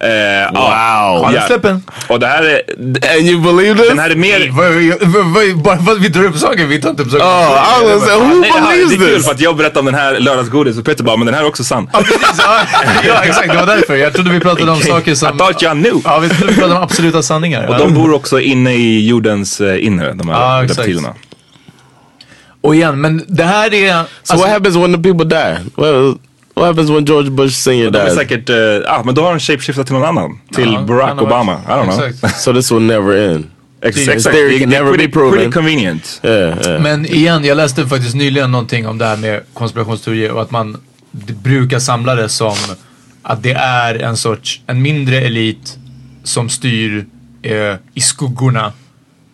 Eh, 0.00 0.08
Wow. 0.52 0.54
Ja, 0.54 1.30
Ja. 1.34 1.40
Släppen. 1.46 1.82
Och 2.08 2.20
det 2.20 2.26
här 2.26 2.42
är, 2.42 2.62
And 3.16 3.26
you 3.28 3.40
believe 3.42 3.78
this? 3.80 3.88
den 3.88 3.98
här 3.98 4.10
är 4.10 4.16
mer... 4.16 5.54
Bara 5.62 5.78
för 5.78 5.92
att 5.92 5.98
vi 5.98 6.12
tar 6.12 6.24
upp 6.24 6.36
saker, 6.38 6.66
vi 6.66 6.80
tar 6.80 6.90
inte 6.90 7.02
upp 7.02 7.10
saker. 7.10 7.24
Oh, 7.24 7.82
I 7.82 7.86
gonna 7.92 8.00
say, 8.06 8.16
who 8.16 8.24
Nej, 8.40 8.50
det, 8.54 8.60
här, 8.60 8.76
det 8.76 8.82
är 8.82 8.98
kul 8.98 9.14
this? 9.16 9.24
för 9.26 9.32
att 9.34 9.40
jag 9.40 9.56
berättade 9.56 9.78
om 9.80 9.86
den 9.86 9.94
här 9.94 10.20
lördagsgodis 10.20 10.78
och 10.78 10.84
Peter 10.84 11.04
bara, 11.04 11.16
men 11.16 11.26
den 11.26 11.34
här 11.34 11.42
är 11.42 11.46
också 11.46 11.64
sann. 11.64 11.90
Ja, 13.06 13.24
exakt. 13.24 13.48
Det 13.48 13.56
var 13.56 13.66
därför. 13.66 13.96
Jag 13.96 14.12
trodde 14.12 14.30
vi 14.30 14.40
pratade 14.40 14.70
om 14.72 14.80
saker 14.80 15.12
I 15.12 15.16
som... 15.16 15.38
thought 15.38 15.62
you 15.62 15.72
knew. 15.72 16.00
Ja, 16.04 16.18
vi 16.18 16.28
trodde 16.28 16.52
vi 16.52 16.58
pratade 16.58 16.76
om 16.76 16.82
absoluta 16.82 17.22
sanningar. 17.22 17.66
Och 17.66 17.78
de 17.78 17.94
bor 17.94 18.14
också 18.14 18.40
inne 18.40 18.74
i 18.74 19.06
jordens 19.08 19.60
eh, 19.60 19.84
inre, 19.86 20.12
de 20.12 20.28
här 20.28 20.40
Ja, 20.40 20.64
exakt. 20.64 20.78
reptilerna. 20.78 21.14
Och 22.60 22.74
igen, 22.74 23.00
men 23.00 23.24
det 23.28 23.44
här 23.44 23.74
är... 23.74 23.92
So 23.92 23.98
alltså- 23.98 24.36
what 24.36 24.48
happens 24.48 24.76
when 24.76 24.92
the 25.02 25.12
people 25.12 25.24
die? 25.24 25.56
What, 25.74 26.16
what 26.58 26.66
happens 26.66 26.90
when 26.90 27.04
George 27.06 27.30
Bush 27.30 27.54
Senior 27.54 27.90
De 27.90 27.98
är 27.98 28.04
dies? 28.04 28.14
säkert, 28.14 28.50
eh, 28.50 28.56
ah, 28.86 29.02
men 29.04 29.14
då 29.14 29.22
har 29.22 29.30
de 29.30 29.40
shapeshiftat 29.40 29.86
till 29.86 29.94
någon 29.94 30.04
annan. 30.04 30.38
Till 30.54 30.72
Ja, 30.72 30.82
Barack 30.82 31.22
Obama. 31.22 31.60
I 31.66 31.70
don't 31.70 31.84
know. 32.20 32.28
So 32.38 32.52
this 32.52 32.72
will 32.72 32.82
never 32.82 33.16
end. 33.34 33.44
Exakt. 33.82 34.22
can 34.24 34.32
det 34.32 34.62
är 34.62 34.66
never 34.66 34.90
be 34.92 34.96
pretty, 34.98 35.12
proven. 35.12 35.32
pretty 35.32 35.52
convenient. 35.52 36.20
Yeah, 36.24 36.58
yeah. 36.66 36.82
Men 36.82 37.06
igen, 37.06 37.44
jag 37.44 37.56
läste 37.56 37.86
faktiskt 37.86 38.14
nyligen 38.14 38.50
någonting 38.52 38.86
om 38.88 38.98
det 38.98 39.04
här 39.04 39.16
med 39.16 39.40
konspirationsteorier 39.54 40.30
och 40.30 40.42
att 40.42 40.50
man 40.50 40.76
brukar 41.42 41.78
samla 41.78 42.14
det 42.14 42.28
som 42.28 42.54
att 43.22 43.42
det 43.42 43.52
är 43.52 43.94
en 43.94 44.16
sorts, 44.16 44.60
en 44.66 44.82
mindre 44.82 45.16
elit 45.20 45.78
som 46.24 46.48
styr 46.48 47.06
eh, 47.42 47.74
i 47.94 48.00
skuggorna 48.00 48.72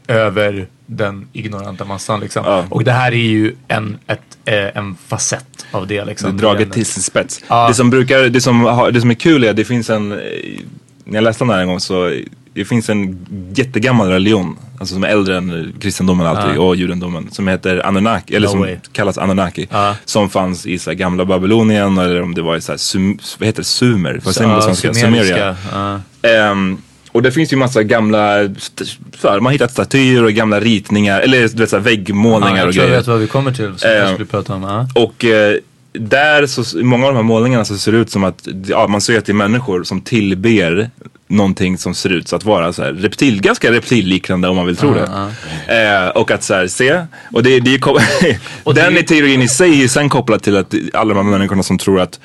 över 0.09 0.67
den 0.87 1.29
ignoranta 1.33 1.85
massan 1.85 2.20
liksom. 2.20 2.44
Ja. 2.47 2.64
Och 2.70 2.85
det 2.85 2.92
här 2.92 3.12
är 3.12 3.16
ju 3.16 3.55
en, 3.68 3.99
ett, 4.07 4.20
eh, 4.44 4.77
en 4.77 4.97
facett 5.07 5.66
av 5.70 5.87
det 5.87 5.94
Det 5.94 6.01
är 6.01 6.05
liksom. 6.07 6.37
draget 6.37 6.73
till 6.73 6.87
sin 6.87 7.03
spets. 7.03 7.40
Ja. 7.49 7.68
Det, 7.68 7.75
som 7.75 7.90
brukar, 7.90 8.18
det, 8.23 8.40
som 8.40 8.61
har, 8.64 8.90
det 8.90 9.01
som 9.01 9.11
är 9.11 9.14
kul 9.14 9.44
är 9.44 9.51
att 9.51 9.57
det 9.57 9.64
finns 9.64 9.90
en, 9.90 10.12
eh, 10.12 10.18
när 11.05 11.14
jag 11.14 11.25
läste 11.25 11.44
det 11.44 11.53
här 11.53 11.61
en 11.61 11.68
gång 11.68 11.81
så 11.81 12.20
det 12.55 12.64
finns 12.64 12.88
en 12.90 13.27
jättegammal 13.55 14.09
religion, 14.09 14.57
alltså 14.79 14.94
som 14.94 15.05
är 15.05 15.09
äldre 15.09 15.37
än 15.37 15.75
kristendomen 15.81 16.27
alltid 16.27 16.57
Ja. 16.57 16.61
och 16.61 16.77
judendomen, 16.77 17.31
som 17.31 17.49
heter 17.49 17.87
Anunnaki, 17.87 18.37
eller 18.37 18.47
No 18.49 18.51
som 18.51 18.61
way. 18.61 18.77
kallas 18.92 19.18
Anunnaki. 19.18 19.68
Ja. 19.70 19.97
Som 20.05 20.31
fanns 20.31 20.66
i 20.66 20.79
så 20.79 20.90
här 20.90 20.94
gamla 20.94 21.25
Babylonien 21.25 21.99
eller 21.99 22.23
om 22.23 22.35
det 22.35 22.42
var 22.42 22.57
i 22.57 22.61
så 22.61 22.73
här, 22.73 22.77
sum, 22.77 23.18
vad 23.38 23.47
heter 23.47 23.61
det, 23.61 23.64
sumer? 23.64 24.20
Vad 24.25 24.35
säger 24.35 24.49
man 24.49 24.57
på 24.57 24.62
svenska? 24.62 24.94
sumeriska. 24.94 25.57
Och 27.14 27.22
det 27.22 27.33
finns 27.33 27.53
ju 27.53 27.57
massa 27.57 27.83
gamla, 27.83 28.37
så 29.18 29.29
här, 29.29 29.35
man 29.35 29.44
har 29.44 29.53
hittat 29.53 29.70
statyer 29.72 30.24
och 30.24 30.33
gamla 30.33 30.61
ritningar, 30.61 31.20
eller 31.20 31.40
du 31.48 31.57
vet, 31.57 31.70
så 31.70 31.77
här, 31.77 31.83
väggmålningar 31.83 32.57
Ja, 32.57 32.66
och 32.68 32.72
tror 32.72 32.83
jag 32.83 32.88
grejer. 32.88 32.98
vet 33.00 33.07
vad 33.07 33.18
vi 33.18 33.27
kommer 33.27 33.53
till 33.53 33.72
som 33.79 33.90
Eh, 33.90 33.96
jag 33.96 34.09
skulle 34.09 34.27
prata 34.27 34.55
om. 34.55 34.62
Ja. 34.62 34.88
Och 35.03 35.24
eh, 35.24 35.57
där 35.92 36.46
så, 36.46 36.79
många 36.85 37.07
av 37.07 37.12
de 37.12 37.16
här 37.16 37.22
målningarna 37.22 37.64
så 37.64 37.77
ser 37.79 37.92
det 37.92 37.98
ut 37.98 38.11
som 38.11 38.24
att 38.24 38.48
ja, 38.66 38.87
man 38.87 39.00
ser 39.00 39.18
att 39.18 39.27
det 39.27 39.33
är 39.33 39.35
människor 39.35 39.85
som 39.85 40.00
tillber 40.00 40.90
någonting 41.29 41.79
som 41.79 41.94
ser 41.94 42.11
ut 42.11 42.29
så 42.29 42.37
att 42.37 42.44
vara 42.44 42.72
så 42.72 42.83
här 42.83 42.92
reptil, 42.92 43.40
ganska 43.40 43.72
reptilliknande 43.72 44.48
om 44.48 44.57
man 44.57 44.66
vill 44.66 44.77
tro 44.77 44.94
det. 44.94 45.33
Eh, 45.83 46.09
och 46.09 46.31
att 46.31 46.42
så 46.42 46.55
här, 46.55 46.66
se, 46.66 47.00
och 47.33 47.42
det, 47.42 47.61
det 47.61 47.74
är 47.74 48.74
den 48.74 48.96
är 48.96 49.03
teorin 49.03 49.42
i 49.42 49.48
sig 49.48 49.85
är 49.85 49.88
sen 49.88 50.09
kopplad 50.09 50.42
till 50.42 50.57
att 50.57 50.74
alla 50.92 51.14
de 51.14 51.27
här 51.27 51.38
människorna 51.38 51.62
som 51.62 51.79
tror 51.79 52.00
att 52.00 52.20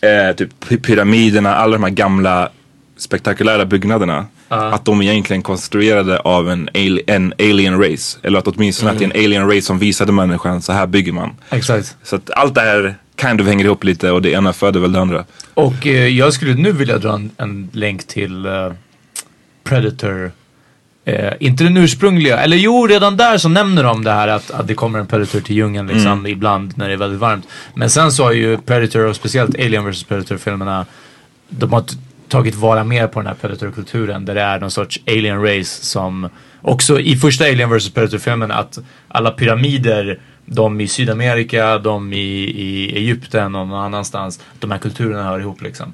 eh, 0.00 0.36
typ 0.36 0.50
py- 0.68 0.80
pyramiderna, 0.82 1.54
alla 1.54 1.72
de 1.72 1.82
här 1.82 1.90
gamla 1.90 2.48
spektakulära 3.04 3.64
byggnaderna. 3.64 4.26
Att 4.48 4.84
de 4.84 5.02
egentligen 5.02 5.42
konstruerade 5.42 6.18
av 6.18 6.50
en, 6.50 6.68
ali- 6.74 7.02
en 7.06 7.34
alien 7.38 7.82
race. 7.82 8.18
Eller 8.22 8.38
att 8.38 8.46
åtminstone 8.46 8.90
att 8.90 8.98
det 8.98 9.04
är 9.04 9.10
en 9.14 9.24
alien 9.24 9.46
race 9.46 9.62
som 9.62 9.78
visade 9.78 10.12
människan, 10.12 10.62
så 10.62 10.72
här 10.72 10.86
bygger 10.86 11.12
man. 11.12 11.30
Exakt. 11.50 11.96
Så 12.02 12.16
att 12.16 12.30
allt 12.30 12.54
det 12.54 12.60
här 12.60 12.94
kind 13.20 13.40
of 13.40 13.46
hänger 13.46 13.64
ihop 13.64 13.84
lite 13.84 14.10
och 14.10 14.22
det 14.22 14.30
ena 14.30 14.52
föder 14.52 14.80
väl 14.80 14.92
det 14.92 15.00
andra. 15.00 15.24
Och 15.54 15.86
eh, 15.86 16.06
jag 16.08 16.32
skulle 16.32 16.54
nu 16.54 16.72
vilja 16.72 16.98
dra 16.98 17.14
en, 17.14 17.30
en 17.36 17.68
länk 17.72 18.06
till 18.06 18.46
eh, 18.46 18.72
Predator. 19.64 20.32
Eh, 21.04 21.32
inte 21.40 21.64
den 21.64 21.76
ursprungliga, 21.76 22.38
eller 22.38 22.56
jo 22.56 22.86
redan 22.86 23.16
där 23.16 23.38
så 23.38 23.48
nämner 23.48 23.82
de 23.84 24.04
det 24.04 24.12
här 24.12 24.28
att, 24.28 24.50
att 24.50 24.68
det 24.68 24.74
kommer 24.74 24.98
en 24.98 25.06
Predator 25.06 25.40
till 25.40 25.56
djungeln 25.56 25.86
liksom 25.86 26.26
ibland 26.26 26.72
när 26.76 26.86
det 26.88 26.92
är 26.92 26.96
väldigt 26.96 27.20
varmt. 27.20 27.46
Men 27.74 27.90
sen 27.90 28.12
så 28.12 28.24
har 28.24 28.32
ju 28.32 28.58
Predator 28.58 29.06
och 29.06 29.16
speciellt 29.16 29.54
Alien 29.54 29.90
vs 29.90 30.04
Predator 30.04 30.36
filmerna 30.36 30.86
de 31.48 31.72
har 31.72 31.84
tagit 32.28 32.54
vara 32.54 32.84
mer 32.84 33.06
på 33.06 33.20
den 33.20 33.26
här 33.26 33.34
Predator-kulturen 33.34 34.24
där 34.24 34.34
det 34.34 34.40
är 34.40 34.60
någon 34.60 34.70
sorts 34.70 35.00
alien 35.06 35.42
race 35.42 35.84
som 35.84 36.28
också 36.62 37.00
i 37.00 37.16
första 37.16 37.44
Alien 37.44 37.70
vs 37.70 37.90
Predator-filmen 37.90 38.50
att 38.50 38.78
alla 39.08 39.30
pyramider 39.30 40.20
de 40.46 40.80
i 40.80 40.88
Sydamerika, 40.88 41.78
de 41.78 42.12
i, 42.12 42.16
i 42.44 42.96
Egypten 42.96 43.54
och 43.54 43.68
någon 43.68 43.84
annanstans. 43.84 44.40
De 44.58 44.70
här 44.70 44.78
kulturerna 44.78 45.22
hör 45.22 45.40
ihop 45.40 45.62
liksom. 45.62 45.92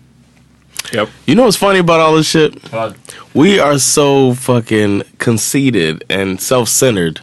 Yep. 0.92 1.08
You 1.26 1.34
know 1.34 1.46
what's 1.46 1.58
funny 1.58 1.78
about 1.78 2.00
all 2.00 2.16
this 2.16 2.28
shit? 2.28 2.52
We 3.32 3.62
are 3.62 3.78
so 3.78 4.34
fucking 4.34 5.02
conceited 5.18 6.02
and 6.08 6.40
self-centered 6.40 7.20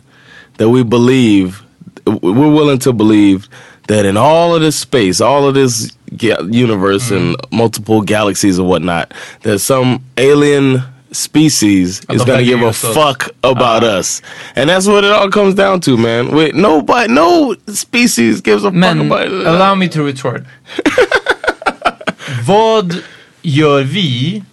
that 0.57 0.67
we 0.67 0.83
believe 0.83 1.63
we're 2.05 2.51
willing 2.59 2.79
to 2.79 2.93
believe 2.93 3.47
that 3.87 4.05
in 4.05 4.17
all 4.17 4.55
of 4.55 4.61
this 4.61 4.75
space, 4.79 5.21
all 5.21 5.47
of 5.47 5.53
this 5.55 5.91
ga- 6.17 6.41
universe 6.49 7.11
and 7.11 7.35
multiple 7.51 8.01
galaxies 8.01 8.59
and 8.59 8.67
whatnot, 8.67 9.13
that 9.43 9.59
some 9.59 10.03
alien 10.17 10.81
species 11.11 12.01
is 12.09 12.23
gonna 12.25 12.43
give 12.43 12.61
a 12.61 12.73
so- 12.73 12.93
fuck 12.93 13.29
about 13.43 13.83
us, 13.83 14.21
and 14.55 14.69
that's 14.69 14.87
what 14.87 15.03
it 15.05 15.11
all 15.11 15.29
comes 15.31 15.55
down 15.55 15.79
to, 15.81 15.97
man. 15.97 16.31
Wait, 16.35 16.53
nobody, 16.55 17.11
no 17.13 17.55
species 17.67 18.41
gives 18.41 18.63
a 18.65 18.71
fuck 18.71 18.95
about 18.97 19.27
us. 19.31 19.47
allow 19.47 19.73
me 19.75 19.87
to 19.87 20.03
retort. 20.03 20.43
Vad 22.47 22.95
gör 23.41 23.81
vi 23.83 24.43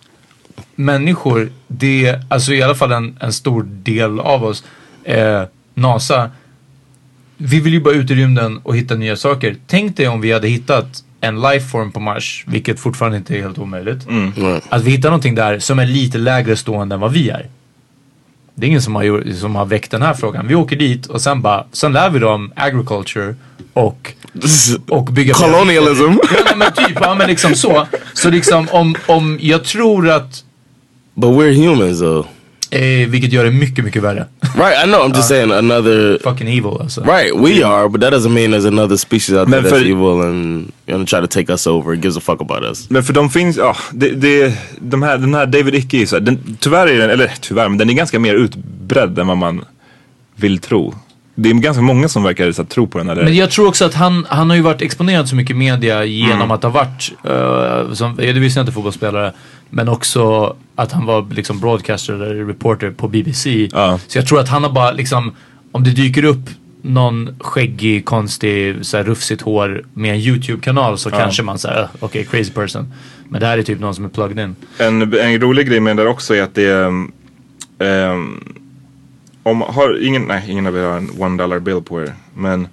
människor, 0.74 1.52
det, 1.68 2.18
alltså 2.28 2.52
i 2.52 2.62
alla 2.62 2.74
fall 2.74 2.92
en, 2.92 3.18
en 3.20 3.32
stor 3.32 3.62
del 3.62 4.20
av 4.20 4.44
oss, 4.44 4.64
eh, 5.04 5.42
NASA, 5.74 6.30
vi 7.36 7.60
vill 7.60 7.72
ju 7.72 7.80
bara 7.80 7.94
ut 7.94 8.10
i 8.10 8.14
rymden 8.14 8.60
och 8.62 8.76
hitta 8.76 8.94
nya 8.94 9.16
saker. 9.16 9.56
Tänk 9.66 9.96
dig 9.96 10.08
om 10.08 10.20
vi 10.20 10.32
hade 10.32 10.48
hittat 10.48 11.04
en 11.20 11.40
lifeform 11.40 11.92
på 11.92 12.00
Mars, 12.00 12.44
vilket 12.46 12.80
fortfarande 12.80 13.18
inte 13.18 13.36
är 13.36 13.42
helt 13.42 13.58
omöjligt. 13.58 14.06
Att 14.68 14.84
vi 14.84 14.90
hittar 14.90 15.08
någonting 15.08 15.34
där 15.34 15.58
som 15.58 15.78
är 15.78 15.86
lite 15.86 16.18
lägre 16.18 16.56
stående 16.56 16.94
än 16.94 17.00
vad 17.00 17.12
vi 17.12 17.30
är. 17.30 17.48
Det 18.54 18.66
är 18.66 18.68
ingen 18.68 18.82
som 18.82 18.94
har, 18.94 19.02
gjort, 19.02 19.22
som 19.40 19.56
har 19.56 19.66
väckt 19.66 19.90
den 19.90 20.02
här 20.02 20.14
frågan. 20.14 20.48
Vi 20.48 20.54
åker 20.54 20.76
dit 20.76 21.06
och 21.06 21.20
sen 21.20 21.42
bara, 21.42 21.64
sen 21.72 21.92
lär 21.92 22.10
vi 22.10 22.18
dem 22.18 22.52
agriculture 22.56 23.34
och, 23.72 24.12
och 24.88 25.04
bygga 25.04 25.34
Colonialism. 25.34 26.18
Ja 26.46 26.56
men 26.56 26.72
typ, 26.72 26.98
ja 27.00 27.14
men 27.14 27.28
liksom 27.28 27.54
så. 27.54 27.86
Så 28.12 28.30
liksom 28.30 28.68
om, 28.72 28.94
om 29.06 29.38
jag 29.40 29.64
tror 29.64 30.10
att, 30.10 30.44
But 31.14 31.30
we're 31.30 31.52
humans, 31.52 32.00
though. 32.00 32.26
Eh, 32.74 33.08
vilket 33.08 33.32
gör 33.32 33.44
det 33.44 33.50
mycket, 33.50 33.84
mycket 33.84 34.02
värre. 34.02 34.26
Right, 34.40 34.84
I 34.84 34.88
know. 34.88 35.00
I'm 35.00 35.16
just 35.16 35.28
saying 35.28 35.52
another. 35.52 36.18
Fucking 36.24 36.48
evil 36.48 36.80
alltså. 36.80 37.00
Right, 37.00 37.32
we 37.36 37.66
are, 37.66 37.88
but 37.88 38.00
that 38.00 38.12
doesn't 38.12 38.28
mean 38.32 38.54
there's 38.54 38.68
another 38.68 38.96
species 38.96 39.30
out 39.34 39.48
there 39.50 39.60
Men 39.60 39.64
that's 39.64 39.78
för- 39.78 39.90
evil 39.90 40.20
and 40.20 40.72
gonna 40.86 41.06
try 41.06 41.20
to 41.20 41.26
take 41.26 41.52
us 41.52 41.66
over 41.66 41.92
and 41.92 42.04
gives 42.04 42.16
a 42.16 42.20
fuck 42.20 42.40
about 42.40 42.62
us. 42.62 42.90
Men 42.90 43.02
för 43.04 43.12
de 43.12 43.30
finns, 43.30 43.56
ja, 43.56 43.76
det, 43.92 44.08
det, 44.10 44.54
de 44.78 45.02
här, 45.02 45.18
den 45.18 45.34
här 45.34 45.46
David 45.46 45.74
Icke, 45.74 46.06
så 46.06 46.16
här, 46.16 46.20
den, 46.20 46.56
tyvärr 46.60 46.86
är 46.86 46.98
den, 46.98 47.10
eller 47.10 47.32
tyvärr, 47.40 47.68
men 47.68 47.78
den 47.78 47.90
är 47.90 47.94
ganska 47.94 48.18
mer 48.18 48.34
utbredd 48.34 49.18
än 49.18 49.26
vad 49.26 49.36
man 49.36 49.64
vill 50.36 50.58
tro. 50.58 50.94
Det 51.36 51.50
är 51.50 51.54
ganska 51.54 51.82
många 51.82 52.08
som 52.08 52.22
verkar 52.22 52.52
så 52.52 52.62
här, 52.62 52.68
tro 52.68 52.86
på 52.86 52.98
den. 52.98 53.08
Eller, 53.08 53.24
Men 53.24 53.34
jag 53.34 53.50
tror 53.50 53.68
också 53.68 53.84
att 53.84 53.94
han, 53.94 54.26
han 54.28 54.50
har 54.50 54.56
ju 54.56 54.62
varit 54.62 54.82
exponerad 54.82 55.28
så 55.28 55.36
mycket 55.36 55.50
i 55.50 55.58
media 55.58 56.04
genom 56.04 56.50
att 56.50 56.62
ha 56.62 56.70
varit, 56.70 57.12
uh, 57.28 57.92
som, 57.94 58.18
ja, 58.18 58.32
det 58.32 58.40
visste 58.40 58.60
jag 58.60 58.62
inte 58.62 58.72
fotbollsspelare, 58.72 59.32
men 59.74 59.88
också 59.88 60.56
att 60.74 60.92
han 60.92 61.06
var 61.06 61.26
liksom 61.30 61.60
broadcaster 61.60 62.12
eller 62.12 62.44
reporter 62.44 62.90
på 62.90 63.08
BBC. 63.08 63.68
Ja. 63.72 64.00
Så 64.06 64.18
jag 64.18 64.26
tror 64.26 64.40
att 64.40 64.48
han 64.48 64.62
har 64.62 64.70
bara 64.70 64.92
liksom, 64.92 65.32
om 65.72 65.84
det 65.84 65.90
dyker 65.90 66.24
upp 66.24 66.50
någon 66.82 67.36
skäggig, 67.40 68.04
konstig, 68.04 68.86
så 68.86 68.96
här 68.96 69.04
rufsigt 69.04 69.42
hår 69.42 69.84
med 69.94 70.14
en 70.14 70.20
YouTube-kanal 70.20 70.98
så 70.98 71.10
kanske 71.10 71.42
man 71.42 71.58
säger, 71.58 71.82
uh, 71.82 71.88
okej, 72.00 72.24
crazy 72.24 72.50
person. 72.52 72.92
Men 73.28 73.40
det 73.40 73.46
här 73.46 73.58
är 73.58 73.62
typ 73.62 73.80
någon 73.80 73.94
som 73.94 74.04
är 74.04 74.08
plugged 74.08 74.38
in. 74.44 74.56
En, 74.78 75.02
en 75.14 75.40
rolig 75.40 75.68
grej 75.68 75.80
med 75.80 75.90
den 75.90 75.96
där 75.96 76.06
också 76.06 76.34
är 76.34 76.42
att 76.42 76.54
det 76.54 76.64
är, 76.64 76.86
um, 76.86 77.12
um, 77.78 78.54
om, 79.42 79.60
har 79.60 80.02
ingen, 80.02 80.22
nej 80.22 80.44
ingen 80.48 80.66
av 80.66 80.76
er 80.76 80.82
har 80.82 80.96
en 80.96 81.10
one 81.18 81.42
dollar 81.42 81.58
bill 81.58 81.82
på 81.82 82.02
er. 82.02 82.14
Men 82.34 82.68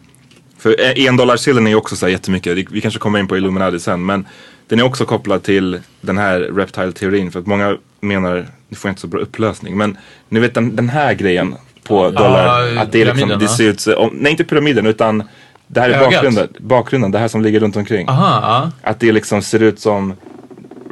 för 0.58 1.00
en 1.08 1.18
dollar 1.18 1.38
sillen 1.38 1.66
är 1.68 1.72
ju 1.72 1.78
också 1.78 1.96
så 1.96 2.06
här 2.06 2.12
jättemycket, 2.12 2.56
Det- 2.56 2.72
vi 2.72 2.82
kanske 2.82 3.00
kommer 3.00 3.20
in 3.20 3.28
på 3.28 3.38
Illuminati 3.38 3.80
sen. 3.80 4.06
Men 4.06 4.26
den 4.71 4.79
är 4.79 4.84
också 4.84 5.05
kopplad 5.05 5.43
till 5.43 5.79
den 6.01 6.17
här 6.17 6.39
reptile-teorin. 6.39 7.31
För 7.31 7.39
att 7.39 7.45
många 7.45 7.77
menar, 8.01 8.47
nu 8.69 8.75
får 8.75 8.89
jag 8.89 8.91
inte 8.91 9.01
så 9.01 9.07
bra 9.07 9.21
upplösning. 9.21 9.77
Men 9.77 9.97
ni 10.29 10.39
vet 10.39 10.53
den, 10.53 10.75
den 10.75 10.89
här 10.89 11.13
grejen 11.13 11.55
på 11.84 12.10
dollar. 12.10 12.77
att 12.77 12.91
det, 12.91 13.01
är 13.01 13.05
liksom, 13.05 13.29
det 13.29 13.47
ser 13.47 13.63
ut 13.63 13.79
så, 13.79 13.95
om, 13.95 14.10
nej 14.13 14.31
inte 14.31 14.43
pyramiden 14.43 14.86
utan 14.86 15.23
det 15.67 15.81
här 15.81 15.89
är 15.89 15.99
bakgrunden, 15.99 16.47
bakgrunden, 16.60 17.12
det 17.12 17.19
här 17.19 17.27
som 17.27 17.41
ligger 17.41 17.60
runt 17.60 17.75
omkring. 17.75 18.07
Aha, 18.10 18.39
ja. 18.81 18.89
Att 18.89 18.99
det 18.99 19.12
liksom 19.12 19.41
ser 19.41 19.62
ut 19.62 19.79
som 19.79 20.13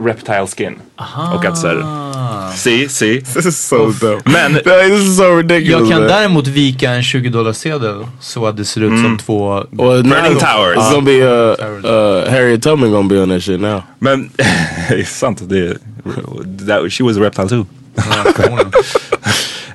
reptile 0.05 0.47
skin. 0.47 0.75
Och 1.35 1.45
att 1.45 1.57
såhär, 1.57 1.83
see, 2.55 2.89
see. 2.89 3.21
This 3.33 3.45
is 3.45 3.57
so 3.57 3.91
dumb. 4.01 4.21
Men 4.25 4.53
this 4.63 5.09
is 5.09 5.17
so 5.17 5.35
ridiculous. 5.35 5.89
Jag 5.89 5.89
kan 5.89 6.01
däremot 6.07 6.47
vika 6.47 6.91
en 6.91 7.03
20 7.03 7.29
dollar 7.29 7.53
sedel 7.53 8.05
så 8.19 8.45
att 8.45 8.57
det 8.57 8.65
ser 8.65 8.81
ut 8.81 9.01
som 9.01 9.17
två... 9.17 9.53
Well, 9.71 10.03
Burning 10.03 10.33
now 10.33 10.39
Towers. 10.39 10.77
It's 10.77 10.91
gonna 10.91 11.01
be 11.01 11.21
uh, 11.21 11.55
uh, 11.85 12.29
Harriet 12.29 12.63
Tubman 12.63 12.91
gonna 12.91 13.09
be 13.09 13.21
on 13.21 13.29
that 13.29 13.43
shit 13.43 13.61
now. 13.61 13.81
Men, 13.99 14.29
det 14.89 14.99
är 14.99 15.03
sant. 15.03 15.49
Det, 15.49 15.77
that, 16.67 16.91
she 16.91 17.03
was 17.03 17.17
a 17.17 17.19
reptile 17.19 17.49
too. 17.49 17.65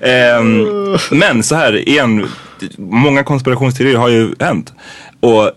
Ehm, 0.01 0.67
men 1.11 1.43
så 1.43 1.55
här, 1.55 1.89
igen, 1.89 2.29
många 2.79 3.25
konspirationsteorier 3.25 3.99
har 3.99 4.09
ju 4.09 4.35
hänt. 4.41 4.73
Och 5.21 5.51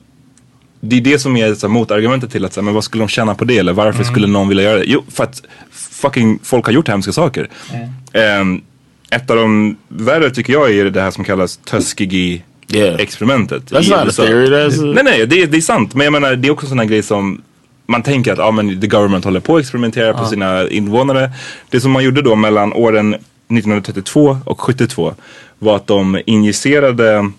det 0.80 0.96
är 0.98 1.02
det 1.02 1.20
som 1.20 1.38
är 1.38 1.54
så 1.56 1.68
här, 1.68 1.74
motargumentet 1.74 2.32
till 2.32 2.46
att, 2.46 2.54
så 2.54 2.60
här, 2.60 2.66
men 2.66 2.74
vad 2.74 2.84
skulle 2.84 3.02
de 3.04 3.08
tjäna 3.08 3.36
på 3.36 3.46
det? 3.46 3.58
Eller 3.58 3.74
varför 3.74 4.04
skulle 4.04 4.28
någon 4.28 4.48
vilja 4.48 4.64
göra 4.64 4.78
det? 4.78 4.86
Jo, 4.88 5.04
för 5.10 5.24
att 5.24 5.44
fucking 5.72 6.40
folk 6.44 6.66
har 6.66 6.74
gjort 6.74 6.88
hemska 6.90 7.12
saker. 7.12 7.50
Ehm, 8.14 8.62
ett 9.12 9.30
av 9.30 9.38
de 9.38 9.78
värre 9.88 10.30
tycker 10.30 10.54
jag 10.54 10.72
är 10.72 10.86
det 10.86 11.02
här 11.02 11.12
som 11.12 11.24
kallas 11.24 11.58
Tuskegee 11.58 12.44
Yeah. 12.74 12.96
experimentet. 13.02 13.72
That's 13.72 13.90
not 13.90 14.10
a 14.10 14.12
theory. 14.16 14.48
That's 14.48 14.90
a, 14.90 14.94
Nej, 14.96 15.04
nej, 15.04 15.28
det, 15.28 15.46
det 15.46 15.58
är 15.58 15.62
sant. 15.62 15.96
Men 15.96 16.04
jag 16.04 16.12
menar, 16.12 16.36
det 16.36 16.48
är 16.48 16.52
också 16.52 16.66
en 16.66 16.70
sån 16.70 16.80
här 16.80 16.86
grej 16.86 17.04
som 17.04 17.42
man 17.86 18.04
tänker 18.04 18.32
att 18.32 18.38
ja, 18.38 18.52
men 18.52 18.82
the 18.82 18.88
government 18.88 19.26
håller 19.26 19.40
på 19.40 19.56
att 19.56 19.62
experimentera 19.62 20.14
på 20.14 20.26
sina 20.26 20.70
invånare. 20.70 21.32
Det 21.70 21.80
som 21.80 21.92
man 21.92 22.04
gjorde 22.04 22.22
då 22.22 22.36
mellan 22.36 22.74
åren 22.74 23.14
1932 23.14 24.38
och 24.46 24.62
72 24.62 25.14
var 25.60 25.76
att 25.76 25.88
de 25.88 26.22
injicerade, 26.26 27.32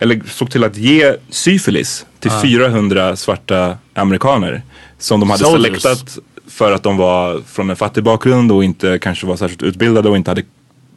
eller 0.00 0.22
såg 0.26 0.50
till 0.50 0.64
att 0.64 0.76
ge 0.76 1.14
syfilis 1.30 2.06
till 2.28 2.50
400 2.50 3.16
svarta 3.16 3.78
amerikaner. 3.94 4.62
Som 4.98 5.20
de 5.20 5.30
hade 5.30 5.44
Soldiers. 5.44 5.82
selektat 5.82 6.18
för 6.48 6.72
att 6.72 6.82
de 6.82 6.96
var 6.96 7.40
från 7.46 7.70
en 7.70 7.76
fattig 7.76 8.04
bakgrund 8.04 8.52
och 8.52 8.64
inte 8.64 8.98
kanske 8.98 9.26
var 9.26 9.36
särskilt 9.36 9.62
utbildade 9.62 10.08
och 10.08 10.16
inte 10.16 10.30
hade 10.30 10.42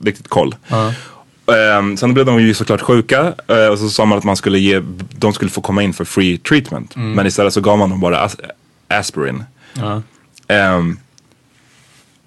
riktigt 0.04 0.28
koll. 0.28 0.56
Um, 1.80 1.98
sen 1.98 2.14
blev 2.14 2.26
de 2.26 2.42
ju 2.42 2.54
såklart 2.54 2.82
sjuka 2.82 3.34
eh, 3.48 3.68
och 3.68 3.80
så 3.80 3.90
sa 3.90 4.06
man 4.06 4.18
att 4.18 4.24
man 4.24 4.36
skulle 4.36 4.60
ge, 4.60 4.82
de 5.18 5.34
skulle 5.34 5.52
få 5.52 5.62
komma 5.62 5.84
in 5.84 5.94
för 5.94 6.06
free 6.06 6.38
treatment. 6.38 6.96
Men 7.16 7.28
istället 7.28 7.54
så 7.54 7.62
gav 7.62 7.78
man 7.78 7.90
dem 7.90 8.00
bara 8.00 8.20
as 8.20 8.38
aspirin. 8.88 9.44
Ehm, 10.48 10.98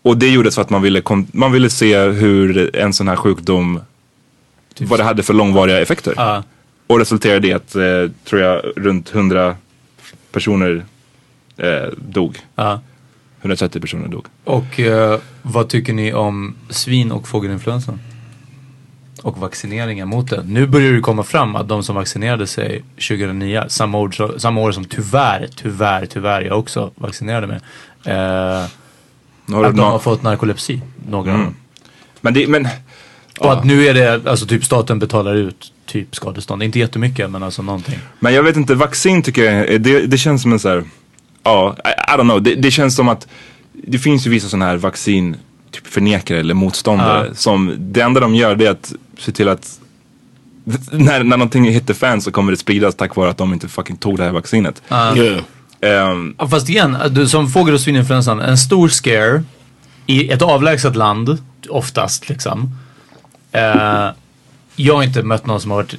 och 0.02 0.16
det 0.16 0.28
gjordes 0.28 0.54
för 0.54 0.62
att 0.62 0.70
man 0.70 0.82
ville, 0.82 1.02
man 1.32 1.52
ville 1.52 1.70
se 1.70 1.98
hur 1.98 2.76
en 2.76 2.92
sån 2.92 3.08
här 3.08 3.16
sjukdom, 3.16 3.80
vad 4.78 4.98
det 4.98 5.04
hade 5.04 5.22
för 5.22 5.34
långvariga 5.34 5.80
effekter. 5.80 6.42
Och 6.92 6.98
resulterade 6.98 7.48
i 7.48 7.52
att, 7.52 7.74
eh, 7.74 8.10
tror 8.24 8.40
jag, 8.40 8.62
runt 8.76 9.14
100 9.14 9.56
personer 10.32 10.84
eh, 11.56 11.88
dog. 11.96 12.38
Ja. 12.54 12.80
130 13.40 13.80
personer 13.80 14.08
dog. 14.08 14.26
Och 14.44 14.80
eh, 14.80 15.18
vad 15.42 15.68
tycker 15.68 15.92
ni 15.92 16.12
om 16.12 16.54
svin 16.68 17.12
och 17.12 17.28
fågelinfluensan? 17.28 18.00
Och 19.22 19.38
vaccineringen 19.38 20.08
mot 20.08 20.30
det. 20.30 20.42
Nu 20.46 20.66
börjar 20.66 20.92
det 20.92 21.00
komma 21.00 21.22
fram 21.22 21.56
att 21.56 21.68
de 21.68 21.82
som 21.82 21.96
vaccinerade 21.96 22.46
sig 22.46 22.84
2009, 22.94 23.64
samma 23.68 23.98
år, 23.98 24.38
samma 24.38 24.60
år 24.60 24.72
som 24.72 24.84
tyvärr, 24.84 25.48
tyvärr, 25.56 26.06
tyvärr 26.06 26.42
jag 26.42 26.58
också 26.58 26.90
vaccinerade 26.94 27.46
mig. 27.46 27.60
Eh, 28.04 28.14
Har 29.54 29.64
Att 29.64 29.76
de 29.76 29.80
har 29.80 29.98
fått 29.98 30.22
narkolepsi, 30.22 30.82
några 31.08 31.32
av 31.32 31.38
dem. 31.38 31.56
Men, 32.20 32.34
det, 32.34 32.46
men 32.46 32.68
Och 33.38 33.52
att 33.52 33.64
nu 33.64 33.86
är 33.86 33.94
det, 33.94 34.30
alltså 34.30 34.46
typ 34.46 34.64
staten 34.64 34.98
betalar 34.98 35.34
ut 35.34 35.72
typ 35.92 36.16
skadestånd. 36.16 36.62
Inte 36.62 36.78
jättemycket 36.78 37.30
men 37.30 37.42
alltså 37.42 37.62
någonting. 37.62 37.98
Men 38.20 38.34
jag 38.34 38.42
vet 38.42 38.56
inte, 38.56 38.74
vaccin 38.74 39.22
tycker 39.22 39.44
jag, 39.52 39.80
det, 39.82 40.06
det 40.06 40.18
känns 40.18 40.42
som 40.42 40.52
en 40.52 40.58
så 40.58 40.68
här, 40.68 40.84
ja, 41.42 41.76
I, 41.84 41.88
I 41.88 42.16
don't 42.16 42.22
know. 42.22 42.42
Det, 42.42 42.54
det 42.54 42.70
känns 42.70 42.96
som 42.96 43.08
att 43.08 43.26
det 43.72 43.98
finns 43.98 44.26
ju 44.26 44.30
vissa 44.30 44.48
sådana 44.48 44.64
här 44.66 44.76
vaccin 44.76 45.36
typ 45.70 45.86
förnekare 45.86 46.38
eller 46.40 46.54
motståndare 46.54 47.26
Ja. 47.28 47.34
som 47.34 47.74
det 47.78 48.00
enda 48.00 48.20
de 48.20 48.34
gör 48.34 48.54
det 48.56 48.66
är 48.66 48.70
att 48.70 48.92
se 49.18 49.32
till 49.32 49.48
att 49.48 49.80
när, 50.92 51.24
när 51.24 51.36
någonting 51.36 51.64
hittar 51.64 51.94
fans 51.94 52.24
så 52.24 52.30
kommer 52.30 52.52
det 52.52 52.58
spridas 52.58 52.94
tack 52.94 53.16
vare 53.16 53.30
att 53.30 53.38
de 53.38 53.52
inte 53.52 53.68
fucking 53.68 53.96
tog 53.96 54.16
det 54.18 54.24
här 54.24 54.32
vaccinet. 54.32 54.82
Yeah. 54.90 55.40
Ehm, 55.80 56.34
Ja, 56.38 56.48
fast 56.48 56.68
igen, 56.68 56.96
du, 57.10 57.28
som 57.28 57.50
fågel 57.50 57.74
och 57.74 57.80
svininfluensan, 57.80 58.40
en 58.40 58.58
stor 58.58 58.88
scare 58.88 59.42
i 60.06 60.30
ett 60.30 60.42
avlägset 60.42 60.96
land, 60.96 61.38
oftast 61.68 62.28
liksom. 62.28 62.76
Eh, 63.52 64.08
jag 64.76 64.94
har 64.94 65.02
inte 65.02 65.22
mött 65.22 65.46
någon 65.46 65.60
som 65.60 65.70
har 65.70 65.78
varit 65.78 65.94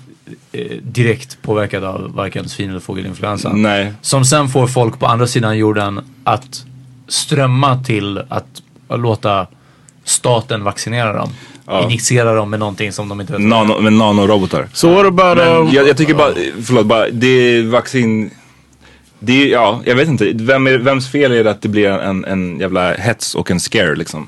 eh, 0.52 0.78
direkt 0.82 1.42
påverkad 1.42 1.84
av 1.84 2.14
varken 2.16 2.50
svin 2.50 2.70
eller 2.70 2.80
fågelinfluensa. 2.80 3.54
nej. 3.54 3.94
Som 4.02 4.26
sen 4.26 4.50
får 4.50 4.68
folk 4.68 5.00
på 5.00 5.06
andra 5.06 5.28
sidan 5.28 5.58
jorden 5.58 6.02
att 6.24 6.66
strömma 7.08 7.84
till 7.84 8.22
att 8.30 8.62
låta 8.90 9.48
staten 10.04 10.64
vaccinera 10.64 11.14
dem. 11.14 11.30
Ja. 11.66 11.84
Injicera 11.84 12.34
dem 12.34 12.50
med 12.50 12.60
någonting 12.60 12.92
som 12.92 13.10
de 13.10 13.22
inte 13.22 13.34
vet. 13.34 13.42
Nano, 13.42 13.82
med 13.82 13.94
nanorobotar. 13.94 14.68
So 14.74 14.90
what 14.90 15.06
about 15.06 15.38
Men 15.38 15.58
um, 15.58 15.70
jag, 15.72 15.88
jag 15.88 15.98
tycker 15.98 16.14
bara, 16.14 16.34
förlåt, 16.64 16.86
bara, 16.86 17.10
det 17.10 17.28
är 17.28 17.64
vaccin 17.64 18.32
det 19.26 19.44
är, 19.44 19.48
ja, 19.48 19.82
jag 19.86 19.96
vet 19.96 20.08
inte. 20.08 20.32
Vem 20.34 20.68
är, 20.68 20.78
vems 20.78 21.12
fel 21.12 21.32
är 21.32 21.44
det 21.44 21.52
att 21.52 21.62
det 21.62 21.70
blir 21.70 21.90
en, 21.90 22.26
en 22.26 22.60
jävla 22.60 22.94
hets 22.94 23.36
och 23.36 23.52
en 23.52 23.60
scare 23.60 23.96
liksom? 23.96 24.28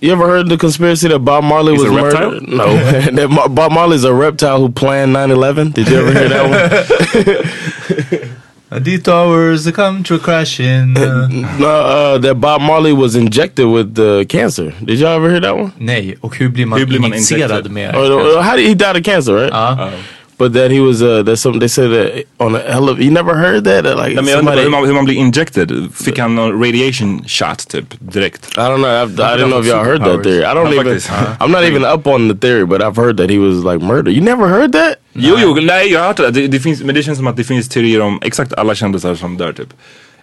You 0.00 0.12
ever 0.12 0.26
heard 0.26 0.48
the 0.48 0.56
conspiracy 0.56 1.08
that 1.08 1.18
Bob 1.18 1.44
Marley 1.44 1.72
He's 1.72 1.82
was 1.82 1.92
a 1.92 1.94
reptile? 2.02 2.30
murdered? 2.30 2.48
No, 2.48 2.76
that 3.16 3.28
Mar- 3.30 3.48
Bob 3.48 3.72
Marley's 3.72 4.04
a 4.04 4.14
reptile 4.14 4.60
who 4.60 4.70
planned 4.70 5.14
9/11. 5.14 5.74
Did 5.74 5.88
you 5.88 5.96
ever 5.98 6.12
hear 6.12 6.28
that 6.28 8.20
one? 8.20 8.30
The 8.70 8.98
towers 8.98 9.68
come 9.72 10.04
to 10.04 10.18
crashing. 10.20 10.92
no, 11.58 11.68
uh, 11.68 12.18
that 12.18 12.36
Bob 12.36 12.60
Marley 12.60 12.92
was 12.92 13.16
injected 13.16 13.66
with 13.66 13.98
uh, 13.98 14.24
cancer. 14.26 14.72
Did 14.84 15.00
y'all 15.00 15.16
ever 15.16 15.28
hear 15.28 15.40
that 15.40 15.56
one? 15.56 15.72
Nej, 15.78 16.16
och 16.20 16.36
hur 16.36 16.48
blir 16.48 16.66
man 16.66 16.78
Hur 16.78 16.86
blir 16.86 17.00
man 17.00 17.12
injicerad 17.12 17.70
med? 17.70 17.96
Or, 17.96 18.12
or 18.12 18.42
how 18.42 18.56
did 18.56 18.68
he 18.68 18.74
die 18.74 18.98
of 18.98 19.04
cancer? 19.04 19.34
Right? 19.34 19.50
Ja. 19.52 19.90
But 20.40 20.52
that 20.54 20.70
he 20.70 20.80
was 20.80 21.02
uh, 21.02 21.22
there's 21.22 21.40
some 21.42 21.58
they 21.58 21.68
said 21.68 21.90
that 21.90 22.24
on 22.38 22.54
a 22.56 22.58
hell 22.72 22.88
of 22.88 22.98
you 22.98 23.10
never 23.10 23.34
heard 23.34 23.64
that 23.64 23.84
That, 23.84 23.96
like 23.96 24.14
Nej, 24.14 24.24
men 24.24 24.26
jag 24.32 24.38
undrar 24.38 24.54
somebody, 24.54 24.62
hur 24.62 24.70
man, 24.70 24.86
hur 24.86 24.94
man 24.94 25.04
blir 25.04 25.16
injected. 25.18 25.70
Fick 25.94 26.18
han 26.18 26.34
någon 26.34 26.60
radiation 26.64 27.22
shot 27.26 27.68
typ 27.68 27.84
direkt? 27.98 28.46
I 28.58 28.60
don't 28.68 28.80
know. 28.80 29.02
I've, 29.02 29.20
I 29.20 29.36
didn't 29.36 29.50
know 29.50 29.60
if 29.60 29.66
y'all 29.66 29.84
heard 29.84 30.00
that 30.00 30.08
Superpowers. 30.08 30.22
theory. 30.24 30.44
I 30.44 30.54
don't 30.54 30.66
Ja, 30.66 30.72
even. 30.72 30.84
faktiskt. 30.84 31.10
I'm 31.40 31.50
not 31.52 31.62
even 31.64 31.84
up 31.84 32.06
on 32.06 32.28
the 32.28 32.34
theory, 32.46 32.64
but 32.66 32.80
I've 32.82 32.96
heard 32.96 33.16
that 33.16 33.30
he 33.30 33.38
was 33.38 33.64
like 33.64 33.80
murdered. 33.84 34.14
You 34.14 34.22
never 34.22 34.48
heard 34.48 34.72
that? 34.72 34.96
Jo, 35.14 35.36
jo, 35.38 35.54
nej 35.54 35.92
jag 35.92 36.00
har 36.00 36.06
hört 36.06 36.16
det. 36.16 36.30
det. 36.30 36.46
Det 36.48 36.60
finns, 36.60 36.82
men 36.82 36.94
det 36.94 37.02
känns 37.02 37.18
som 37.18 37.26
att 37.26 37.36
det 37.36 37.44
finns 37.44 37.68
teorier 37.68 38.00
om 38.00 38.18
exakt 38.22 38.52
alla 38.54 38.74
kändisar 38.74 39.14
som 39.14 39.36
dör 39.36 39.52
typ. 39.52 39.68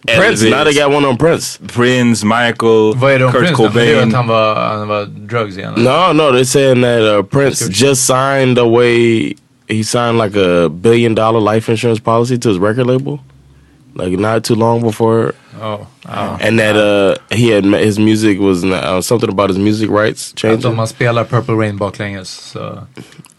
Prince. 0.07 0.49
Now 0.49 0.63
they 0.63 0.73
got 0.73 0.93
one 0.93 1.07
on 1.07 1.17
Prince. 1.17 1.59
Prince, 1.75 2.25
Michael, 2.25 2.93
Vad 2.95 3.11
är 3.11 3.19
det 3.19 3.25
om 3.25 3.31
Kurt 3.31 3.41
Prince 3.41 3.63
då? 3.63 3.69
Det 3.69 3.81
är 3.81 3.85
ju 3.85 3.93
Cobain. 3.93 4.07
att 4.09 4.15
han 4.15 4.27
var, 4.27 4.55
han 4.55 4.87
var 4.87 5.05
drugs 5.05 5.57
igen. 5.57 5.73
No, 5.77 6.13
no, 6.13 6.23
they're 6.31 6.43
saying 6.45 6.81
that 6.81 7.01
uh, 7.01 7.23
Prince 7.23 7.69
just 7.85 8.05
signed 8.07 8.59
away. 8.59 9.33
He 9.67 9.83
signed 9.83 10.17
like 10.17 10.35
a 10.35 10.69
billion 10.69 11.15
dollar 11.15 11.39
life 11.53 11.69
insurance 11.71 11.99
policy 12.03 12.37
to 12.37 12.49
his 12.49 12.57
record 12.57 12.87
label, 12.87 13.19
like 13.95 14.17
not 14.19 14.43
too 14.43 14.55
long 14.55 14.81
before, 14.81 15.33
Oh, 15.61 15.87
ja. 16.05 16.37
and 16.39 16.59
that 16.59 16.75
uh, 16.75 17.15
he 17.35 17.49
had 17.55 17.65
ma- 17.65 17.77
his 17.77 17.97
music 17.99 18.39
was 18.39 18.63
uh, 18.63 19.01
something 19.01 19.29
about 19.29 19.49
his 19.49 19.57
music 19.57 19.89
rights 19.89 20.31
Att 20.33 20.39
changing, 20.39 20.65
om 20.69 20.75
man 20.75 20.87
spelar 20.87 21.23
Purple 21.23 21.55
Rain 21.55 21.77
baklänges 21.77 22.29
så... 22.51 22.59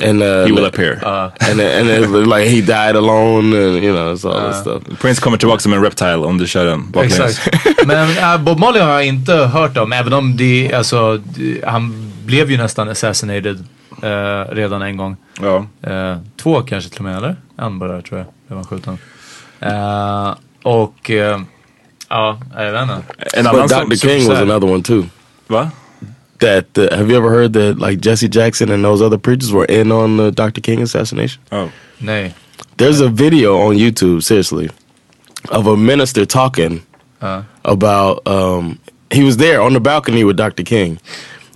and 0.00 0.22
uh, 0.22 0.44
He 0.46 0.52
will 0.52 0.64
appear. 0.66 0.92
Uh. 1.04 1.30
and 1.50 1.60
and 1.60 1.88
it 1.88 2.08
was 2.10 2.26
like 2.26 2.48
he 2.48 2.60
died 2.60 2.96
alone, 2.96 3.52
and 3.54 3.84
you 3.84 3.92
know, 3.92 4.12
it's 4.14 4.24
all 4.24 4.48
this 4.48 4.60
stuff. 4.60 4.82
Prince 5.00 5.20
kommer 5.20 5.36
tillbaka 5.38 5.60
som 5.60 5.72
en 5.72 5.82
reptile 5.82 6.16
om 6.16 6.38
du 6.38 6.46
kör 6.46 6.64
den 6.64 6.90
baklänges. 6.90 7.46
Exakt. 7.46 7.86
Men 7.86 8.18
äh, 8.18 8.38
Bob 8.38 8.58
Marley 8.58 8.82
har 8.82 8.90
jag 8.92 9.06
inte 9.06 9.32
hört 9.32 9.76
om, 9.76 9.92
även 9.92 10.12
om 10.12 10.36
det, 10.36 10.72
alltså, 10.74 11.16
det, 11.16 11.64
han 11.66 12.12
blev 12.24 12.50
ju 12.50 12.56
nästan 12.56 12.88
assassinated 12.88 13.64
eh, 14.02 14.54
redan 14.54 14.82
en 14.82 14.96
gång. 14.96 15.16
Ja. 15.40 15.66
Eh, 15.82 16.16
två 16.36 16.62
kanske 16.62 16.90
till 16.90 16.98
och 16.98 17.04
med, 17.04 17.16
eller? 17.16 17.36
En 17.56 17.78
bara 17.78 18.02
tror 18.02 18.18
jag, 18.18 18.26
blev 18.46 18.56
han 18.56 18.64
skjuten. 18.66 18.98
Eh, 19.60 20.34
och, 20.62 21.10
eh, 21.10 21.40
ja, 22.08 22.38
jag 22.56 22.72
vet 22.72 22.82
inte. 22.82 23.02
Annan 23.38 23.54
But 23.62 23.70
som... 23.70 23.88
Dr. 23.88 23.96
King 23.96 24.28
was 24.28 24.38
another 24.38 24.68
one 24.72 24.82
too. 24.82 25.04
Va? 25.46 25.70
That 26.38 26.78
uh, 26.78 26.96
have 26.96 27.10
you 27.10 27.16
ever 27.16 27.30
heard 27.30 27.52
that 27.52 27.78
like 27.90 28.00
Jesse 28.10 28.28
Jackson 28.28 28.70
and 28.70 28.84
those 28.84 29.04
other 29.06 29.18
preachers 29.18 29.52
were 29.52 29.64
in 29.80 29.92
on 29.92 30.16
the 30.18 30.30
Dr. 30.30 30.60
King 30.60 30.82
assassination? 30.82 31.42
Oh. 31.50 31.68
Nej. 31.98 32.32
There's 32.76 33.00
a 33.00 33.08
video 33.08 33.58
on 33.58 33.76
YouTube, 33.76 34.22
seriously, 34.22 34.68
of 35.50 35.66
a 35.66 35.76
minister 35.76 36.24
talking 36.26 36.80
Uh. 37.20 37.42
about 37.64 38.24
um, 38.28 38.78
he 39.10 39.24
was 39.24 39.36
there 39.38 39.60
on 39.60 39.72
the 39.72 39.80
balcony 39.80 40.22
with 40.22 40.36
Dr. 40.36 40.62
King, 40.62 40.98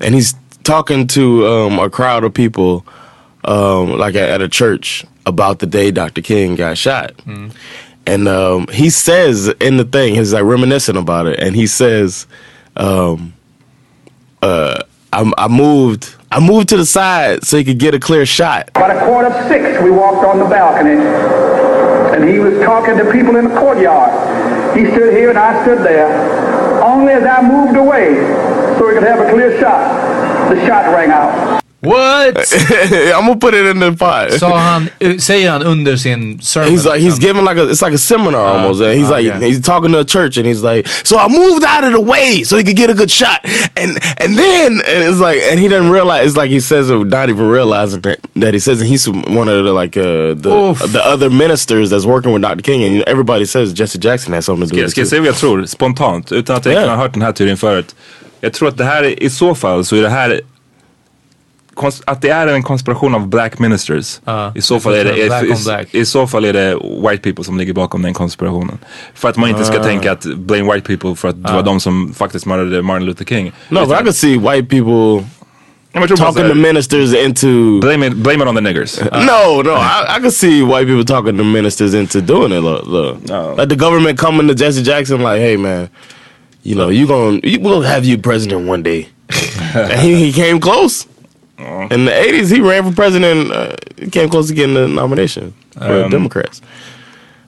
and 0.01 0.15
he's 0.15 0.35
talking 0.63 1.07
to 1.09 1.47
um, 1.47 1.79
a 1.79 1.91
crowd 1.91 2.25
of 2.25 2.33
people, 2.35 2.85
um, 3.45 3.99
like 3.99 4.15
at, 4.15 4.29
at 4.29 4.43
a 4.43 4.49
church, 4.49 5.05
about 5.27 5.59
the 5.61 5.67
day 5.67 5.91
Dr. 5.91 6.21
King 6.23 6.55
got 6.57 6.77
shot. 6.79 7.13
And 8.05 8.27
um, 8.27 8.67
he 8.69 8.91
says 8.91 9.49
in 9.61 9.77
the 9.77 9.85
thing, 9.85 10.15
he's 10.17 10.33
like 10.33 10.43
reminiscing 10.45 10.97
about 10.97 11.27
it, 11.27 11.39
and 11.39 11.55
he 11.55 11.67
says, 11.69 12.27
um, 12.77 13.33
uh, 14.43 14.83
I, 15.13 15.33
"I 15.39 15.47
moved, 15.49 16.15
I 16.33 16.41
moved 16.41 16.69
to 16.71 16.77
the 16.77 16.87
side 16.87 17.45
so 17.45 17.57
he 17.59 17.63
could 17.65 17.79
get 17.79 17.95
a 17.95 18.01
clear 18.01 18.27
shot." 18.27 18.71
About 18.75 18.91
a 18.97 19.07
quarter 19.07 19.29
of 19.29 19.49
six, 19.49 19.81
we 19.83 19.91
walked 19.93 20.27
on 20.27 20.41
the 20.41 20.47
balcony, 20.47 20.97
and 22.17 22.29
he 22.29 22.41
was 22.41 22.59
talking 22.65 22.97
to 22.99 23.05
people 23.13 23.37
in 23.37 23.45
the 23.49 23.55
courtyard. 23.61 24.77
He 24.77 24.87
stood 24.91 25.15
here 25.15 25.29
and 25.31 25.39
I 25.39 25.63
stood 25.63 25.85
there. 25.87 26.11
Only 26.83 27.13
as 27.13 27.23
I 27.25 27.41
moved 27.43 27.77
away, 27.77 28.15
so 28.79 28.89
he 28.89 28.95
could 28.95 29.05
have 29.05 29.21
a 29.21 29.31
clear 29.31 29.61
shot, 29.61 29.85
the 30.55 30.67
shot 30.67 30.93
rang 30.95 31.11
out. 31.11 31.63
What? 31.83 32.37
I'm 33.17 33.27
gonna 33.27 33.37
put 33.37 33.55
it 33.55 33.67
in 33.67 33.81
the 33.81 33.91
pot. 33.93 34.31
Sa 34.39 34.57
han, 34.57 34.89
uh, 35.01 35.19
säger 35.19 35.51
han 35.51 35.63
under 35.63 35.97
sin 35.97 36.39
sermon? 36.41 36.71
He's 36.71 36.87
like 36.87 37.01
he's 37.01 37.19
giving 37.19 37.45
like 37.45 37.57
a 37.57 37.69
it's 37.69 37.83
like 37.83 37.93
a 37.93 37.99
seminar 37.99 38.41
almost. 38.41 38.81
And 38.81 38.95
he's 38.97 39.11
ah, 39.11 39.15
like 39.15 39.27
yeah. 39.27 39.41
he's 39.41 39.61
talking 39.61 39.91
to 39.93 39.99
a 39.99 40.05
church 40.05 40.37
and 40.37 40.47
he's 40.47 40.63
like, 40.63 40.87
so 40.87 41.19
I 41.19 41.27
moved 41.27 41.65
out 41.65 41.83
of 41.83 41.93
the 41.93 42.01
way 42.01 42.45
so 42.45 42.57
he 42.57 42.63
could 42.63 42.77
get 42.77 42.89
a 42.91 42.95
good 42.95 43.11
shot. 43.11 43.41
And 43.77 43.99
and 44.19 44.39
then 44.39 44.73
and 44.75 45.03
it's 45.09 45.19
like 45.19 45.39
and 45.51 45.59
he 45.59 45.67
doesn't 45.67 45.91
realize 45.91 46.25
it's 46.29 46.37
like 46.37 46.51
he 46.51 46.61
says 46.61 46.89
it 46.89 46.97
without 46.97 47.29
even 47.29 47.49
realizing 47.49 48.01
that 48.03 48.19
that 48.37 48.55
he 48.55 48.61
says 48.61 48.81
and 48.81 48.89
he's 48.89 49.09
one 49.09 49.49
of 49.49 49.65
the 49.65 49.73
like 49.73 49.97
uh, 49.97 50.35
the 50.35 50.51
Oof. 50.55 50.79
the 50.93 51.03
other 51.05 51.31
ministers 51.31 51.91
that's 51.91 52.07
working 52.07 52.33
with 52.33 52.43
Dr. 52.43 52.63
King 52.63 52.85
and 52.85 53.03
everybody 53.09 53.45
says 53.45 53.73
Jesse 53.73 53.99
Jackson 53.99 54.33
has 54.35 54.45
something 54.45 54.69
to 54.69 54.75
do 54.75 54.79
Ska, 54.79 54.85
with 54.85 54.91
ska 54.93 55.01
it. 55.01 55.05
jag 55.05 55.09
säga 55.11 55.21
vad 55.21 55.29
jag 55.29 55.37
tror? 55.37 55.67
Spontant, 55.67 56.33
utan 56.33 56.57
att 56.57 56.65
jag 56.65 56.75
Ja. 56.75 56.91
har 56.91 56.97
hört 56.97 57.13
den 57.13 57.23
här 57.23 57.33
teorin 57.33 57.57
förut. 57.57 57.95
Jag 58.45 58.53
tror 58.53 58.69
att 58.69 58.77
det 58.77 58.85
här, 58.85 59.03
är- 59.03 59.23
i 59.23 59.31
så 59.31 59.55
fall 59.55 59.85
så 59.85 59.97
är 59.97 60.03
det 60.03 60.09
här 60.09 60.41
att 62.05 62.23
det 62.23 62.29
är 62.29 62.47
en 62.47 62.63
konspiration 62.63 63.15
av 63.15 63.29
black 63.29 63.59
ministers. 63.59 64.21
Ja, 64.25 64.53
I, 64.55 64.61
så 64.63 64.81
fall 64.81 64.93
är 64.95 65.05
det, 65.05 65.27
black 65.27 65.91
i. 65.93 65.97
I, 65.99 66.01
I 66.01 66.07
så 66.07 66.27
fall 66.27 66.45
är 66.45 66.53
det 66.53 66.75
white 67.11 67.23
people 67.23 67.45
som 67.45 67.59
ligger 67.59 67.73
bakom 67.73 68.03
den 68.03 68.15
konspirationen. 68.15 68.79
För 69.15 69.29
att 69.29 69.37
man 69.37 69.51
inte 69.51 69.65
ska 69.65 69.81
Ah. 69.81 69.85
tänka 69.85 70.13
att 70.13 70.25
blame 70.25 70.73
white 70.75 70.87
people 70.87 71.17
för 71.17 71.29
att 71.29 71.43
det 71.45 71.53
var 71.53 71.63
de 71.63 71.81
som 71.81 72.15
faktiskt 72.15 72.47
mördade 72.47 72.83
Martin 72.83 73.07
Luther 73.07 73.25
King. 73.25 73.53
No, 73.69 73.81
but 73.87 74.01
I 74.01 74.03
could 74.03 74.15
see 74.15 74.39
white 74.39 74.67
people 74.69 75.27
talking 75.95 76.17
så 76.17 76.49
to 76.49 76.55
ministers 76.55 77.15
into 77.15 77.47
blame, 77.81 78.07
it, 78.07 78.13
blame 78.13 78.43
it 78.45 78.49
on 78.49 78.55
the 78.55 78.61
niggers. 78.61 79.01
no, 79.13 79.63
no. 79.63 79.71
I, 79.71 80.17
I 80.17 80.21
could 80.21 80.35
see 80.35 80.63
white 80.63 80.87
people 80.87 81.05
talking 81.05 81.39
to 81.39 81.45
ministers 81.45 81.95
into 81.95 82.21
doing 82.21 82.53
it. 82.53 82.63
Look, 82.63 82.87
look. 82.87 83.17
Like 83.59 83.69
the 83.69 83.77
government 83.85 84.19
coming 84.19 84.49
to 84.49 84.55
Jesse 84.55 84.83
Jackson, 84.83 85.19
like, 85.23 85.39
"Hey, 85.41 85.57
man, 85.57 85.89
you 86.63 86.75
know, 86.75 86.89
you 86.91 87.07
going 87.07 87.41
to 87.41 87.59
we'll 87.59 87.83
have 87.83 88.05
you 88.05 88.19
president 88.19 88.69
one 88.69 88.83
day." 88.83 89.09
and 89.75 90.01
he, 90.01 90.15
he 90.17 90.33
came 90.33 90.61
close. 90.61 91.07
In 91.91 92.05
the 92.07 92.13
'80s, 92.13 92.51
he 92.55 92.61
ran 92.61 92.85
for 92.85 92.95
president. 92.95 93.51
Uh, 93.53 93.77
came 94.11 94.29
close 94.29 94.49
to 94.49 94.55
getting 94.55 94.75
the 94.75 94.89
nomination 94.89 95.53
for 95.79 96.05
Um, 96.05 96.11
Democrats. 96.11 96.61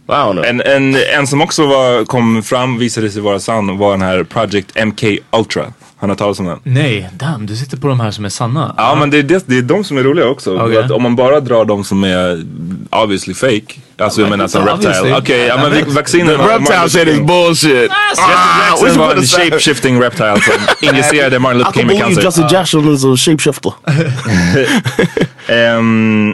I 0.08 0.12
don't 0.26 0.36
know. 0.36 0.44
En, 0.44 0.60
en, 0.60 0.94
en 0.94 1.26
som 1.26 1.42
också 1.42 1.66
var, 1.66 2.04
kom 2.04 2.42
fram, 2.42 2.78
visade 2.78 3.10
sig 3.10 3.22
vara 3.22 3.40
sann, 3.40 3.78
var 3.78 3.90
den 3.90 4.02
här 4.02 4.24
Project 4.24 4.84
MK 4.86 5.04
Ultra. 5.32 5.72
Har 6.04 6.08
ni 6.08 6.12
hört 6.12 6.18
talas 6.18 6.38
om 6.40 6.46
den? 6.46 6.58
Nej, 6.62 7.10
damn, 7.16 7.46
du 7.46 7.56
sitter 7.56 7.76
på 7.76 7.88
de 7.88 8.00
här 8.00 8.10
som 8.10 8.24
är 8.24 8.28
sanna. 8.28 8.74
Ja 8.76 8.94
men 8.94 9.10
det 9.10 9.18
är, 9.18 9.22
det, 9.22 9.44
det 9.46 9.58
är 9.58 9.62
de 9.62 9.84
som 9.84 9.98
är 9.98 10.02
roliga 10.02 10.28
också. 10.28 10.56
Att 10.56 10.90
om 10.90 11.02
man 11.02 11.16
bara 11.16 11.40
drar 11.40 11.64
de 11.64 11.84
som 11.84 12.04
är 12.04 12.44
obviously 12.90 13.34
fake. 13.34 13.74
Alltså 13.98 14.20
jag 14.20 14.30
menar 14.30 14.46
som 14.48 14.66
reptile. 14.66 15.16
Okej, 15.18 15.46
ja 15.46 15.56
men 15.56 15.72
vi- 15.72 15.92
vaccinen... 15.94 16.26
the 16.26 16.42
reptile 16.42 16.88
shit 16.88 17.08
is 17.08 17.20
bullshit. 17.20 17.90
Ah, 17.90 18.68
Jackson 18.70 18.88
should 18.88 18.96
var 18.98 19.08
put 19.08 19.16
en 19.16 19.22
a 19.22 19.26
sign- 19.26 19.50
shape-shifting 19.50 20.00
reptile 20.02 20.40
som 20.40 20.54
injicerade 20.88 21.38
Martin 21.38 21.60
I 21.60 21.64
Luther 21.64 21.72
King 21.72 21.80
can 21.80 21.86
med 21.86 21.96
believe 22.06 22.22
cancer. 22.22 22.42
Jesse 22.42 22.54
Jackson 22.56 22.94
is 22.94 23.04
a 23.04 23.16
shapeshifter. 23.16 23.72
Ehm, 25.46 26.32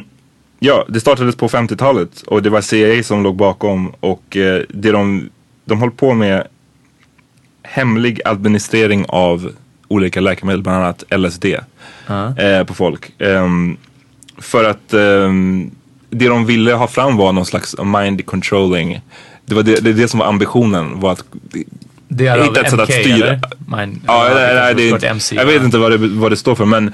ja, 0.58 0.84
det 0.88 1.00
startades 1.00 1.36
på 1.36 1.48
50-talet 1.48 2.22
och 2.26 2.42
det 2.42 2.50
var 2.50 2.60
CIA 2.60 3.02
som 3.02 3.22
låg 3.22 3.36
bakom 3.36 3.92
och 4.00 4.36
eh, 4.36 4.62
det 4.68 4.90
de, 4.92 5.28
de 5.64 5.80
höll 5.80 5.90
på 5.90 6.14
med 6.14 6.46
hemlig 7.70 8.20
administrering 8.24 9.04
av 9.08 9.50
olika 9.88 10.20
läkemedel, 10.20 10.62
bland 10.62 10.78
annat 10.84 11.04
LSD 11.10 11.44
eh, 12.38 12.64
på 12.66 12.74
folk. 12.74 13.12
Ehm, 13.18 13.76
för 14.38 14.64
att 14.64 14.94
ehm, 14.94 15.70
det 16.10 16.28
de 16.28 16.46
ville 16.46 16.72
ha 16.74 16.86
fram 16.86 17.16
var 17.16 17.32
någon 17.32 17.46
slags 17.46 17.76
mind 17.84 18.26
controlling. 18.26 19.00
Det 19.46 19.54
var 19.54 19.62
det, 19.62 19.84
det, 19.84 19.92
det 19.92 20.08
som 20.08 20.18
var 20.20 20.26
ambitionen. 20.26 21.00
Var 21.00 21.12
att 21.12 21.24
Det 22.08 22.28
av 22.28 22.42
hitta 22.42 22.60
ett 22.60 22.70
sätt 22.70 22.80
att 22.80 22.92
styra. 22.92 23.26
eller? 23.26 23.40
Mine, 23.76 24.00
Ja, 24.06 24.26
eller, 24.28 24.74
det, 24.74 24.90
är- 24.90 25.04
MC, 25.10 25.36
jag 25.36 25.46
vet 25.46 25.54
ja. 25.56 25.64
inte 25.64 25.78
vad 25.78 25.90
det, 25.90 25.96
vad 25.98 26.32
det 26.32 26.36
står 26.36 26.54
för 26.54 26.64
men 26.64 26.92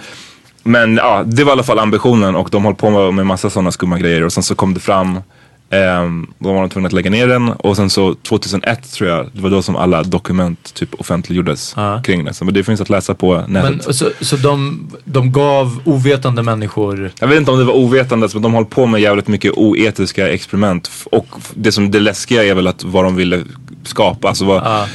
men 0.62 0.96
ja, 0.96 1.22
det 1.26 1.44
var 1.44 1.50
i 1.50 1.52
alla 1.52 1.62
fall 1.62 1.78
ambitionen 1.78 2.36
och 2.36 2.48
de 2.50 2.64
höll 2.64 2.74
på 2.74 2.90
med, 2.90 3.14
med 3.14 3.26
massa 3.26 3.50
sådana 3.50 3.70
skumma 3.72 3.98
grejer 3.98 4.24
och 4.24 4.32
sen 4.32 4.42
så 4.42 4.54
kom 4.54 4.74
det 4.74 4.80
fram 4.80 5.18
Um, 5.70 6.32
då 6.38 6.52
var 6.52 6.60
de 6.60 6.70
tvungna 6.70 6.86
att 6.86 6.92
lägga 6.92 7.10
ner 7.10 7.26
den 7.28 7.48
och 7.48 7.76
sen 7.76 7.90
så 7.90 8.14
2001 8.14 8.92
tror 8.92 9.10
jag, 9.10 9.26
det 9.32 9.40
var 9.40 9.50
då 9.50 9.62
som 9.62 9.76
alla 9.76 10.02
dokument 10.02 10.74
typ 10.74 10.94
offentliggjordes 11.00 11.72
Ja. 11.76 12.02
kring 12.04 12.24
det. 12.24 12.34
Så, 12.34 12.44
men 12.44 12.54
det 12.54 12.64
finns 12.64 12.80
att 12.80 12.88
läsa 12.90 13.14
på 13.14 13.44
nätet. 13.48 13.86
Men 13.86 13.94
så, 13.94 14.10
så 14.20 14.36
de, 14.36 14.86
de 15.04 15.32
gav 15.32 15.80
ovetande 15.84 16.42
människor 16.42 17.10
Jag 17.20 17.28
vet 17.28 17.38
inte 17.38 17.50
om 17.50 17.58
det 17.58 17.64
var 17.64 17.74
ovetandes 17.74 18.34
men 18.34 18.42
de 18.42 18.54
höll 18.54 18.64
på 18.64 18.86
med 18.86 19.00
jävligt 19.00 19.28
mycket 19.28 19.52
oetiska 19.52 20.28
experiment. 20.28 20.90
Och 21.12 21.26
det 21.54 21.72
som 21.72 21.90
det 21.90 22.00
läskiga 22.00 22.44
är 22.44 22.54
väl 22.54 22.66
att 22.66 22.84
vad 22.84 23.04
de 23.04 23.16
ville 23.16 23.42
skapa. 23.82 24.28
Alltså 24.28 24.44
vad, 24.44 24.56
Ja. 24.56 24.86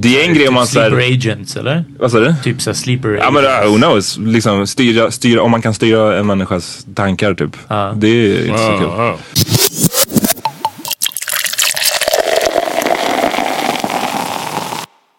Det 0.00 0.20
är 0.22 0.28
en 0.28 0.34
grej 0.34 0.48
om 0.48 0.54
man 0.54 0.66
sleeper 0.66 0.90
såhär... 0.90 1.12
agents 1.12 1.56
eller? 1.56 1.84
Vad 1.98 2.10
sa 2.10 2.18
du? 2.18 2.34
Typ 2.44 2.62
såhär 2.62 2.74
sleeper 2.74 3.08
Ja 3.08 3.30
men 3.30 3.44
agents. 3.46 3.64
uh, 3.66 3.70
who 3.72 3.76
knows? 3.76 4.18
Liksom 4.18 4.66
styra, 4.66 5.10
styra, 5.10 5.42
om 5.42 5.50
man 5.50 5.62
kan 5.62 5.74
styra 5.74 6.18
en 6.18 6.26
människas 6.26 6.86
tankar 6.94 7.34
typ. 7.34 7.56
Ja. 7.68 7.92
Det 7.96 8.08
är 8.08 8.46
inte 8.46 8.58
så 8.58 8.78
kul. 8.78 8.88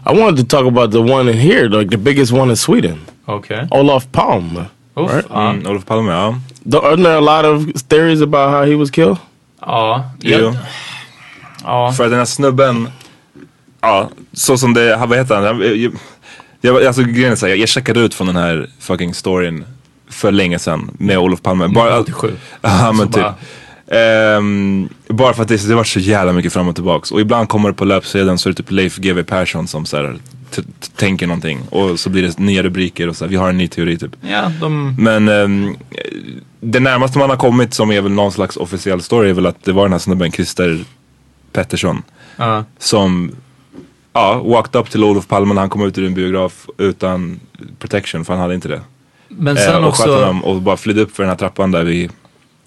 I 0.06 0.14
wanted 0.14 0.38
to 0.38 0.58
talk 0.58 0.66
about 0.66 0.92
the 0.92 1.02
one 1.02 1.28
in 1.28 1.38
here, 1.38 1.68
like 1.70 1.90
the 1.90 1.98
biggest 1.98 2.32
one 2.32 2.50
in 2.50 2.56
Sweden, 2.56 3.00
Okej. 3.28 3.68
Olaf 3.72 4.08
Palme. 4.12 4.66
Uff, 4.96 5.12
Right? 5.14 5.26
ja. 5.30 5.50
Mm, 5.50 5.68
Olof 5.68 5.86
Palme, 5.86 6.12
ja. 6.12 6.36
Th- 6.66 6.82
Aren't 6.84 7.04
there 7.04 7.18
a 7.18 7.22
lot 7.22 7.46
of 7.46 7.84
theories 7.90 8.22
about 8.22 8.52
how 8.52 8.66
he 8.66 8.76
was 8.76 8.90
killed? 8.92 9.18
Ja. 9.62 10.04
Jo. 10.22 10.38
Jag, 10.40 10.56
ja. 11.64 11.92
För 11.92 12.04
att 12.04 12.10
den 12.10 12.20
här 12.20 12.26
snubben, 12.26 12.90
ja, 13.82 14.10
så 14.34 14.58
som 14.58 14.74
det, 14.74 14.98
vad 15.08 15.18
heter 15.18 15.36
han? 15.36 15.46
Jag, 15.62 15.92
jag, 16.62 16.86
alltså 16.86 17.04
grejen 17.04 17.32
är 17.32 17.36
så 17.36 17.48
här, 17.48 17.56
jag, 17.56 17.70
checkade 17.70 18.00
ut 18.00 18.14
från 18.14 18.28
den 18.28 18.36
här 18.36 18.70
fucking 18.80 19.14
storyn 19.14 19.66
för 20.10 20.32
länge 20.32 20.60
sedan 20.60 20.92
med 21.00 21.18
Olof 21.18 21.42
Palme. 21.42 21.68
Bara, 21.68 22.00
87. 22.00 22.32
Ja 22.62 22.92
men 22.92 23.08
typ. 23.08 23.16
bara- 23.24 23.36
Ehm, 23.92 24.90
bara 25.08 25.34
för 25.34 25.42
att 25.42 25.48
det, 25.48 25.68
det 25.68 25.76
var 25.76 25.84
så 25.84 26.00
jävla 26.00 26.34
mycket 26.34 26.54
fram 26.54 26.68
och 26.68 26.76
tillbaks. 26.76 27.12
Och 27.12 27.22
ibland 27.22 27.50
kommer 27.50 27.70
det 27.70 27.76
på 27.76 27.86
löpsedeln 27.86 28.38
så 28.38 28.50
är 28.50 28.52
det 28.54 28.58
typ 28.58 28.72
Leif 28.72 28.98
GW 28.98 29.24
Persson 29.24 29.68
som 29.68 29.86
så 29.86 29.98
här, 29.98 30.18
tänker 30.96 31.28
någonting. 31.28 31.60
Och 31.70 32.00
så 32.00 32.10
blir 32.10 32.24
det 32.24 32.40
nya 32.40 32.64
rubriker 32.64 33.08
och 33.10 33.16
så 33.18 33.26
här, 33.26 33.30
vi 33.30 33.36
har 33.36 33.50
en 33.50 33.58
ny 33.58 33.68
teori 33.68 33.98
typ. 33.98 34.12
Ja, 34.22 34.52
de... 34.62 34.96
Men 35.00 35.28
ehm, 35.30 35.76
det 36.60 36.80
närmaste 36.80 37.18
man 37.20 37.30
har 37.30 37.38
kommit 37.38 37.74
som 37.74 37.92
är 37.92 38.02
väl 38.02 38.12
någon 38.12 38.32
slags 38.32 38.58
officiell 38.58 39.02
story 39.02 39.30
är 39.30 39.34
väl 39.34 39.46
att 39.46 39.64
det 39.64 39.72
var 39.72 39.84
den 39.84 39.92
här 39.92 40.00
snubben 40.00 40.32
Christer 40.32 40.80
Pettersson. 41.52 42.02
Ja. 42.38 42.64
Som 42.80 43.32
ja, 44.14 44.42
walked 44.46 44.82
up 44.82 44.90
till 44.90 45.04
Olof 45.04 45.28
Palme 45.28 45.54
när 45.54 45.62
han 45.62 45.70
kom 45.70 45.82
ut 45.86 45.98
ur 45.98 46.06
en 46.06 46.14
biograf 46.14 46.66
utan 46.78 47.40
protection 47.80 48.26
för 48.26 48.34
han 48.34 48.42
hade 48.42 48.56
inte 48.56 48.68
det. 48.68 48.82
Men 49.28 49.58
Eh, 49.58 49.64
sen 49.64 49.84
och 49.84 49.96
sköt 49.96 50.08
också... 50.08 50.20
honom 50.20 50.44
och 50.44 50.62
bara 50.62 50.78
flydde 50.78 51.02
upp 51.02 51.16
för 51.16 51.24
den 51.24 51.30
här 51.30 51.38
trappan 51.38 51.72
där 51.72 51.84
vid 51.84 52.12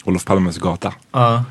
Olof 0.05 0.25
Palmes 0.25 0.59
gata. 0.59 0.93
Ja. 1.13 1.45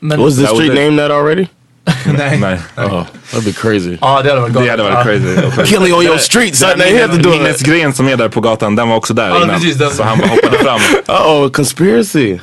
Men, 0.00 0.20
Was 0.20 0.36
the 0.38 0.46
street 0.46 0.72
it. 0.72 0.74
named 0.74 0.98
that 0.98 1.10
already? 1.10 1.46
nej. 2.18 2.38
Nej. 2.40 2.58
Oh, 2.76 3.02
that'd 3.32 3.44
be 3.44 3.52
crazy. 3.52 3.98
Ja, 4.00 4.22
det 4.22 4.28
hade 4.30 4.40
varit 4.40 4.54
Det 4.54 4.66
galet. 4.66 4.70
hade 4.70 4.94
varit 4.94 5.06
crazy. 5.06 5.46
Och- 5.62 5.66
Killing 5.66 5.94
on 5.94 6.02
your 6.02 6.18
street, 6.18 6.56
son. 6.56 6.78
They 6.78 7.00
had 7.02 7.10
to 7.10 7.16
do 7.16 7.34
it. 7.34 7.40
Minnesgren 7.40 7.92
som 7.92 8.08
är 8.08 8.16
där 8.16 8.28
på 8.28 8.40
gatan, 8.40 8.76
den 8.76 8.88
var 8.88 8.96
också 8.96 9.14
där 9.14 9.28
Ja, 9.28 9.36
innan. 9.44 9.60
precis, 9.60 9.96
Så 9.96 10.02
han 10.02 10.18
bara 10.18 10.28
hoppade 10.28 10.58
fram. 10.58 10.80
Uh 11.16 11.26
oh, 11.30 11.48
conspiracy. 11.50 12.38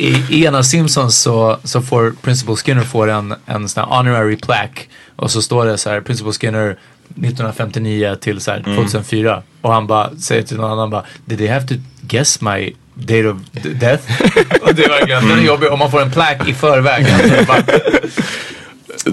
I, 0.00 0.24
I 0.30 0.44
ena 0.44 0.62
Simpsons 0.62 1.22
så, 1.22 1.58
så 1.64 1.82
får 1.82 2.14
Principal 2.22 2.56
Skinner 2.56 2.82
får 2.82 3.08
en, 3.08 3.34
en 3.46 3.68
sån 3.68 3.84
här 3.84 3.96
honorary 3.96 4.36
plaque. 4.36 4.82
Och 5.16 5.30
så 5.30 5.42
står 5.42 5.66
det 5.66 5.78
så 5.78 5.90
här 5.90 6.00
Principal 6.00 6.32
Skinner 6.32 6.70
1959 7.08 8.16
till 8.20 8.40
så 8.40 8.50
här 8.50 8.62
2004. 8.62 9.42
Och 9.60 9.72
han 9.72 9.86
bara 9.86 10.16
säger 10.16 10.42
till 10.42 10.56
någon 10.56 10.70
annan 10.70 10.90
bara 10.90 11.04
Did 11.24 11.38
they 11.38 11.48
have 11.48 11.66
to 11.66 11.74
guess 12.00 12.40
my 12.40 12.76
date 12.94 13.28
of 13.28 13.36
death? 13.80 14.22
och 14.62 14.74
det 14.74 14.84
är 14.84 14.88
verkligen, 14.88 15.28
den 15.28 15.38
är 15.38 15.42
jobbig 15.42 15.72
om 15.72 15.78
man 15.78 15.90
får 15.90 16.02
en 16.02 16.10
plaque 16.10 16.50
i 16.50 16.54
förväg. 16.54 17.06
Bara, 17.46 17.62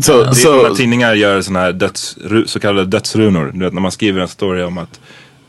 So, 0.01 0.33
so 0.33 0.75
tidningar 0.75 1.13
gör 1.13 1.41
såna 1.41 1.59
här 1.59 1.73
döds, 1.73 2.17
så 2.45 2.59
kallade 2.59 2.85
dödsrunor. 2.85 3.51
Du 3.53 3.59
vet 3.59 3.73
när 3.73 3.81
man 3.81 3.91
skriver 3.91 4.21
en 4.21 4.27
story 4.27 4.63
om 4.63 4.77
att 4.77 4.99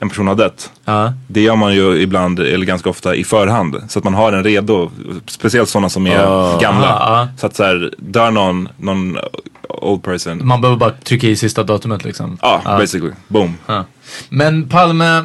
en 0.01 0.09
person 0.09 0.27
har 0.27 0.35
dött. 0.35 0.71
ja. 0.85 1.13
Det 1.27 1.41
gör 1.41 1.57
man 1.57 1.75
ju 1.75 2.03
ibland, 2.03 2.41
eller 2.41 2.67
ganska 2.67 2.91
ofta, 2.91 3.15
i 3.15 3.25
förhand. 3.25 3.83
Så 3.89 3.99
att 3.99 4.05
man 4.05 4.15
har 4.15 4.33
den 4.33 4.45
redo. 4.45 4.91
Speciellt 5.27 5.69
sådana 5.69 5.89
som 5.89 6.07
är 6.07 6.61
gamla. 6.61 6.89
Ah, 6.89 7.21
ah. 7.21 7.29
Så 7.37 7.47
att 7.47 7.57
så 7.57 7.65
här, 7.65 7.95
dör 7.99 8.31
någon, 8.31 8.69
någon 8.77 9.19
old 9.69 10.03
person. 10.03 10.47
Man 10.47 10.61
behöver 10.61 10.79
bara 10.79 10.91
trycka 10.91 11.27
i 11.27 11.37
sista 11.37 11.63
datumet 11.63 12.05
liksom. 12.05 12.39
Ja, 12.43 12.63
basically. 12.65 13.13
Boom. 13.29 13.55
Men 14.29 14.69
Palme, 14.69 15.17
eh, 15.19 15.25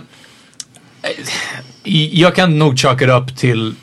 jag 2.19 2.35
kan 2.35 2.59
nog 2.59 2.79
chalka 2.79 3.05
det 3.05 3.13
upp 3.13 3.37
till 3.37 3.75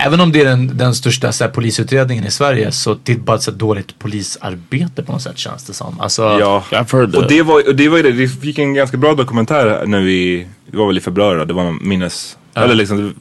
Även 0.00 0.20
om 0.20 0.32
det 0.32 0.40
är 0.40 0.44
den, 0.44 0.76
den 0.76 0.94
största 0.94 1.32
så 1.32 1.44
här, 1.44 1.50
polisutredningen 1.50 2.24
i 2.26 2.30
Sverige 2.30 2.72
så 2.72 2.96
det 3.04 3.12
är 3.12 3.16
bara 3.16 3.36
ett 3.36 3.46
dåligt 3.46 3.98
polisarbete 3.98 5.02
på 5.02 5.12
något 5.12 5.22
sätt 5.22 5.38
känns 5.38 5.64
det 5.64 5.72
som. 5.72 6.00
Alltså, 6.00 6.22
Ja. 6.22 6.64
I've 6.70 6.92
heard 6.96 7.14
Och 7.14 7.28
det 7.28 7.42
var, 7.42 7.68
och 7.68 7.74
det 7.76 7.88
var 7.88 7.96
ju 7.96 8.02
det, 8.02 8.10
vi 8.10 8.28
fick 8.28 8.58
en 8.58 8.74
ganska 8.74 8.96
bra 8.96 9.14
dokumentär 9.14 9.86
nu 9.86 10.12
i, 10.12 10.46
det 10.70 10.76
var 10.76 10.86
väl 10.86 10.98
i 10.98 11.00
februari 11.00 11.38
då, 11.38 11.44
det 11.44 11.54
var 11.54 11.72
minnes, 11.84 12.36
eller 12.54 12.74
liksom, 12.74 13.14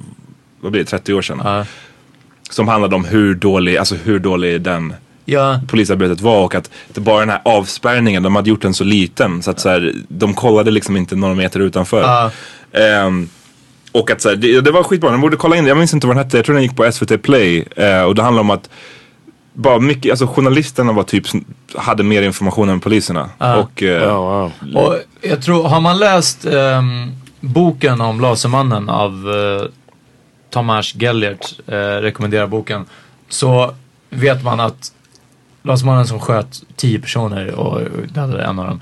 vad 0.61 0.71
blir 0.71 0.81
det, 0.83 0.89
30 0.89 1.13
år 1.13 1.21
sedan. 1.21 1.41
Ja. 1.43 1.65
Som 2.49 2.67
handlade 2.67 2.95
om 2.95 3.05
hur 3.05 3.35
dålig, 3.35 3.77
alltså 3.77 3.95
hur 3.95 4.19
dålig 4.19 4.61
den 4.61 4.93
Ja. 5.25 5.59
polisarbetet 5.67 6.21
var 6.21 6.43
och 6.45 6.55
att 6.55 6.71
det 6.93 7.01
bara 7.01 7.19
den 7.19 7.29
här 7.29 7.41
avspärrningen, 7.45 8.23
de 8.23 8.35
hade 8.35 8.49
gjort 8.49 8.61
den 8.61 8.73
så 8.73 8.83
liten 8.83 9.43
så 9.43 9.51
att 9.51 9.59
så 9.59 9.69
här, 9.69 9.93
de 10.09 10.33
kollade 10.33 10.71
liksom 10.71 10.97
inte 10.97 11.15
några 11.15 11.33
meter 11.33 11.59
utanför. 11.59 12.01
Ja. 12.01 12.31
Och 13.99 14.11
att 14.11 14.21
så 14.21 14.29
här, 14.29 14.35
det, 14.35 14.61
det 14.61 14.71
var 14.71 14.83
skitbra, 14.83 15.11
de 15.11 15.21
borde 15.21 15.37
kolla 15.37 15.55
in 15.55 15.63
det. 15.63 15.67
Jag 15.67 15.77
minns 15.77 15.93
inte 15.93 16.07
vad 16.07 16.15
den 16.15 16.23
hette, 16.23 16.37
jag 16.37 16.45
tror 16.45 16.55
den 16.55 16.63
gick 16.63 16.75
på 16.75 16.91
SVT 16.91 17.21
Play. 17.21 17.65
Eh, 17.75 18.01
och 18.01 18.15
det 18.15 18.21
handlar 18.21 18.41
om 18.41 18.49
att 18.49 18.69
bara 19.53 19.79
mycket, 19.79 20.11
alltså 20.11 20.27
journalisterna 20.27 20.91
var 20.91 21.03
typ, 21.03 21.25
hade 21.75 22.03
mer 22.03 22.21
information 22.21 22.69
än 22.69 22.79
poliserna. 22.79 23.29
Ja. 23.37 23.55
Och, 23.55 23.83
eh, 23.83 24.15
Och 24.75 24.95
jag 25.21 25.41
tror, 25.41 25.63
har 25.63 25.81
man 25.81 25.97
läst 25.97 26.45
ehm, 26.45 27.11
boken 27.39 28.01
om 28.01 28.21
Lasermannen 28.21 28.89
av 28.89 29.27
uh, 29.27 29.63
Tomas 30.49 30.95
Gellert, 30.95 31.59
uh, 31.69 31.75
rekommenderar 31.75 32.47
boken, 32.47 32.85
så 33.29 33.73
vet 34.09 34.43
man 34.43 34.59
att 34.59 34.91
Lasermannen 35.63 36.07
som 36.07 36.19
sköt 36.19 36.63
tio 36.75 36.99
personer 36.99 37.55
och 37.55 37.81
dödade 38.07 38.43
en 38.43 38.59
av 38.59 38.65
dem. 38.65 38.81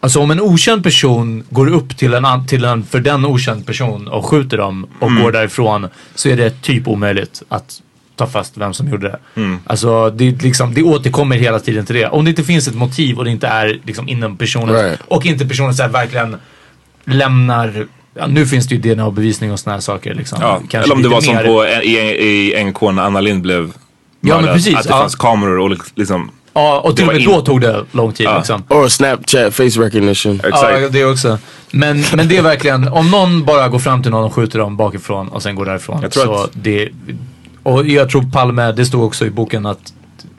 Alltså 0.00 0.20
om 0.20 0.30
en 0.30 0.40
okänd 0.40 0.82
person 0.82 1.44
går 1.50 1.68
upp 1.68 1.96
till 1.96 2.14
en, 2.14 2.46
till 2.46 2.64
en 2.64 2.84
för 2.84 3.00
den 3.00 3.24
okänd 3.24 3.66
person 3.66 4.08
och 4.08 4.24
skjuter 4.26 4.56
dem 4.58 4.86
och 5.00 5.08
Mm. 5.10 5.22
går 5.22 5.32
därifrån 5.32 5.88
så 6.14 6.28
är 6.28 6.36
det 6.36 6.62
typ 6.62 6.88
omöjligt 6.88 7.42
att 7.48 7.82
ta 8.16 8.26
fast 8.26 8.56
vem 8.56 8.74
som 8.74 8.88
gjorde 8.88 9.08
det. 9.08 9.18
Mm. 9.40 9.58
Alltså 9.66 10.10
det, 10.10 10.42
liksom, 10.42 10.74
det 10.74 10.82
återkommer 10.82 11.36
hela 11.36 11.58
tiden 11.60 11.86
till 11.86 11.96
det. 11.96 12.06
Om 12.08 12.24
det 12.24 12.30
inte 12.30 12.42
finns 12.44 12.68
ett 12.68 12.74
motiv 12.74 13.18
och 13.18 13.24
det 13.24 13.30
inte 13.30 13.46
är 13.46 13.80
liksom 13.84 14.08
inom 14.08 14.36
personen 14.36 14.74
Right. 14.74 15.00
och 15.08 15.26
inte 15.26 15.46
personen 15.46 15.74
så 15.74 15.88
verkligen 15.88 16.36
lämnar 17.04 17.86
Ja, 18.14 18.26
nu 18.26 18.46
finns 18.46 18.66
det 18.68 18.74
ju 18.74 18.80
DNA-bevisning 18.94 19.52
och 19.52 19.60
såna 19.60 19.74
här 19.76 19.80
saker. 19.80 20.14
Liksom. 20.14 20.38
Ja, 20.42 20.60
Kanske 20.68 20.78
eller 20.78 20.94
om 20.94 21.02
det 21.02 21.08
var 21.08 21.20
som 21.20 21.34
mer- 21.34 21.44
på, 21.44 21.66
i, 21.66 22.52
i 22.60 22.64
NK 22.64 22.80
när 22.82 23.02
Anna 23.02 23.20
Lind 23.20 23.42
blev 23.42 23.72
Ja, 24.20 24.34
men 24.34 24.36
mördad, 24.36 24.54
precis, 24.54 24.74
Att 24.76 24.82
det 24.82 24.88
ja. 24.90 24.98
fanns 24.98 25.14
kameror 25.14 25.58
och 25.58 25.76
liksom 25.94 26.30
Ja, 26.52 26.80
och 26.80 26.96
till 26.96 27.08
och 27.08 27.14
med 27.14 27.24
då 27.24 27.40
tog 27.40 27.60
det 27.60 27.84
lång 27.92 28.12
tid. 28.12 28.26
Ja. 28.26 28.36
Liksom. 28.38 28.62
Or 28.68 28.88
Snapchat 28.88 29.54
face 29.54 29.62
recognition. 29.62 30.40
Ja, 30.44 30.88
det 30.90 31.04
också. 31.04 31.38
Men, 31.70 32.04
men 32.16 32.28
det 32.28 32.36
är 32.36 32.42
verkligen, 32.42 32.88
om 32.88 33.10
någon 33.10 33.44
bara 33.44 33.68
går 33.68 33.78
fram 33.78 34.02
till 34.02 34.10
någon 34.10 34.24
och 34.24 34.34
skjuter 34.34 34.58
dem 34.58 34.76
bakifrån 34.76 35.28
och 35.28 35.42
sen 35.42 35.54
går 35.54 35.64
därifrån. 35.66 35.98
Jag 36.02 36.12
tror 36.12 36.24
så 36.24 36.34
att- 36.44 36.50
det, 36.52 36.88
och 37.62 37.86
jag 37.86 38.10
tror 38.10 38.22
Palme, 38.22 38.72
det 38.72 38.86
stod 38.86 39.04
också 39.04 39.26
i 39.26 39.30
boken 39.30 39.66
att 39.66 39.92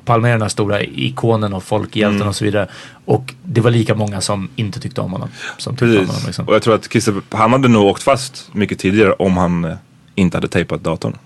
Palme 0.06 0.28
är 0.28 0.32
den 0.32 0.42
här 0.42 0.50
stora 0.50 0.82
ikonen 0.82 1.54
och 1.54 1.64
folkhjälten 1.64 2.16
Mm. 2.16 2.28
och 2.28 2.36
så 2.36 2.46
vidare. 2.46 2.68
Och 3.06 3.34
det 3.44 3.62
var 3.62 3.72
lika 3.72 3.96
många 3.96 4.22
som 4.22 4.50
inte 4.56 4.80
tyckte 4.80 5.02
om 5.02 5.12
honom. 5.12 5.30
Som 5.58 5.74
tyckte 5.74 5.86
om 5.86 5.92
honom 5.94 6.08
Precis. 6.08 6.26
liksom. 6.28 6.48
Och 6.48 6.56
jag 6.56 6.62
tror 6.62 6.76
att 6.76 6.92
Christer, 6.92 7.14
han 7.30 7.52
hade 7.52 7.68
nog 7.68 7.84
åkt 7.86 8.04
fast 8.04 8.50
mycket 8.52 8.80
tidigare 8.80 9.14
om 9.14 9.38
han 9.38 9.76
inte 10.16 10.38
hade 10.38 10.48
tejpat 10.48 10.84
datorn. 10.84 11.18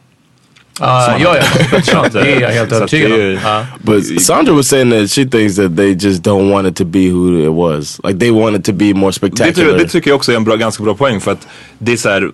Ah, 0.79 1.17
ja, 1.19 1.37
ja. 1.37 2.05
Det 2.13 2.19
är 2.19 2.41
jag 2.41 2.49
helt 2.49 2.71
övertygad 2.71 3.11
det 3.11 3.33
om. 3.35 3.65
But 3.81 4.21
Sandra 4.21 4.53
was 4.53 4.67
saying 4.67 4.91
that 4.91 5.11
she 5.11 5.25
thinks 5.25 5.55
that 5.55 5.77
they 5.77 5.93
just 5.93 6.21
don't 6.23 6.51
want 6.51 6.67
it 6.67 6.75
to 6.75 6.85
be 6.85 7.09
who 7.09 7.39
it 7.39 7.51
was. 7.51 7.99
Like 8.03 8.19
they 8.19 8.31
want 8.31 8.55
it 8.57 8.63
to 8.65 8.73
be 8.73 8.93
more 8.93 9.09
Det, 9.09 9.13
spectacular. 9.13 9.71
ty- 9.77 9.83
det 9.83 9.89
tycker 9.89 10.09
jag 10.11 10.15
också 10.15 10.31
är 10.31 10.35
en 10.35 10.43
bra, 10.43 10.55
ganska 10.55 10.83
bra 10.83 10.93
poäng 10.95 11.21
för 11.21 11.31
att 11.31 11.47
det 11.79 11.93
är 11.93 11.97
så 11.97 12.09
här, 12.09 12.31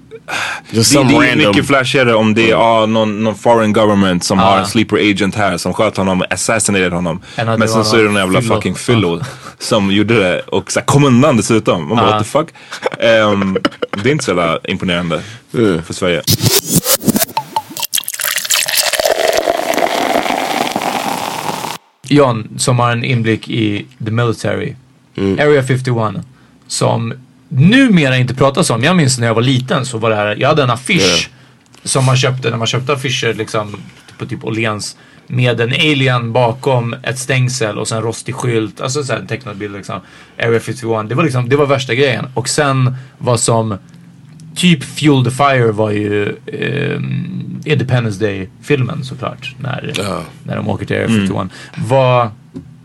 Just 0.71 0.91
det, 0.91 0.97
some 0.97 1.09
det 1.09 1.15
är 1.27 1.35
random- 1.35 1.47
mycket 1.47 1.67
flashigare 1.67 2.13
om 2.13 2.33
det 2.33 2.51
är 2.51 2.55
ah, 2.55 2.85
någon, 2.85 3.23
någon 3.23 3.35
foreign 3.35 3.73
government 3.73 4.23
som 4.23 4.39
Ah. 4.39 4.43
har 4.43 4.57
en 4.59 4.65
sleeper 4.65 4.97
agent 5.11 5.35
här 5.35 5.57
som 5.57 5.73
sköt 5.73 5.97
honom, 5.97 6.23
assassinated 6.29 6.93
honom. 6.93 7.21
Men 7.35 7.59
det 7.59 7.67
sen 7.67 7.85
så 7.85 7.95
är 7.95 7.99
det 8.03 8.05
någon 8.09 8.15
jävla 8.15 8.41
fyllo. 8.41 8.55
fucking 8.55 8.75
fyllo 8.75 9.21
som 9.59 9.91
gjorde 9.91 10.19
det 10.19 10.39
och 10.39 10.71
så 10.71 10.79
här, 10.79 10.85
kom 10.85 11.03
undan 11.03 11.37
dessutom. 11.37 11.87
Man 11.87 11.97
bara 11.97 12.07
Ah. 12.07 12.11
what 12.11 12.23
the 12.23 12.29
fuck. 12.29 12.47
Ehm, 12.99 13.57
det 14.03 14.09
är 14.09 14.11
inte 14.13 14.23
så 14.25 14.31
jävla 14.31 14.59
imponerande 14.63 15.21
för 15.85 15.93
Sverige. 15.93 16.21
John, 22.11 22.49
som 22.57 22.79
har 22.79 22.91
en 22.91 23.03
inblick 23.03 23.49
i 23.49 23.85
the 24.05 24.11
military. 24.11 24.75
Area 25.17 25.63
51. 25.63 26.25
Som 26.67 27.13
numera 27.49 28.17
inte 28.17 28.33
pratas 28.33 28.69
om. 28.69 28.83
Jag 28.83 28.95
minns 28.95 29.19
när 29.19 29.27
jag 29.27 29.33
var 29.33 29.41
liten 29.41 29.85
så 29.85 29.97
var 29.97 30.09
det 30.09 30.15
här, 30.15 30.35
jag 30.39 30.47
hade 30.47 30.63
en 30.63 30.69
affisch 30.69 31.29
som 31.83 32.05
man 32.05 32.17
köpte 32.17 32.49
när 32.49 32.57
man 32.57 32.67
köpte 32.67 32.93
affischer 32.93 33.33
liksom 33.33 33.75
på 34.17 34.25
typ 34.25 34.43
Åhléns. 34.43 34.97
Med 35.27 35.61
en 35.61 35.73
alien 35.73 36.31
bakom 36.31 36.95
ett 37.03 37.19
stängsel 37.19 37.77
och 37.77 37.87
sen 37.87 38.01
rostig 38.01 38.35
skylt. 38.35 38.81
Alltså 38.81 39.03
så 39.03 39.13
här, 39.13 39.19
en 39.19 39.27
tecknad 39.27 39.57
bild 39.57 39.75
liksom. 39.75 39.99
Area 40.39 40.59
51. 40.59 41.09
Det 41.09 41.15
var 41.15 41.23
liksom, 41.23 41.49
det 41.49 41.55
var 41.55 41.65
värsta 41.65 41.95
grejen. 41.95 42.25
Och 42.33 42.49
sen 42.49 42.95
vad 43.17 43.39
som 43.39 43.77
typ 44.55 44.83
Fuel 44.83 45.23
the 45.25 45.31
Fire 45.31 45.71
var 45.71 45.91
ju 45.91 46.35
ehm, 46.53 47.61
Independence 47.65 48.19
Day-filmen 48.25 49.03
såklart. 49.03 49.55
När, 49.59 49.93
när 50.43 50.55
de 50.55 50.69
åker 50.69 50.85
till 50.85 50.95
Area 50.95 51.07
51. 51.07 51.47
Vad 51.87 52.29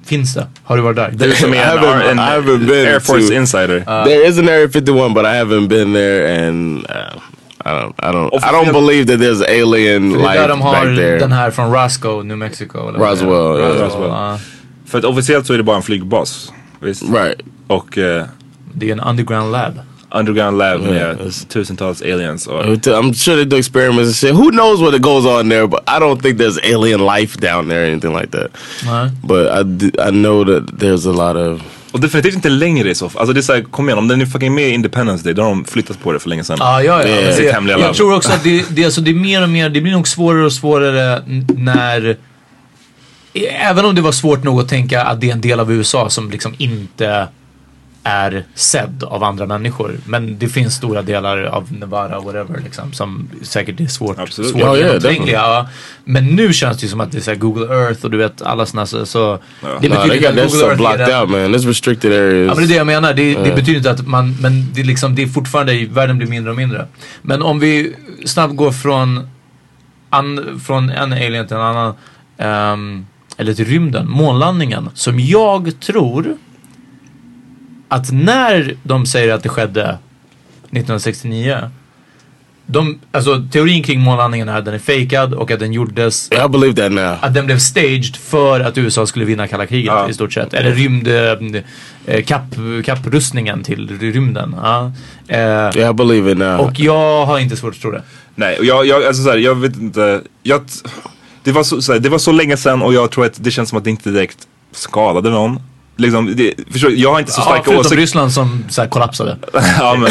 finns 0.05 0.35
det? 0.35 0.47
Har 0.65 0.77
du 0.77 0.83
varit 0.83 0.97
där? 0.97 1.11
Det 1.15 1.25
är 1.25 1.31
som 1.33 1.55
I 1.55 1.59
en, 1.59 1.65
haven't- 1.65 2.11
en 2.11 2.19
I 2.19 2.21
haven't 2.21 2.67
been 2.67 2.87
Air 2.89 3.01
Force 3.01 3.33
to- 3.33 3.37
insider. 3.37 4.05
there 4.05 4.29
is 4.29 4.39
an 4.39 4.49
Area 4.49 4.69
51, 4.69 5.15
but 5.15 5.25
I 5.25 5.29
haven't 5.29 5.69
been 5.69 5.93
there, 5.93 6.47
and 6.49 6.85
uh, 6.85 6.91
I 7.65 7.69
don't, 7.69 7.95
I 7.99 8.13
don't, 8.13 8.35
I 8.35 8.53
don't 8.53 8.73
believe 8.73 9.07
that 9.07 9.21
there's 9.21 9.43
alien 9.63 10.13
life 10.13 10.35
där 10.39 10.49
de 10.49 10.61
har 10.61 10.73
back 10.73 10.97
there. 10.97 11.19
den 11.19 11.33
här 11.33 11.51
från 11.51 11.73
Roscoe, 11.75 12.23
New 12.23 12.39
Mexico. 12.39 12.89
Eller. 12.89 12.99
Roswell, 12.99 13.31
ja. 13.61 13.85
Roswell. 13.87 14.09
ja. 14.11 14.39
För 14.87 14.99
att 14.99 15.05
officiellt 15.05 15.47
så 15.47 15.53
är 15.53 15.57
det 15.59 15.63
bara 15.65 15.77
en 15.77 15.83
flygbas. 15.83 16.53
Visst? 16.81 17.03
Right. 17.03 17.41
Och 17.67 17.99
eh, 17.99 18.25
Det 18.75 18.89
är 18.89 18.93
en 18.93 19.01
underground 19.01 19.53
lab. 19.53 19.81
Underground 20.11 20.59
lab 20.59 20.81
med 20.81 20.95
Yeah. 20.95 21.31
tusentals 21.49 22.03
aliens. 22.03 22.47
Och, 22.47 22.65
I'm 22.87 23.15
sure 23.15 23.37
they 23.37 23.45
do 23.45 23.57
experiments 23.57 24.09
and 24.09 24.15
shit. 24.15 24.33
Who 24.33 24.51
knows 24.51 24.81
what 24.81 24.95
it 24.95 25.03
goes 25.03 25.27
on 25.27 25.51
there? 25.51 25.67
But 25.67 25.81
I 25.87 26.01
don't 26.01 26.23
think 26.23 26.39
there's 26.39 26.59
alien 26.75 27.01
life 27.07 27.41
down 27.41 27.69
there 27.69 27.83
or 27.83 27.91
anything 27.91 28.17
like 28.21 28.31
that. 28.31 28.51
Nej. 28.85 29.11
But 29.23 29.47
I, 29.47 29.87
I 30.09 30.11
know 30.11 30.45
that 30.45 30.79
there's 30.79 31.07
a 31.07 31.13
lot 31.13 31.37
of 31.37 31.61
och 31.93 32.01
definitivt 32.01 32.35
inte 32.35 32.49
längre 32.49 32.91
i 32.91 32.95
så 32.95 33.09
fall. 33.09 33.21
Alltså 33.21 33.33
det 33.33 33.41
är 33.41 33.43
såhär, 33.43 33.63
kom 33.63 33.89
igen, 33.89 33.99
om 33.99 34.09
den 34.09 34.21
är 34.21 34.27
fucking 34.27 34.55
med 34.55 34.69
i 34.69 34.73
Independence 34.73 35.25
Day, 35.25 35.35
då 35.35 35.43
har 35.43 35.49
de 35.49 35.65
flyttat 35.65 36.03
på 36.03 36.13
det 36.13 36.19
för 36.19 36.29
länge 36.29 36.45
sedan. 36.45 36.57
Ja, 36.61 36.83
ja, 36.83 37.07
ja. 37.09 37.33
Sitt 37.33 37.53
hemliga 37.53 37.79
jag 37.79 37.95
tror 37.95 38.15
också 38.15 38.33
att 38.33 38.45
det, 38.45 38.65
det, 38.71 38.85
alltså, 38.85 39.01
det 39.01 39.11
är 39.11 39.15
mer 39.15 39.43
och 39.43 39.49
mer, 39.49 39.69
det 39.69 39.81
blir 39.81 39.93
nog 39.93 40.09
svårare 40.09 40.45
och 40.45 40.53
svårare 40.53 41.23
när 41.57 42.17
Även 43.51 43.85
om 43.85 43.95
det 43.95 44.01
var 44.01 44.13
svårt 44.13 44.45
nog 44.45 44.61
att 44.61 44.69
tänka 44.69 45.03
att 45.03 45.21
det 45.21 45.29
är 45.29 45.33
en 45.33 45.41
del 45.41 45.61
av 45.61 45.73
USA 45.73 46.11
som 46.11 46.31
liksom 46.31 46.55
inte 46.59 47.29
är 48.07 48.45
sedd 48.55 49.05
av 49.05 49.25
andra 49.25 49.47
människor. 49.47 49.99
Men 50.07 50.39
det 50.39 50.49
finns 50.49 50.75
stora 50.75 51.03
delar 51.03 51.43
av 51.43 51.73
Nevada, 51.73 52.21
whatever, 52.21 52.61
liksom, 52.65 52.93
som 52.93 53.29
säkert 53.43 53.81
är 53.81 53.87
svårt, 53.87 54.19
Absolut. 54.19 54.51
svårt 54.51 54.61
Ja, 54.61 54.77
ja, 54.77 54.87
genomträngliga. 54.87 55.37
Ja. 55.39 55.69
Men 56.05 56.27
nu 56.27 56.53
känns 56.53 56.79
det 56.79 56.83
ju 56.83 56.89
som 56.91 57.01
att 57.01 57.13
det 57.13 57.19
är 57.19 57.23
så 57.23 57.31
här 57.31 57.39
Google 57.39 57.75
Earth 57.75 58.05
och 58.05 58.11
du 58.11 58.17
vet 58.19 58.43
alla 58.43 58.67
sådana 58.67 58.87
så, 58.87 59.07
så 59.07 59.39
det 59.61 59.67
Nah, 59.69 59.81
they 59.81 59.89
betyder 59.89 60.09
got 60.09 60.15
inte 60.15 60.23
that 60.23 60.29
att 60.29 60.35
Google 60.35 60.49
stuff 60.49 60.63
Earth 60.63 60.73
är 60.73 60.77
blocked 60.97 61.21
out, 61.21 61.31
man. 61.31 61.41
There's 61.55 61.67
restricted 61.69 62.13
areas. 62.13 62.49
Ja 62.49 62.55
men 62.55 62.57
det 62.57 62.65
är 62.65 62.69
det 62.69 62.75
jag 62.75 62.87
menar. 62.87 63.15
Det, 63.15 63.35
det 63.35 63.49
Ja. 63.49 63.55
betyder 63.55 63.77
inte 63.79 63.91
att 63.91 64.07
man, 64.07 64.37
men 64.41 64.73
det 64.75 64.81
är 64.81 64.85
liksom, 64.85 65.15
det 65.15 65.23
är 65.23 65.27
fortfarande, 65.27 65.87
världen 65.91 66.19
blir 66.19 66.29
mindre 66.29 66.51
och 66.51 66.57
mindre. 66.57 66.87
Men 67.23 67.43
om 67.43 67.59
vi 67.61 67.95
snabbt 68.25 68.57
går 68.57 68.73
från, 68.73 69.29
an, 70.11 70.61
från 70.67 70.91
en 70.91 71.13
alien 71.13 71.47
till 71.47 71.57
en 71.57 71.63
annan, 71.63 71.95
ehm, 72.39 73.07
eller 73.37 73.55
till 73.55 73.65
rymden, 73.65 74.09
månlandningen, 74.11 74.91
som 74.95 75.21
jag 75.21 75.81
tror 75.81 76.37
att 77.89 78.13
när 78.13 78.77
de 78.83 79.07
säger 79.07 79.35
att 79.35 79.43
det 79.43 79.49
skedde 79.49 79.99
1969 80.71 81.71
de, 82.67 82.99
alltså 83.13 83.43
teorin 83.53 83.83
kring 83.83 84.01
månlandningen 84.01 84.49
är 84.49 84.59
att 84.59 84.65
den 84.65 84.75
är 84.75 84.79
fejkad 84.79 85.35
och 85.35 85.51
att 85.51 85.61
den 85.61 85.73
gjordes 85.73 86.33
I 86.33 86.49
believe 86.49 86.75
that 86.83 86.93
now. 86.93 87.17
att 87.21 87.35
den 87.35 87.47
blev 87.47 87.59
staged 87.59 88.17
för 88.17 88.61
att 88.61 88.79
USA 88.79 89.07
skulle 89.07 89.25
vinna 89.25 89.49
kalla 89.49 89.67
kriget 89.67 90.11
i 90.11 90.15
stort 90.15 90.33
sett. 90.33 90.55
Eller 90.55 90.73
rymd... 90.73 91.09
Eh, 92.07 92.23
kapp, 92.25 92.43
kapprustningen 92.85 93.63
till 93.63 93.99
rymden. 94.01 94.57
Ja. 94.63 94.93
Eh, 95.29 95.91
I 95.91 95.93
believe 95.93 96.33
it 96.33 96.39
now. 96.39 96.61
och 96.61 96.81
jag 96.81 97.27
har 97.27 97.39
inte 97.39 97.57
svårt 97.57 97.75
att 97.75 97.81
tro 97.81 97.91
det. 97.91 98.03
Nej, 98.35 98.59
och 98.59 98.65
jag, 98.65 98.87
jag, 98.87 99.05
alltså 99.05 99.23
såhär, 99.23 99.39
jag 99.39 99.55
vet 99.55 99.77
inte. 99.77 100.23
Jag, 100.43 100.63
det, 101.43 101.53
var 101.53 101.63
så, 101.63 101.83
såhär, 101.83 102.01
det 102.01 102.09
var 102.09 102.19
så 102.19 102.33
länge 102.33 102.57
sedan 102.57 102.83
och 102.83 102.95
jag 102.95 103.11
tror 103.11 103.27
att 103.27 103.45
det 103.45 103.51
känns 103.51 103.69
som 103.69 103.79
att 103.79 103.85
det 103.85 103.91
inte 103.91 104.11
direkt 104.11 104.39
skadade 104.73 105.31
någon. 105.31 105.61
Liksom, 105.99 106.37
det, 106.37 106.55
förstår, 106.71 106.93
jag 106.93 107.13
har 107.13 107.21
inte 107.21 107.33
så 107.33 107.41
Ja, 107.41 107.45
starka 107.45 107.63
förutom 107.65 107.81
åsikter. 107.81 107.97
Ryssland 107.97 108.33
som 108.33 108.65
så 108.69 108.81
här, 108.81 108.89
kollapsade. 108.89 109.37
ja, 109.79 109.95
men, 109.95 110.03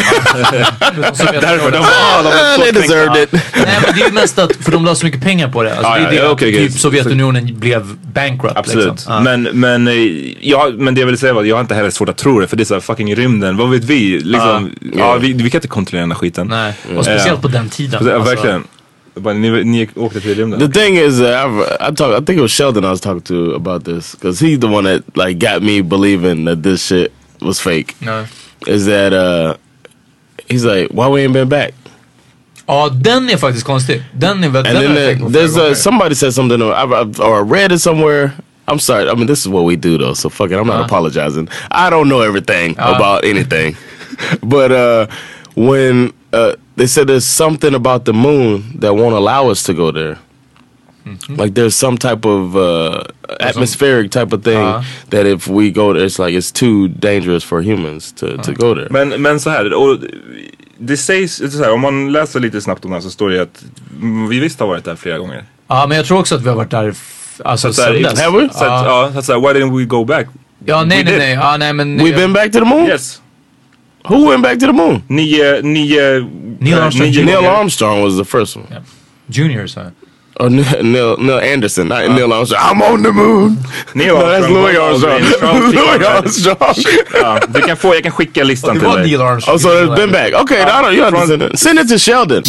därför, 1.40 1.70
de, 1.70 1.78
ah, 1.78 2.22
de 2.22 2.30
så 2.56 2.62
they 2.62 2.72
deserved 2.72 3.22
it. 3.22 3.32
Nej 3.32 3.42
men 3.54 3.94
det 3.94 4.02
är 4.02 4.06
ju 4.06 4.12
mest 4.12 4.38
att, 4.38 4.56
för 4.56 4.72
de 4.72 4.84
la 4.84 4.94
så 4.94 5.06
mycket 5.06 5.22
pengar 5.22 5.48
på 5.48 5.62
det. 5.62 5.70
Alltså, 5.76 5.92
Ja, 5.92 5.98
det 5.98 6.00
är 6.00 6.04
ja, 6.04 6.10
det 6.10 6.16
ja, 6.16 6.30
okej. 6.30 6.52
typ 6.68 6.78
Sovjetunionen 6.78 7.58
blev 7.60 7.96
bankrupt. 8.02 8.56
Absolut. 8.56 8.90
Liksom. 8.90 9.12
Ja. 9.14 9.20
Men, 9.20 9.42
men, 9.42 9.88
eh, 9.88 9.94
ja, 10.40 10.70
men 10.74 10.94
det 10.94 11.00
jag 11.00 11.06
vill 11.06 11.18
säga 11.18 11.32
var 11.32 11.40
att 11.40 11.48
jag 11.48 11.56
har 11.56 11.60
inte 11.60 11.74
heller 11.74 11.90
svårt 11.90 12.08
att 12.08 12.16
tro 12.16 12.40
det. 12.40 12.46
För 12.46 12.56
det 12.56 12.62
är 12.62 12.64
såhär 12.64 12.80
fucking 12.80 13.16
rymden. 13.16 13.56
Vad 13.56 13.70
vet 13.70 13.84
vi? 13.84 14.20
Liksom, 14.20 14.70
ja, 14.96 15.16
vi, 15.16 15.32
vi 15.32 15.50
kan 15.50 15.58
inte 15.58 15.68
kontrollera 15.68 16.02
den 16.02 16.10
här 16.10 16.18
skiten. 16.18 16.46
Nej, 16.46 16.74
och 16.96 17.04
speciellt 17.04 17.42
på 17.42 17.48
den 17.48 17.68
tiden. 17.68 18.06
Ja, 18.06 18.14
alltså. 18.14 18.30
verkligen. 18.34 18.64
Bara, 19.16 19.34
ni, 19.34 19.64
ni 19.64 19.88
åkte 19.96 20.20
till 20.20 20.34
rymden. 20.34 20.60
The 20.60 20.80
thing 20.80 20.96
is, 20.96 21.20
uh, 21.20 21.26
I've, 21.26 21.62
I 21.80 21.94
talk. 21.94 22.22
I 22.22 22.24
think 22.24 22.38
it 22.38 22.42
was 22.42 22.50
Sheldon 22.52 22.84
I 22.84 22.90
was 22.90 23.00
talking 23.00 23.22
to 23.22 23.54
about 23.54 23.84
this 23.84 24.14
because 24.14 24.38
he's 24.46 24.58
the 24.60 24.66
one 24.68 24.84
that 24.84 25.02
like 25.16 25.38
got 25.38 25.62
me 25.62 25.80
believing 25.82 26.44
that 26.44 26.62
this 26.62 26.82
shit 26.86 27.12
was 27.40 27.60
fake. 27.60 27.94
Nej. 28.00 28.26
Is 28.66 28.84
that 28.86 29.12
uh, 29.12 29.54
he's 30.48 30.64
like, 30.64 30.88
why 30.90 31.08
we 31.08 31.22
ain't 31.22 31.32
been 31.32 31.48
back? 31.48 31.72
Ja, 32.68 32.88
den 32.88 33.30
är 33.30 33.36
faktiskt 33.36 33.64
konstig. 33.66 34.02
Den 34.12 34.44
är 34.44 34.48
väldigt... 34.48 34.74
And 34.74 34.82
den 34.84 34.94
then 34.94 34.96
har 34.96 35.00
jag 35.00 35.06
there, 35.06 35.14
tänkt 35.14 35.24
på 35.24 35.30
flera 35.30 35.46
there's 35.46 35.56
gånger. 35.58 35.72
a, 35.72 35.74
somebody 35.74 36.14
said 36.14 36.34
something, 36.34 36.62
or 36.62 36.72
I, 36.72 36.84
I, 36.84 37.04
or 37.22 37.38
I 37.40 37.42
read 37.60 37.72
it 37.72 37.78
somewhere. 37.80 38.30
I'm 38.68 38.78
sorry. 38.80 39.08
I 39.08 39.14
mean, 39.14 39.26
this 39.28 39.40
is 39.40 39.48
what 39.48 39.64
we 39.64 39.76
do, 39.76 39.96
though. 39.98 40.14
So 40.14 40.28
fuck 40.28 40.50
it. 40.50 40.58
I'm 40.58 40.66
not 40.66 40.80
Uh. 40.80 40.84
apologizing. 40.84 41.48
I 41.70 41.90
don't 41.90 42.08
know 42.08 42.20
everything 42.22 42.74
Uh. 42.78 42.94
about 42.96 43.24
anything, 43.24 43.76
but 44.42 44.72
uh, 44.72 45.06
when 45.54 46.12
uh, 46.36 46.52
they 46.76 46.86
said 46.86 47.06
there's 47.08 47.24
something 47.36 47.74
about 47.74 48.04
the 48.04 48.12
moon 48.12 48.62
that 48.80 48.92
won't 48.94 49.14
allow 49.14 49.50
us 49.50 49.62
to 49.64 49.72
go 49.74 49.92
there. 49.92 50.16
Mm-hmm. 51.06 51.40
Like 51.40 51.54
there's 51.54 51.74
some 51.76 51.96
type 51.98 52.24
of 52.28 52.56
uh, 52.56 53.04
atmospheric 53.40 54.10
type 54.10 54.32
of 54.36 54.42
thing 54.42 54.58
Uh. 54.66 54.82
that 55.10 55.26
if 55.26 55.46
we 55.48 55.70
go 55.70 55.92
there, 55.92 56.04
it's 56.06 56.18
like 56.18 56.34
it's 56.38 56.50
too 56.52 56.88
dangerous 56.88 57.44
for 57.44 57.62
humans 57.62 58.12
to, 58.12 58.26
to 58.42 58.52
go 58.52 58.74
there. 58.74 58.88
Men, 58.90 59.22
men 59.22 59.40
så 59.40 59.50
här, 59.50 59.74
och 59.74 59.98
det 60.78 60.96
sägs, 60.96 61.38
det 61.38 61.50
så 61.50 61.64
här, 61.64 61.72
om 61.72 61.80
man 61.80 62.12
läser 62.12 62.40
lite 62.40 62.60
snabbt 62.60 62.84
om 62.84 62.90
det 62.90 62.96
här 62.96 63.00
så 63.02 63.10
står 63.10 63.30
det 63.30 63.42
att 63.42 63.64
vi 64.30 64.40
visst 64.40 64.60
har 64.60 64.66
varit 64.66 64.84
där 64.84 64.96
flera 64.96 65.18
gånger. 65.18 65.44
Ja, 65.68 65.86
men 65.88 65.96
jag 65.96 66.06
tror 66.06 66.18
också 66.18 66.34
att 66.34 66.42
vi 66.42 66.48
har 66.48 66.56
varit 66.56 66.70
där, 66.70 66.94
alltså 67.44 67.72
så 67.72 67.82
sen 67.82 68.02
dess. 68.02 68.20
Have 68.20 68.40
we? 68.40 68.48
så 68.52 68.64
att, 68.64 68.86
ja, 68.86 69.10
så 69.12 69.18
att, 69.18 69.24
så 69.24 69.32
här, 69.32 69.40
why 69.40 69.60
didn't 69.60 69.78
we 69.78 69.84
go 69.84 70.04
back? 70.04 70.26
Ja, 70.64 70.84
nej, 70.84 70.98
We 70.98 71.04
nej, 71.04 71.12
did. 71.12 71.18
nej. 71.18 71.32
Ja, 71.32 71.56
nej, 71.56 71.72
men... 71.72 72.00
We've 72.00 72.16
been 72.16 72.32
back 72.32 72.52
to 72.52 72.58
the 72.58 72.64
moon. 72.64 72.86
Yes. 72.86 73.22
Who 74.08 74.28
went 74.28 74.42
back 74.42 74.58
to 74.58 74.66
the 74.66 74.72
moon? 74.72 75.02
Nio, 75.08 75.62
nio... 75.62 76.20
Neil 76.60 76.78
eh, 76.78 76.82
Armstrong 76.82 77.12
Jr. 77.12 77.24
Neil. 77.24 77.46
Armstrong 77.46 78.02
was 78.02 78.16
the 78.16 78.24
first 78.24 78.56
one. 78.56 78.66
Junior, 79.28 79.66
så. 79.66 79.80
Oh, 80.38 80.48
Neil, 80.48 81.16
Neil, 81.16 81.38
Anderson, 81.38 81.88
not 81.88 82.10
Neil 82.10 82.32
Armstrong. 82.32 82.60
I'm 82.62 82.82
on 82.82 83.02
the 83.02 83.12
moon. 83.12 83.56
Neil 83.94 84.14
No, 84.18 84.26
that's 84.26 84.44
Armstrong 84.44 84.62
Louis 84.62 84.76
var 84.76 85.10
Armstrong. 85.10 85.60
Louis 85.72 86.06
Armstrong. 86.06 86.74
Ja, 87.22 87.40
du 87.48 87.62
kan 87.62 87.76
få, 87.76 87.94
jag 87.94 88.02
kan 88.02 88.12
skicka 88.12 88.44
listan 88.44 88.74
Det 88.74 88.80
till 88.80 88.88
var 88.88 88.98
dig. 88.98 89.06
Neil 89.06 89.20
Armstrong. 89.20 89.54
Oh, 89.54 89.60
so 89.60 89.68
it's 89.68 89.96
been 89.96 90.12
back. 90.12 90.34
Okay, 90.34 90.62
I 90.62 90.82
don't, 90.82 90.94
you 90.94 91.04
understand 91.06 91.42
it. 91.42 91.58
Send 91.58 91.78
it 91.78 91.88
to 91.88 91.98
Sheldon. 91.98 92.42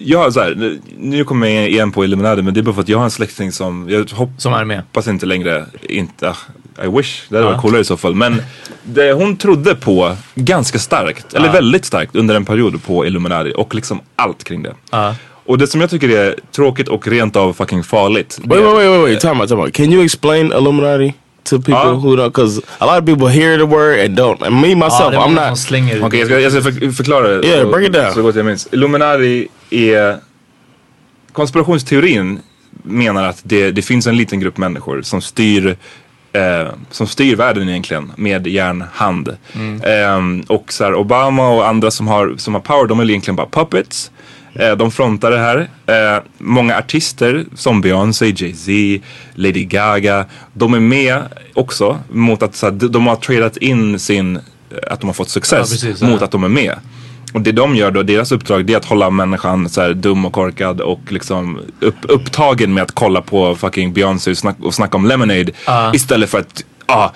Jag 0.00 0.18
har 0.18 0.30
så 0.30 0.40
här, 0.40 0.78
nu 0.98 1.24
kommer 1.24 1.46
jag 1.48 1.68
igen 1.68 1.92
på 1.92 2.04
Illuminati 2.04 2.42
men 2.42 2.54
det 2.54 2.60
är 2.60 2.62
bara 2.62 2.74
för 2.74 2.82
att 2.82 2.88
jag 2.88 2.98
har 2.98 3.04
en 3.04 3.10
släkting 3.10 3.52
som, 3.52 3.86
jag 3.90 4.10
hoppas 4.12 4.42
Som 4.42 4.52
är 4.52 4.64
med. 4.64 4.82
inte 5.08 5.26
längre, 5.26 5.66
inte, 5.82 6.28
ah, 6.30 6.84
I 6.84 6.88
wish, 6.88 7.22
det 7.28 7.36
hade 7.36 7.46
Ja. 7.48 7.52
varit 7.52 7.62
coolare 7.62 7.80
i 7.80 7.84
så 7.84 7.96
fall. 7.96 8.14
Men 8.14 8.42
det, 8.82 9.12
hon 9.12 9.36
trodde 9.36 9.74
på 9.74 10.16
ganska 10.34 10.78
starkt, 10.78 11.34
eller 11.34 11.46
Ja. 11.46 11.52
väldigt 11.52 11.84
starkt 11.84 12.16
under 12.16 12.34
en 12.34 12.44
period 12.44 12.82
på 12.84 13.06
Illuminati 13.06 13.52
och 13.56 13.74
liksom 13.74 14.00
allt 14.16 14.44
kring 14.44 14.62
det. 14.62 14.74
Ja. 14.90 15.14
Och 15.46 15.58
det 15.58 15.66
som 15.66 15.80
jag 15.80 15.90
tycker 15.90 16.08
är 16.08 16.34
tråkigt 16.52 16.88
och 16.88 17.08
rent 17.08 17.36
av 17.36 17.52
fucking 17.52 17.82
farligt. 17.84 18.38
det 18.42 18.48
Wait, 18.48 18.60
är- 18.60 18.64
wait, 18.64 18.76
wait, 18.76 18.90
wait, 18.90 19.02
wait. 19.10 19.20
Time 19.20 19.40
out, 19.40 19.48
time 19.48 19.60
out. 19.62 19.72
Can 19.72 19.92
you 19.92 20.04
explain 20.04 20.46
Illuminati 20.52 21.14
to 21.50 21.58
people 21.58 21.94
who 21.94 22.16
don't? 22.16 22.28
Because 22.28 22.60
a 22.78 22.86
lot 22.86 22.98
of 22.98 23.06
people 23.06 23.28
hear 23.28 23.58
the 23.58 23.66
word 23.66 24.00
and 24.00 24.16
don't. 24.16 24.42
And 24.42 24.60
me 24.60 24.74
myself, 24.74 25.14
I'm 25.14 25.34
not. 25.34 25.58
Okej, 26.02 26.18
jag, 26.18 26.28
ska, 26.28 26.40
jag 26.40 26.52
ska 26.52 26.62
för, 26.62 26.92
förklara 26.92 27.28
det 27.28 27.46
Yeah, 27.46 27.70
break 27.70 27.86
it 27.86 27.92
down. 27.92 28.14
så 28.14 28.22
gott 28.22 28.36
jag 28.36 28.46
minns. 28.46 28.68
Illuminati 28.72 29.48
är... 29.70 30.16
Konspirationsteorin 31.32 32.40
menar 32.82 33.24
att 33.24 33.40
det, 33.42 33.70
det 33.70 33.82
finns 33.82 34.06
en 34.06 34.16
liten 34.16 34.40
grupp 34.40 34.56
människor 34.56 35.02
som 35.02 35.20
styr 35.20 35.76
Eh, 36.32 36.68
som 36.90 37.06
styr 37.06 37.36
världen 37.36 37.68
egentligen 37.68 38.12
med 38.16 38.46
järnhand. 38.46 39.28
Eh, 39.82 40.18
och 40.46 40.72
så 40.72 40.84
här, 40.84 40.94
Obama 40.94 41.48
och 41.48 41.68
andra 41.68 41.90
som 41.90 42.08
har, 42.08 42.34
som 42.36 42.54
har 42.54 42.60
power, 42.60 42.86
de 42.86 43.00
är 43.00 43.10
egentligen 43.10 43.36
bara 43.36 43.46
puppets. 43.46 44.10
Eh, 44.54 44.72
de 44.76 44.90
frontar 44.90 45.30
det 45.30 45.38
här. 45.38 45.68
Eh, 45.86 46.22
många 46.38 46.78
artister 46.78 47.44
som 47.54 47.80
Beyoncé, 47.80 48.26
Jay-Z, 48.26 49.06
Lady 49.34 49.64
Gaga. 49.64 50.24
De 50.52 50.74
är 50.74 50.80
med 50.80 51.22
också 51.54 51.98
mot 52.10 52.42
att 52.42 52.54
så 52.56 52.66
här, 52.66 52.72
de, 52.72 53.06
har 53.06 53.16
tradat 53.16 53.56
in 53.56 53.98
sin, 53.98 54.38
att 54.90 55.00
de 55.00 55.06
har 55.06 55.14
fått 55.14 55.28
success 55.28 55.58
Ja, 55.82 55.88
precis, 55.88 56.02
mot 56.02 56.22
att 56.22 56.30
de 56.30 56.44
är 56.44 56.48
med. 56.48 56.74
Och 57.32 57.40
det 57.40 57.52
de 57.52 57.76
gör 57.76 57.90
då, 57.90 58.02
deras 58.02 58.32
uppdrag 58.32 58.66
det 58.66 58.72
är 58.72 58.76
att 58.76 58.84
hålla 58.84 59.10
människan 59.10 59.68
så 59.68 59.80
här 59.80 59.94
dum 59.94 60.24
och 60.24 60.32
korkad 60.32 60.80
och 60.80 61.00
liksom 61.08 61.58
upp, 61.80 61.94
upptagen 62.02 62.74
med 62.74 62.82
att 62.82 62.92
kolla 62.94 63.20
på 63.22 63.54
fucking 63.54 63.92
Beyoncé 63.92 64.30
och, 64.30 64.38
snack, 64.38 64.56
och 64.62 64.74
snacka 64.74 64.96
om 64.96 65.06
Lemonade 65.06 65.52
Ja. 65.66 65.94
istället 65.94 66.30
för 66.30 66.38
att, 66.38 66.64
ah, 66.86 67.08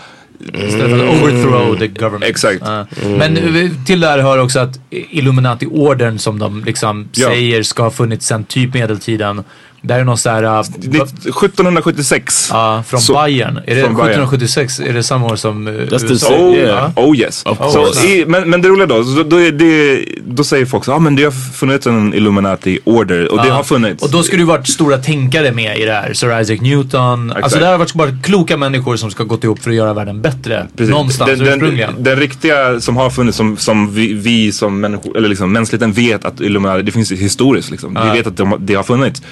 Istället 0.54 0.90
för 0.90 1.08
att 1.08 1.22
overthrow 1.22 1.78
the 1.78 1.86
government. 1.86 2.24
Exakt. 2.24 2.62
Ja. 2.64 2.86
Men 3.18 3.36
eh, 3.36 3.70
till 3.86 4.00
det 4.00 4.06
här 4.06 4.18
hör 4.18 4.38
också 4.38 4.60
att 4.60 4.80
Illuminati-orden 4.90 6.18
som 6.18 6.38
de 6.38 6.64
liksom 6.64 7.08
Ja. 7.12 7.28
säger 7.28 7.62
ska 7.62 7.82
ha 7.82 7.90
funnits 7.90 8.26
sedan 8.26 8.44
typ 8.44 8.74
medeltiden. 8.74 9.44
Det 9.84 9.92
här 9.94 10.00
är 10.00 10.04
någon 10.04 10.18
så 10.18 10.30
här... 10.30 10.42
uh, 10.44 10.50
Nitt- 10.50 11.28
1776. 11.28 12.48
Ja, 12.52 12.82
från 12.86 13.00
Så- 13.00 13.14
Bayern. 13.14 13.56
Är 13.66 13.74
det 13.74 13.82
från 13.82 13.94
Bayern. 13.94 14.22
1776? 14.22 14.80
Är 14.80 14.92
det 14.92 15.02
samma 15.02 15.26
år 15.26 15.36
som 15.36 15.68
uh, 15.68 15.74
That's 15.74 16.10
USA? 16.10 16.34
Oh, 16.34 16.52
Yeah. 16.56 16.90
oh 16.96 17.16
yes. 17.16 17.36
Så 17.36 17.54
course. 17.54 18.06
i, 18.06 18.26
men, 18.26 18.50
men 18.50 18.62
det 18.62 18.68
roliga 18.68 18.86
då, 18.86 19.04
så 19.04 19.22
då, 19.22 19.36
är 19.36 19.52
det, 19.52 20.04
då 20.26 20.44
säger 20.44 20.66
folk 20.66 20.84
så 20.84 20.92
ah, 20.92 20.98
men 20.98 21.16
det 21.16 21.24
har 21.24 21.30
funnits 21.30 21.86
en 21.86 22.14
Illuminati 22.14 22.78
order 22.84 23.32
och 23.32 23.42
det 23.42 23.48
Ja. 23.48 23.54
har 23.54 23.62
funnits. 23.62 24.02
Och 24.02 24.10
då 24.10 24.22
skulle 24.22 24.42
det 24.42 24.46
varit 24.46 24.66
stora 24.68 24.98
tänkare 24.98 25.52
med 25.52 25.78
i 25.78 25.84
det 25.84 25.92
här. 25.92 26.12
Sir 26.14 26.40
Isaac 26.40 26.56
Newton. 26.60 27.30
Alltså 27.30 27.38
Exakt. 27.38 27.60
det 27.60 27.64
här 27.64 27.72
har 27.72 27.78
varit 27.78 27.94
bara 27.94 28.10
kloka 28.22 28.56
människor 28.56 28.96
som 28.96 29.10
ska 29.10 29.24
gått 29.24 29.44
ihop 29.44 29.62
för 29.62 29.70
att 29.70 29.76
göra 29.76 29.92
världen 29.94 30.22
bättre. 30.22 30.66
Precis. 30.76 30.90
Någonstans 30.90 31.30
den, 31.30 31.38
den, 31.38 31.48
ursprungligen. 31.54 31.94
den 31.98 32.16
riktiga 32.16 32.80
som 32.80 32.96
har 32.96 33.10
funnits 33.10 33.36
som, 33.36 33.56
som 33.56 33.94
vi, 33.94 34.12
vi 34.14 34.52
som 34.52 34.80
människor, 34.80 35.16
eller 35.16 35.28
liksom 35.28 35.52
mänskligheten 35.52 35.92
vet 35.92 36.24
att 36.24 36.40
Illuminati, 36.40 36.82
det 36.82 36.92
finns 36.92 37.12
historiskt 37.12 37.70
liksom. 37.70 37.98
Vi 38.04 38.18
vet 38.18 38.26
att 38.26 38.36
de, 38.36 38.56
det 38.60 38.74
har 38.74 38.82
funnits. 38.82 39.22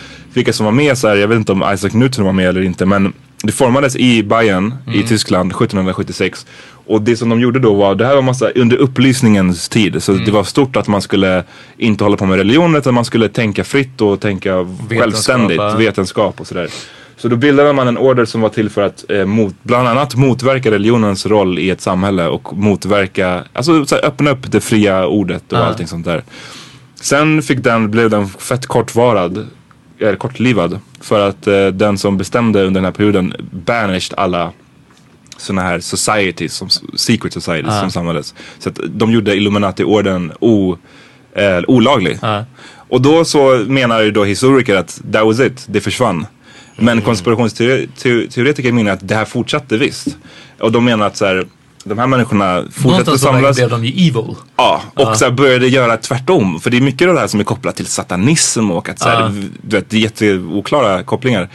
Vilka 0.41 0.53
som 0.53 0.67
var 0.67 0.73
med 0.73 0.99
så 0.99 1.09
här, 1.09 1.17
jag 1.17 1.29
vet 1.29 1.37
inte 1.37 1.53
om 1.53 1.65
Isaac 1.75 1.91
Newton 1.93 2.25
var 2.25 2.33
med 2.33 2.49
eller 2.49 2.63
inte 2.63 2.87
men 2.87 3.13
det 3.43 3.53
formades 3.53 3.97
i 3.97 4.23
Bayern 4.23 4.75
i 4.95 5.03
Tyskland 5.03 5.51
1776. 5.53 6.47
Och 6.87 7.03
det 7.03 7.17
som 7.17 7.29
de 7.29 7.41
gjorde 7.41 7.59
då 7.59 7.75
var, 7.75 7.95
det 7.95 8.07
här 8.07 8.15
var 8.15 8.23
massa 8.23 8.51
under 8.51 8.77
upplysningens 8.77 9.69
tid. 9.69 10.03
Så 10.03 10.13
det 10.13 10.31
var 10.31 10.45
stort 10.45 10.77
att 10.77 10.89
man 10.89 11.03
skulle 11.03 11.45
inte 11.79 12.05
hålla 12.05 12.17
på 12.17 12.27
med 12.27 12.37
religion 12.39 12.77
utan 12.77 12.95
man 12.95 13.05
skulle 13.05 13.29
tänka 13.29 13.65
fritt 13.65 14.01
och 14.01 14.21
tänka 14.21 14.67
självständigt, 14.89 15.57
ja. 15.59 15.77
vetenskap 15.77 16.41
och 16.41 16.47
sådär. 16.47 16.69
Så 17.17 17.29
då 17.29 17.37
bildade 17.37 17.73
man 17.73 17.89
en 17.89 17.99
order 17.99 18.25
som 18.25 18.41
var 18.41 18.49
till 18.49 18.71
för 18.71 18.83
att 18.83 19.11
eh, 19.11 19.25
mot, 19.25 19.55
bland 19.63 19.89
annat 19.89 20.15
motverka 20.15 20.71
religionens 20.71 21.27
roll 21.27 21.59
i 21.59 21.71
ett 21.71 21.81
samhälle 21.81 22.27
och 22.27 22.57
motverka, 22.57 23.45
alltså 23.53 23.87
så 23.87 23.95
här, 23.95 24.05
öppna 24.05 24.31
upp 24.31 24.53
det 24.53 24.61
fria 24.61 25.07
ordet 25.07 25.53
och 25.53 25.59
Ja. 25.59 25.63
allting 25.65 25.87
sånt 25.87 26.05
där. 26.07 26.25
Sen 27.01 27.43
fick 27.43 27.65
den, 27.65 27.91
blev 27.91 28.11
den 28.11 28.29
fett 28.29 28.67
kortvarad, 28.67 29.47
eller 30.01 30.17
kortlivad. 30.17 30.79
För 31.01 31.29
att 31.29 31.47
eh, 31.47 31.67
den 31.67 31.99
som 31.99 32.17
bestämde 32.19 32.63
under 32.65 32.81
den 32.81 32.85
här 32.85 32.93
perioden 32.93 33.35
banished 33.67 34.15
alla 34.17 34.53
sådana 35.37 35.63
här 35.63 35.81
societies, 35.81 36.55
som, 36.55 36.69
secret 36.97 37.33
societies 37.33 37.67
Ja. 37.75 37.81
som 37.81 37.91
samlades. 37.91 38.35
Så 38.59 38.69
att 38.69 38.79
de 38.89 39.13
gjorde 39.13 39.35
Illuminati-orden 39.35 40.33
eh, 41.35 41.59
olaglig. 41.69 42.19
Ja. 42.23 42.45
Och 42.89 43.03
då 43.03 43.25
så 43.25 43.65
menar 43.69 44.01
ju 44.03 44.11
då 44.11 44.25
historiker 44.25 44.77
att 44.77 45.01
that 45.13 45.25
was 45.25 45.41
it, 45.41 45.67
det 45.69 45.81
försvann. 45.81 46.27
Men 46.77 47.01
konspirationsteoretiker 47.03 48.73
menar 48.73 48.93
att 48.93 49.09
det 49.09 49.15
här 49.15 49.25
fortsatte 49.25 49.77
visst. 49.79 50.17
Och 50.61 50.73
de 50.73 50.85
menar 50.85 51.07
att 51.07 51.17
så 51.17 51.25
här, 51.27 51.47
de 51.85 51.99
här 51.99 52.07
människorna 52.07 52.65
fortsätter 52.73 53.17
samlas. 53.17 53.57
blev 53.57 53.71
de 53.71 53.85
ju 53.85 54.09
evil. 54.09 54.35
Ja, 54.57 54.83
och 54.95 55.17
så 55.17 55.25
här 55.25 55.33
började 55.33 55.69
göra 55.69 55.97
tvärtom. 55.97 56.61
För 56.61 56.71
det 56.71 56.77
är 56.77 56.81
mycket 56.81 57.09
av 57.09 57.15
det 57.15 57.21
här 57.21 57.27
som 57.27 57.41
är 57.41 57.45
kopplat 57.45 57.77
till 57.77 57.87
satanism 57.87 58.71
och 58.71 58.89
att 58.89 58.99
så 58.99 59.09
här, 59.09 59.21
Ja. 59.21 59.33
du 59.63 59.77
vet, 59.77 59.91
det 59.91 59.97
är 59.97 60.01
jätteoklara 60.01 61.03
kopplingar. 61.03 61.49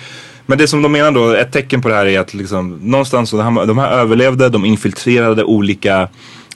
Men 0.45 0.57
det 0.57 0.67
som 0.67 0.81
de 0.81 0.91
menar 0.91 1.11
då, 1.11 1.29
ett 1.31 1.51
tecken 1.51 1.81
på 1.81 1.89
det 1.89 1.95
här 1.95 2.05
är 2.05 2.19
att 2.19 2.33
liksom, 2.33 2.77
någonstans 2.81 3.29
så 3.29 3.37
de 3.37 3.57
här, 3.57 3.65
de 3.65 3.77
här 3.77 3.91
överlevde, 3.91 4.49
de 4.49 4.65
infiltrerade 4.65 5.43
olika 5.43 6.07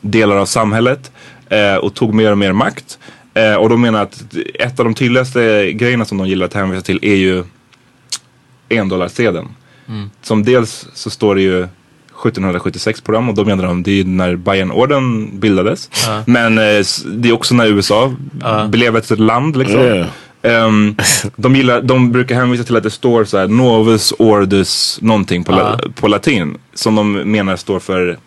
delar 0.01 0.35
av 0.35 0.45
samhället 0.45 1.11
eh, 1.49 1.75
och 1.75 1.93
tog 1.93 2.13
mer 2.13 2.31
och 2.31 2.37
mer 2.37 2.53
makt. 2.53 2.99
Eh, 3.33 3.53
och 3.55 3.69
de 3.69 3.81
menar 3.81 4.03
att 4.03 4.23
ett 4.53 4.79
av 4.79 4.85
de 4.85 4.93
tydligaste 4.93 5.71
grejerna 5.73 6.05
som 6.05 6.17
de 6.17 6.27
gillar 6.27 6.45
att 6.45 6.53
hänvisa 6.53 6.81
till 6.81 6.99
är 7.01 7.15
ju 7.15 7.43
endollarsedeln. 8.69 9.47
Mm. 9.87 10.09
Som 10.21 10.43
dels 10.43 10.87
så 10.93 11.09
står 11.09 11.35
det 11.35 11.41
ju 11.41 11.67
1776 12.25 13.01
på 13.01 13.11
dem 13.11 13.29
och 13.29 13.35
då 13.35 13.45
menar 13.45 13.63
de 13.63 13.83
det 13.83 13.99
är 13.99 14.03
när 14.03 14.35
Bayernorden 14.35 15.39
bildades. 15.39 15.89
Ja. 16.07 16.23
Men 16.27 16.57
eh, 16.57 16.85
det 17.05 17.29
är 17.29 17.33
också 17.33 17.55
när 17.55 17.65
USA 17.67 18.13
Ja. 18.41 18.67
blev 18.67 18.95
ett 18.97 19.19
land 19.19 19.57
liksom. 19.57 19.79
Yeah. 19.79 20.07
Ehm, 20.41 20.95
de, 21.35 21.55
gillar, 21.55 21.81
de 21.81 22.11
brukar 22.11 22.35
hänvisa 22.35 22.63
till 22.63 22.75
att 22.75 22.83
det 22.83 22.89
står 22.89 23.25
så 23.25 23.37
här 23.37 23.47
Novus 23.47 24.13
Ordus 24.19 24.99
någonting 25.01 25.43
på, 25.43 25.51
la, 25.51 25.79
Ja. 25.83 25.89
på 25.95 26.07
latin. 26.07 26.57
Som 26.73 26.95
de 26.95 27.11
menar 27.11 27.55
står 27.55 27.79
för 27.79 28.17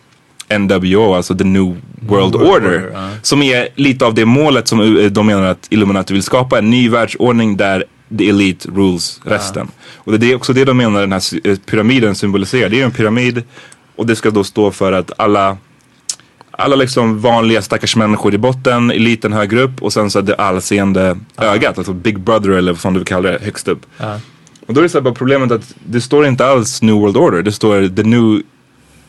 NWO, 0.59 1.13
alltså 1.13 1.35
the 1.37 1.43
New 1.43 1.63
World 1.63 1.79
World 2.09 2.35
Order. 2.35 2.49
Order, 2.51 2.91
ja. 2.93 3.09
Som 3.21 3.41
är 3.41 3.67
lite 3.75 4.05
av 4.05 4.13
det 4.13 4.25
målet 4.25 4.67
som 4.67 4.97
eh, 4.97 5.05
de 5.11 5.25
menar 5.25 5.45
att 5.45 5.67
Illuminati 5.69 6.13
vill 6.13 6.23
skapa. 6.23 6.57
En 6.57 6.69
ny 6.69 6.89
världsordning 6.89 7.57
där 7.57 7.83
the 8.17 8.29
elite 8.29 8.69
rules 8.75 9.21
resten. 9.25 9.67
Och 9.95 10.19
det 10.19 10.31
är 10.31 10.35
också 10.35 10.53
det 10.53 10.65
de 10.65 10.77
menar 10.77 11.01
den 11.01 11.11
här 11.11 11.21
eh, 11.43 11.55
pyramiden 11.57 12.15
symboliserar. 12.15 12.69
Det 12.69 12.81
är 12.81 12.85
en 12.85 12.91
pyramid 12.91 13.43
och 13.95 14.05
det 14.05 14.15
ska 14.15 14.31
då 14.31 14.43
stå 14.43 14.71
för 14.71 14.91
att 14.91 15.11
alla 15.17 15.57
alla 16.57 16.75
liksom 16.75 17.19
vanliga 17.19 17.61
stackars 17.61 17.95
människor 17.95 18.33
i 18.33 18.37
botten, 18.37 18.91
eliten 18.91 19.33
högre 19.33 19.61
upp 19.61 19.81
och 19.81 19.93
sen 19.93 20.11
så 20.11 20.21
det 20.21 20.35
allseende 20.35 21.19
ögat, 21.37 21.77
alltså 21.77 21.93
Big 21.93 22.19
Brother 22.19 22.49
eller 22.49 22.73
vad 22.83 22.93
du 22.93 22.99
vill 22.99 23.07
kalla 23.07 23.31
det, 23.31 23.39
högst 23.41 23.67
upp. 23.67 23.85
Ja. 23.97 24.19
Och 24.67 24.73
då 24.73 24.81
är 24.81 24.83
det 24.83 24.89
så 24.89 25.01
bara 25.01 25.13
problemet 25.13 25.51
att 25.51 25.75
det 25.85 26.01
står 26.01 26.27
inte 26.27 26.45
alls 26.45 26.81
New 26.81 26.95
World 26.95 27.17
Order, 27.17 27.41
det 27.41 27.51
står 27.51 27.95
The 27.95 28.03
New 28.03 28.41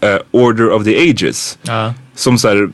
eh, 0.01 0.19
Order 0.31 0.73
of 0.73 0.85
the 0.85 1.11
Ages. 1.11 1.59
Ja. 1.63 1.95
Som 2.15 2.39
så 2.39 2.49
här, 2.49 2.71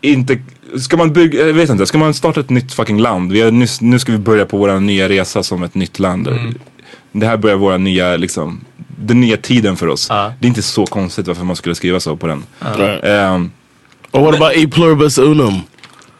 inte, 0.00 0.38
ska 0.78 0.96
man 0.96 1.12
bygga, 1.12 1.46
jag 1.46 1.54
vet 1.54 1.70
inte, 1.70 1.86
ska 1.86 1.98
man 1.98 2.14
starta 2.14 2.40
ett 2.40 2.50
nytt 2.50 2.72
fucking 2.72 3.00
land? 3.00 3.32
Vi 3.32 3.40
har 3.40 3.50
nyss, 3.50 3.80
nu 3.80 3.98
ska 3.98 4.12
vi 4.12 4.18
börja 4.18 4.46
på 4.46 4.58
vår 4.58 4.80
nya 4.80 5.08
resa 5.08 5.42
som 5.42 5.62
ett 5.62 5.74
nytt 5.74 5.98
land. 5.98 6.28
Mm. 6.28 6.54
Det 7.12 7.26
här 7.26 7.36
börjar 7.36 7.56
våra 7.56 7.78
nya, 7.78 8.16
liksom, 8.16 8.60
den 9.00 9.20
nya 9.20 9.36
tiden 9.36 9.76
för 9.76 9.86
oss. 9.86 10.08
Det 10.08 10.46
är 10.46 10.48
inte 10.48 10.62
så 10.62 10.86
konstigt 10.86 11.26
varför 11.26 11.44
man 11.44 11.56
skulle 11.56 11.74
skriva 11.74 12.00
så 12.00 12.16
på 12.16 12.26
den. 12.26 12.44
Right. 12.76 13.04
Ehm, 13.04 13.50
Or 14.12 14.20
what 14.20 14.34
about 14.34 14.56
e 14.56 14.68
pluribus 14.68 15.18
unum? 15.18 15.54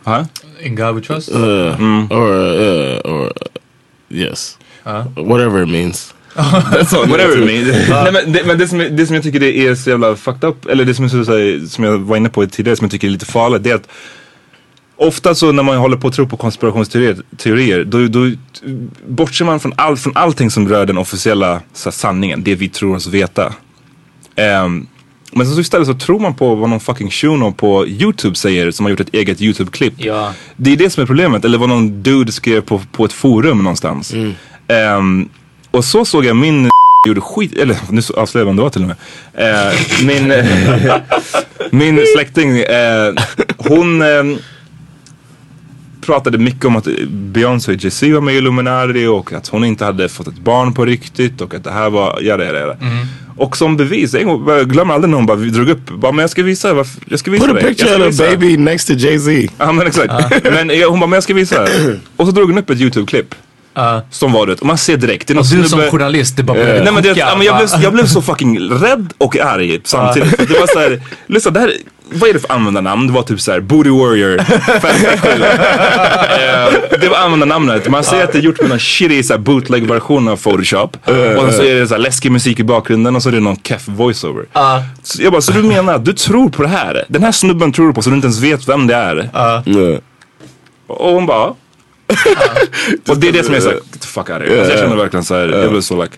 Huh? 0.05 0.24
In 0.62 0.76
God 0.76 0.95
we 0.95 1.01
trust? 1.01 1.31
Uh, 1.31 1.41
Or, 2.11 2.33
uh, 2.33 3.01
or 3.05 3.26
uh, 3.26 3.31
yes. 4.09 4.59
Whatever 5.16 5.62
it 5.62 5.68
means. 5.68 6.14
Whatever 6.35 7.39
it 7.39 7.47
means. 7.47 7.89
Nej, 7.89 8.12
men 8.12 8.33
det, 8.33 8.45
men 8.47 8.59
det, 8.59 8.68
som, 8.68 8.78
det 8.78 9.07
som 9.07 9.14
jag 9.14 9.24
tycker 9.24 9.41
det 9.41 9.59
är 9.59 9.74
så 9.74 9.91
jävla 9.91 10.16
fucked 10.16 10.49
up, 10.49 10.66
eller 10.66 10.85
det 10.85 10.95
som, 10.95 11.11
så, 11.11 11.24
så 11.24 11.33
som 11.68 11.85
jag 11.85 11.99
var 11.99 12.16
inne 12.16 12.28
på 12.28 12.47
tidigare, 12.47 12.76
som 12.76 12.85
jag 12.85 12.91
tycker 12.93 13.07
är 13.07 13.12
lite 13.12 13.26
farligt, 13.26 13.62
det 13.62 13.70
är 13.70 13.74
att 13.74 13.89
Ofta 15.03 15.34
så 15.34 15.53
när 15.53 15.62
man 15.62 15.76
håller 15.76 15.96
på 15.96 16.09
att 16.09 16.14
tro 16.14 16.26
på 16.26 16.36
konspirationsteorier, 16.36 17.16
teorier, 17.36 17.84
då, 17.84 18.07
då 18.07 18.30
bortser 19.07 19.44
man 19.44 19.61
från, 19.61 19.72
all, 19.76 19.96
från 19.96 20.16
allting 20.16 20.51
som 20.51 20.68
rör 20.68 20.86
den 20.86 20.98
officiella 20.98 21.53
här, 21.84 21.90
sanningen, 21.90 22.42
det 22.44 22.55
vi 22.55 22.68
tror 22.68 22.96
oss 22.96 23.07
veta. 23.07 23.55
Ehm, 24.36 24.86
men 25.32 25.46
så 25.46 25.61
istället 25.61 25.86
så 25.86 25.94
tror 25.94 26.20
man 26.20 26.34
på 26.34 26.55
vad 26.55 26.70
någon 26.70 26.80
fucking 26.80 27.11
shuno 27.11 27.53
på 27.53 27.86
YouTube 27.86 28.36
säger 28.36 28.70
som 28.70 28.86
har 28.86 28.90
gjort 28.90 29.01
ett 29.01 29.14
eget 29.14 29.40
YouTube-klipp. 29.40 29.94
Ja. 29.96 30.34
Det 30.57 30.72
är 30.72 30.76
det 30.76 30.90
som 30.90 31.03
är 31.03 31.07
problemet, 31.07 31.44
eller 31.44 31.59
vad 31.59 31.68
någon 31.68 32.03
dude 32.03 32.32
skrev 32.32 32.61
på, 32.61 32.80
på 32.92 33.05
ett 33.05 33.12
forum 33.12 33.59
någonstans. 33.59 34.14
Ehm, 34.68 35.28
och 35.70 35.84
så 35.84 36.05
såg 36.05 36.24
jag 36.24 36.36
min 36.36 36.70
gjorde 37.09 37.20
skit, 37.20 37.59
eller 37.59 37.76
nu 37.90 38.03
avslöjar 38.16 38.46
vem 38.46 38.57
det 38.57 38.62
var 38.62 38.70
till 38.70 38.82
och 38.82 38.88
med. 38.88 38.96
Eh, 39.34 39.74
min, 40.07 40.32
min 41.70 42.07
släkting, 42.16 42.59
eh, 42.59 43.14
hon 43.57 44.03
eh, 44.03 44.38
pratade 46.01 46.38
mycket 46.38 46.64
om 46.64 46.76
att 46.76 46.88
Beyoncé 47.11 47.72
och 47.72 47.78
Jay-Z 47.84 48.12
var 48.14 48.20
med 48.20 48.34
i 48.34 48.38
Illuminati 48.38 49.07
och 49.07 49.32
att 49.32 49.48
hon 49.48 49.64
inte 49.64 49.84
hade 49.84 50.09
fått 50.09 50.26
ett 50.28 50.38
barn 50.38 50.74
på 50.74 50.84
riktigt 50.84 51.40
och 51.40 51.55
att 51.55 51.64
det 51.64 51.70
här 51.70 51.90
var, 51.90 52.18
jada 52.22 52.44
jada 52.44 52.59
jada. 52.61 52.76
Och 53.36 53.57
som 53.57 53.76
bevis, 53.76 54.14
en 54.14 54.26
gång, 54.26 54.48
jag 54.48 54.70
glömmer 54.70 54.94
aldrig 54.94 55.11
när 55.11 55.16
hon 55.16 55.26
bara 55.26 55.36
drog 55.36 55.68
upp, 55.68 55.90
bara, 55.90 56.12
men 56.12 56.20
jag 56.22 56.30
ska 56.30 56.42
visa, 56.42 56.74
varför- 56.74 57.03
jag 57.09 57.18
ska 57.18 57.30
visa 57.30 57.44
Put 57.46 57.51
a 57.51 57.55
dig. 57.55 57.62
Jag 57.64 57.70
picture 57.76 57.90
ska 57.94 58.03
of 58.03 58.12
visa." 58.12 58.24
baby 58.24 58.57
next 58.57 58.86
to 58.88 58.94
Jay-Z. 58.94 59.53
Ja 59.59 59.72
men 59.72 59.86
exakt. 59.86 60.12
Men 60.44 60.68
jag, 60.78 60.90
hon 60.90 61.01
bara, 61.01 61.07
men 61.07 61.16
jag 61.16 61.22
ska 61.22 61.34
visa. 61.34 61.66
Och 62.16 62.26
så 62.26 62.32
drog 62.32 62.48
hon 62.48 62.59
upp 62.59 62.70
ett 62.70 62.78
YouTube-klipp. 62.80 63.34
Som 64.11 64.33
var 64.33 64.47
det, 64.47 64.53
och 64.53 64.66
man 64.66 64.79
ser 64.79 64.97
direkt. 64.97 65.29
Det 65.29 65.35
är 65.35 65.39
Och 65.39 65.47
du 65.47 65.68
som 65.68 65.81
journalist, 65.81 66.37
det 66.37 66.43
bara 66.43 66.59
Eh, 66.59 66.64
börjar 66.66 66.85
Nej 66.85 66.93
men 66.93 67.03
det, 67.03 67.09
koka, 67.09 67.21
ja, 67.21 67.37
men 67.37 67.47
jag, 67.47 67.57
blev, 67.57 67.68
jag 67.83 67.93
blev 67.93 68.07
så 68.07 68.23
fucking 68.23 68.59
rädd 68.71 69.12
och 69.18 69.37
arg 69.37 69.81
samtidigt. 69.85 70.37
För 70.37 70.47
det 70.47 70.61
var 70.61 70.66
såhär, 70.66 71.01
lyssna 71.27 71.51
det 71.51 71.61
här, 71.61 71.73
vad 72.12 72.29
är 72.29 72.33
det 72.35 72.41
för 72.41 72.53
användarnamn? 72.53 73.07
Det 73.07 73.12
var 73.12 73.23
typ 73.23 73.41
såhär 73.41 73.61
Booty 73.61 73.91
Warrior 73.91 74.39
57. 74.81 75.29
Eh, 76.31 76.99
det 77.01 77.09
var 77.09 77.16
användarnamnet. 77.16 77.89
Man 77.89 78.05
ser 78.05 78.25
att 78.25 78.33
det 78.33 78.39
är 78.39 78.43
gjort 78.43 78.61
med 78.61 78.68
någon 78.68 78.79
shitty 78.79 79.23
såhär, 79.23 79.41
bootleg-version 79.41 80.29
av 80.29 80.37
Photoshop. 80.37 80.97
och 81.07 81.53
så 81.55 81.62
är 81.62 81.75
det 81.81 81.87
såhär 81.87 82.01
läskig 82.01 82.33
musik 82.33 82.61
i 82.61 82.64
bakgrunden 82.64 83.16
och 83.16 83.23
så 83.23 83.29
är 83.29 83.33
det 83.33 83.41
någon 83.41 83.57
keff 83.57 83.83
voiceover. 83.89 84.45
Så 85.03 85.23
jag 85.23 85.33
bara, 85.33 85.43
så 85.43 85.53
du 85.53 85.62
menar 85.62 85.95
att 85.95 86.05
du 86.05 86.12
tror 86.12 86.49
på 86.49 86.62
det 86.62 86.68
här? 86.68 87.05
Den 87.09 87.23
här 87.23 87.33
snubben 87.33 87.73
tror 87.73 87.87
du 87.87 87.93
på 87.95 88.03
så 88.03 88.11
du 88.11 88.16
inte 88.16 88.27
ens 88.27 88.41
vet 88.41 88.68
vem 88.68 88.87
det 88.87 88.95
är? 88.95 89.31
Och 90.87 91.12
hon 91.12 91.27
bara. 91.27 91.55
Och 93.09 93.19
det 93.19 93.29
är 93.29 93.33
det 93.33 93.45
som 93.45 93.55
är 93.55 93.61
såhär, 93.61 93.75
get 93.75 94.01
the 94.01 94.07
fuck 94.07 94.31
out 94.31 94.43
of 94.43 94.49
here. 94.49 94.59
Alltså 94.59 94.73
jag 94.73 94.81
känner 94.81 94.97
verkligen 94.97 95.25
såhär, 95.25 95.49
jag 95.49 95.71
blev 95.71 95.81
så 95.81 96.03
like. 96.03 96.17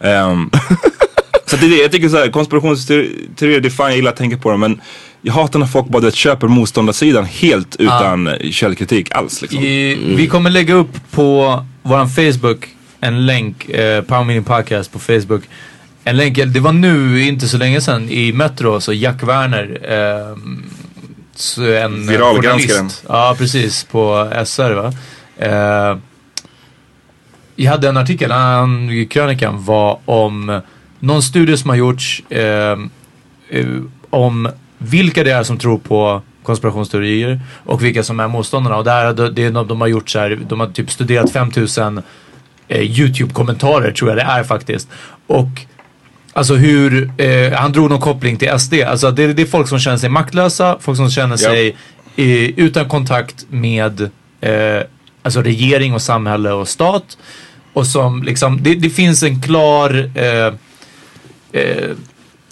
ehm, 0.00 0.50
så 1.46 1.56
det 1.56 1.66
är 1.66 1.70
det, 1.70 1.76
jag 1.76 1.92
tycker 1.92 2.08
såhär 2.08 2.30
konspirationsteorier, 2.30 3.60
det 3.60 3.68
är 3.68 3.70
fan 3.70 3.86
jag 3.86 3.96
gillar 3.96 4.10
att 4.10 4.16
tänka 4.16 4.36
på 4.36 4.50
dem 4.50 4.60
men 4.60 4.80
jag 5.22 5.32
hatar 5.32 5.58
när 5.58 5.66
folk 5.66 5.88
bara 5.88 6.10
köper 6.10 6.48
motståndarsidan 6.48 7.24
helt 7.24 7.76
utan 7.76 8.26
eh, 8.26 8.50
källkritik 8.50 9.14
alls 9.14 9.42
liksom. 9.42 9.60
I, 9.60 10.14
Vi 10.16 10.26
kommer 10.26 10.50
lägga 10.50 10.74
upp 10.74 11.10
på 11.10 11.64
våran 11.82 12.08
Facebook 12.08 12.68
en 13.02 13.26
länk, 13.26 13.68
eh, 13.68 14.02
Power 14.02 14.24
Meeting 14.24 14.44
Podcast 14.44 14.92
på 14.92 14.98
Facebook. 14.98 15.42
En 16.04 16.16
länk, 16.16 16.38
det 16.46 16.60
var 16.60 16.72
nu, 16.72 17.22
inte 17.22 17.48
så 17.48 17.58
länge 17.58 17.80
sedan, 17.80 18.10
i 18.10 18.32
Metro 18.32 18.80
så 18.80 18.92
Jack 18.92 19.22
Werner, 19.22 19.78
eh, 19.82 20.36
en 21.84 22.06
Viralgranskaren. 22.06 22.90
Ja, 23.08 23.34
precis, 23.38 23.84
på 23.84 24.30
SR 24.44 24.74
va. 24.74 24.92
Eh, 25.42 25.98
jag 27.56 27.70
hade 27.70 27.88
en 27.88 27.96
artikel, 27.96 28.30
han, 28.30 29.06
krönikan 29.10 29.64
var 29.64 29.98
om 30.04 30.60
någon 30.98 31.22
studie 31.22 31.56
som 31.56 31.70
har 31.70 31.76
gjorts 31.76 32.22
eh, 32.28 32.78
eh, 33.48 33.66
om 34.10 34.48
vilka 34.78 35.24
det 35.24 35.30
är 35.30 35.42
som 35.42 35.58
tror 35.58 35.78
på 35.78 36.22
konspirationsteorier 36.42 37.40
och 37.64 37.84
vilka 37.84 38.02
som 38.02 38.20
är 38.20 38.28
motståndarna. 38.28 38.76
Och 38.76 38.84
där, 38.84 39.12
det, 39.12 39.30
det, 39.30 39.44
är 39.44 39.64
de, 39.64 39.80
har 39.80 39.88
gjort 39.88 40.10
så 40.10 40.18
här, 40.18 40.38
de 40.48 40.60
har 40.60 40.66
typ 40.66 40.90
studerat 40.90 41.32
5000 41.32 42.02
eh, 42.68 42.80
YouTube-kommentarer 42.80 43.92
tror 43.92 44.10
jag 44.10 44.18
det 44.18 44.22
är 44.22 44.44
faktiskt. 44.44 44.88
Och 45.26 45.48
Alltså 46.34 46.54
hur, 46.54 47.10
eh, 47.20 47.52
han 47.52 47.72
drog 47.72 47.90
någon 47.90 48.00
koppling 48.00 48.36
till 48.36 48.58
SD. 48.58 48.74
Alltså 48.74 49.10
det, 49.10 49.32
det 49.32 49.42
är 49.42 49.46
folk 49.46 49.68
som 49.68 49.78
känner 49.78 49.96
sig 49.96 50.10
maktlösa, 50.10 50.78
folk 50.80 50.96
som 50.96 51.10
känner 51.10 51.36
sig 51.36 51.76
eh, 52.16 52.58
utan 52.58 52.88
kontakt 52.88 53.46
med 53.48 54.00
eh, 54.40 54.82
alltså 55.22 55.42
regering 55.42 55.94
och 55.94 56.02
samhälle 56.02 56.52
och 56.52 56.68
stat. 56.68 57.18
Och 57.72 57.86
som 57.86 58.22
liksom, 58.22 58.62
det, 58.62 58.74
det 58.74 58.90
finns 58.90 59.22
en 59.22 59.42
klar 59.42 60.10
eh, 60.14 60.54
eh, 61.52 61.90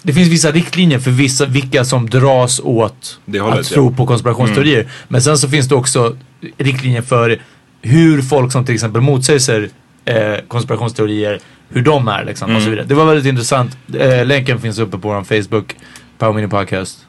det 0.03 0.13
finns 0.13 0.27
vissa 0.29 0.51
riktlinjer 0.51 0.99
för 0.99 1.11
vissa, 1.11 1.45
vilka 1.45 1.85
som 1.85 2.09
dras 2.09 2.59
åt 2.63 3.19
hållet, 3.39 3.59
att 3.59 3.65
tro 3.65 3.89
ja. 3.91 3.97
på 3.97 4.05
konspirationsteorier. 4.05 4.87
Men 5.07 5.21
sen 5.21 5.37
så 5.37 5.49
finns 5.49 5.67
det 5.67 5.75
också 5.75 6.17
riktlinjer 6.57 7.01
för 7.01 7.41
hur 7.81 8.21
folk 8.21 8.51
som 8.51 8.65
till 8.65 8.75
exempel 8.75 9.01
motsäger 9.01 9.69
eh, 10.05 10.35
konspirationsteorier, 10.47 11.39
hur 11.69 11.81
de 11.81 12.07
är 12.07 12.25
liksom 12.25 12.55
och 12.55 12.61
så 12.61 12.67
Mm. 12.67 12.71
vidare. 12.71 12.87
Det 12.87 12.95
var 12.95 13.05
väldigt 13.05 13.25
intressant. 13.25 13.77
Eh, 13.99 14.25
länken 14.25 14.61
finns 14.61 14.79
uppe 14.79 14.97
på 14.97 15.07
vår 15.07 15.23
Facebook, 15.23 15.75
Power 16.17 16.33
Mini 16.33 16.47
Podcast. 16.47 17.05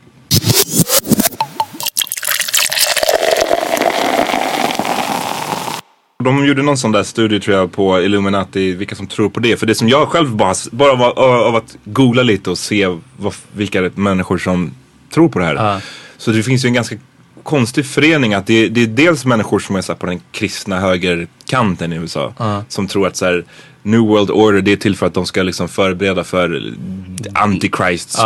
De 6.23 6.47
gjorde 6.47 6.63
någon 6.63 6.77
sån 6.77 6.93
där 6.93 7.03
studie 7.03 7.41
tror 7.41 7.57
jag 7.57 7.73
på 7.73 8.03
Illuminati, 8.03 8.73
vilka 8.73 8.95
som 8.95 9.07
tror 9.07 9.29
på 9.29 9.41
det. 9.41 9.57
För 9.57 9.67
det 9.67 9.75
som 9.75 9.89
jag 9.89 10.09
själv 10.09 10.37
bara, 10.37 10.55
bara 10.71 10.95
var, 10.95 11.19
av 11.47 11.57
att 11.57 11.77
googla 11.85 12.23
lite 12.23 12.51
och 12.51 12.59
se 12.59 12.87
vad, 13.17 13.35
vilka 13.53 13.91
människor 13.95 14.39
som 14.39 14.71
tror 15.15 15.29
på 15.29 15.39
det 15.39 15.45
här. 15.45 15.83
Så 16.17 16.31
det 16.31 16.43
finns 16.43 16.65
ju 16.65 16.67
en 16.67 16.75
ganska 16.75 16.97
konstig 17.43 17.87
förening 17.87 18.35
att 18.35 18.47
det, 18.47 18.69
det 18.69 18.83
är 18.83 18.87
dels 18.87 19.25
människor 19.25 19.59
som 19.59 19.77
är 19.77 19.81
så 19.81 19.95
på 19.95 20.07
den 20.07 20.21
kristna 20.33 20.81
högerkanten 20.81 21.93
i 21.93 21.97
USA. 21.97 22.35
Ja. 22.39 22.65
Som 22.69 22.87
tror 22.87 23.07
att 23.07 23.17
så 23.17 23.25
här, 23.25 23.45
New 23.83 24.01
World 24.01 24.31
Order 24.31 24.61
det 24.61 24.73
är 24.73 24.77
till 24.77 24.97
för 24.97 25.07
att 25.07 25.15
de 25.15 25.27
ska 25.27 25.43
liksom 25.43 25.69
förbereda 25.69 26.25
för 26.25 26.73
Antichrists 27.35 28.19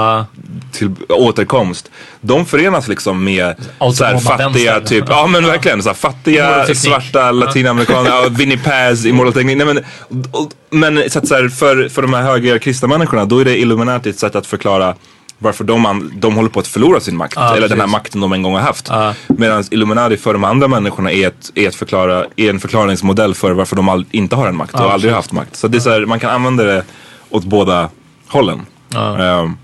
till 0.73 0.91
återkomst. 1.09 1.91
De 2.21 2.47
förenas 2.47 2.89
liksom 2.89 3.25
med 3.25 3.55
så 3.95 4.05
här, 4.05 4.15
Autonoma 4.15 4.21
fattiga, 4.21 4.81
typ, 4.81 5.05
ja 5.09 5.27
men 5.27 5.47
verkligen 5.47 5.83
så 5.83 5.89
här, 5.89 5.95
fattiga 5.95 6.75
svarta 6.75 7.33
latinamerikaner, 7.33 8.31
Vinnie 8.31 8.59
Paz, 8.59 9.07
Immortal 9.07 9.33
Technique. 9.33 9.65
Nej, 9.65 9.75
men, 9.75 9.85
och, 10.31 10.51
men 10.71 11.11
så 11.11 11.19
att, 11.19 11.29
så 11.29 11.35
här, 11.35 11.49
för, 11.49 11.89
för 11.89 12.03
de 12.03 12.15
här 12.15 12.23
höger 12.23 12.59
kristna 12.59 12.89
människorna 12.89 13.25
då 13.25 13.39
är 13.39 13.45
det 13.45 13.59
Illuminati 13.59 14.11
ett 14.11 14.19
sätt 14.19 14.37
att 14.37 14.47
förklara 14.47 14.95
varför 15.39 15.64
de, 15.64 15.87
an, 15.87 16.12
de 16.16 16.34
håller 16.34 16.49
på 16.49 16.61
att 16.61 16.66
förlora 16.66 17.01
sin 17.01 17.16
makt. 17.16 17.34
Ja, 17.37 17.57
eller 17.57 17.68
den 17.68 17.78
här 17.78 17.87
precis. 17.87 17.93
makten 17.93 18.20
de 18.20 18.32
en 18.32 18.43
gång 18.43 18.55
har 18.55 18.61
haft. 18.61 18.91
Medan 19.26 19.64
Illuminati 19.70 20.16
för 20.16 20.32
de 20.32 20.45
andra 20.45 20.68
människorna 20.68 21.12
är, 21.12 21.26
ett, 21.26 21.53
är, 21.55 21.68
ett 21.68 21.74
förklara, 21.74 22.26
är 22.37 22.51
en 22.51 22.61
förklaringsmodell 22.61 23.34
för 23.34 23.53
varför 23.53 23.76
de 23.76 23.89
all, 23.89 24.05
inte 24.11 24.37
har 24.37 24.49
en 24.49 24.57
makt 24.57 24.74
och 24.74 24.80
aldrig 24.80 24.93
har 24.93 24.99
precis. 24.99 25.14
haft 25.14 25.32
makt. 25.32 25.57
Så 25.57 25.68
det 25.68 25.78
är 25.78 25.80
så 25.80 25.91
här, 25.91 26.07
man 26.07 26.20
kan 26.20 26.30
använda 26.30 26.64
det 26.64 26.84
åt 27.30 27.45
båda 27.45 27.91
hållen. 28.28 28.66
Ehm, 28.95 29.57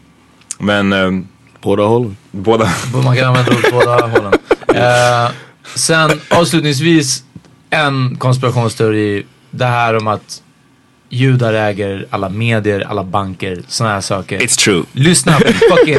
men... 0.58 0.92
ehm, 0.92 1.26
båda 1.62 1.82
hållen? 1.82 2.16
Båda. 2.30 2.68
Man 3.04 3.16
kan 3.16 3.24
använda 3.28 3.50
det 3.50 3.56
åt 3.56 3.72
båda 3.72 4.06
hållen. 4.06 4.32
Eh, 4.74 5.30
sen 5.74 6.20
avslutningsvis 6.30 7.24
en 7.70 8.16
konspirationsteori. 8.16 9.26
Det 9.50 9.64
här 9.64 9.96
om 9.96 10.06
att 10.06 10.42
judar 11.12 11.54
äger 11.54 12.06
alla 12.10 12.28
medier, 12.28 12.86
alla 12.88 13.04
banker, 13.04 13.62
sådana 13.68 13.94
här 13.94 14.00
saker. 14.00 14.38
It's 14.38 14.58
true. 14.58 14.84
Lyssna, 14.92 15.32
fucking, 15.70 15.98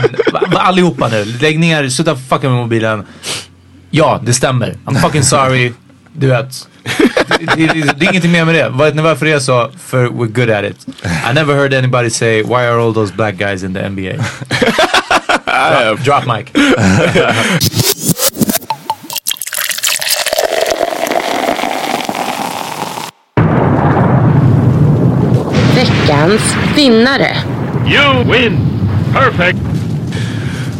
allihopa 0.51 1.07
nu. 1.07 1.26
Lägg 1.26 1.59
ner, 1.59 1.89
sluta 1.89 2.16
fucka 2.16 2.49
med 2.49 2.57
mobilen. 2.57 3.03
Ja, 3.91 4.20
det 4.24 4.34
stämmer. 4.34 4.76
I'm 4.86 5.01
fucking 5.01 5.24
sorry. 5.24 5.72
Du 6.14 6.28
vet. 6.28 6.68
Det, 7.39 7.55
det, 7.55 7.68
det, 7.68 7.99
det 7.99 8.05
är 8.05 8.09
ingenting 8.09 8.32
mer 8.32 8.45
med 8.45 8.55
det. 8.55 8.70
Vet 8.70 8.95
ni 8.95 9.01
varför 9.01 9.26
det 9.26 9.32
är 9.32 9.39
så? 9.39 9.72
För 9.86 10.07
we're 10.07 10.28
good 10.28 10.49
at 10.49 10.66
it. 10.66 10.88
I 11.30 11.34
never 11.34 11.55
heard 11.55 11.74
anybody 11.74 12.09
say 12.09 12.43
why 12.43 12.53
are 12.53 12.82
all 12.82 12.93
those 12.93 13.14
black 13.14 13.36
guys 13.36 13.64
in 13.64 13.74
the 13.74 13.89
NBA? 13.89 14.14
drop, 15.45 15.99
drop 16.03 16.26
mic. 16.26 16.47
Veckans 26.24 26.53
vinnare. 26.74 27.36
You 27.86 28.30
win! 28.30 28.55
Perfect! 29.11 29.59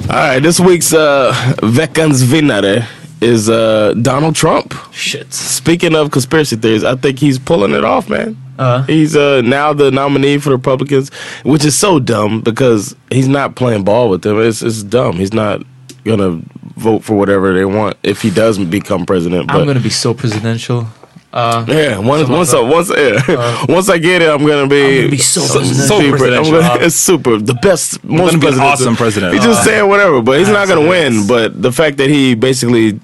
All 0.10 0.16
right, 0.16 0.40
this 0.40 0.58
week's 0.58 0.94
uh, 0.94 1.34
veckans 1.58 2.24
vinnare 2.24 2.88
is 3.20 3.50
uh, 3.50 3.94
Donald 4.02 4.36
Trump. 4.36 4.74
Shit. 4.94 5.34
Speaking 5.34 5.96
of 5.96 6.12
conspiracy 6.12 6.56
theories, 6.56 6.86
I 6.86 6.96
think 6.96 7.20
he's 7.20 7.40
pulling 7.40 7.74
it 7.74 7.84
off, 7.84 8.10
man. 8.10 8.38
Uh. 8.58 8.84
He's 8.84 9.18
uh, 9.18 9.42
now 9.42 9.74
the 9.74 9.92
nominee 9.92 10.38
for 10.38 10.50
the 10.50 10.56
Republicans, 10.56 11.12
which 11.44 11.66
is 11.66 11.76
so 11.76 12.00
dumb 12.00 12.40
because 12.40 12.96
he's 13.12 13.28
not 13.28 13.58
playing 13.58 13.84
ball 13.84 14.10
with 14.10 14.22
them. 14.22 14.40
It's, 14.40 14.62
it's 14.62 14.82
dumb. 14.82 15.18
He's 15.18 15.34
not 15.34 15.62
gonna 16.06 16.42
vote 16.78 17.04
for 17.04 17.16
whatever 17.18 17.54
they 17.54 17.66
want 17.66 17.98
if 18.04 18.22
he 18.22 18.30
doesn't 18.30 18.70
become 18.70 19.06
president. 19.06 19.48
But 19.48 19.58
I'm 19.58 19.68
gonna 19.68 19.82
be 19.82 19.90
so 19.90 20.14
presidential. 20.14 20.88
Uh, 21.34 21.66
yeah, 21.68 21.98
once 21.98 22.28
Some 22.28 22.32
once 22.38 22.54
I, 22.54 22.60
once 22.60 22.92
yeah, 22.96 23.66
once 23.68 23.90
I 23.90 23.98
get 23.98 24.22
it, 24.22 24.30
I'm 24.30 24.46
gonna 24.46 24.68
be, 24.68 24.84
I'm 24.86 24.96
gonna 24.98 25.10
be 25.10 25.18
so 25.18 25.42
presidential. 25.42 25.88
So 25.88 26.00
super- 26.00 26.18
presidential. 26.18 26.62
Gonna- 26.62 26.86
it's 26.86 26.96
super, 27.10 27.38
the 27.38 27.56
best, 27.56 28.04
most 28.04 28.18
gonna 28.18 28.32
be 28.32 28.34
an 28.36 28.40
presidential. 28.42 28.68
awesome 28.68 28.96
president. 28.96 29.34
He's 29.34 29.44
just 29.44 29.62
Uh, 29.62 29.64
saying 29.64 29.90
whatever, 29.90 30.22
but 30.22 30.38
he's 30.38 30.50
not 30.50 30.68
gonna 30.68 30.88
win. 30.88 31.26
But 31.28 31.60
the 31.60 31.72
fact 31.72 31.98
that 31.98 32.10
he 32.10 32.36
basically, 32.36 33.00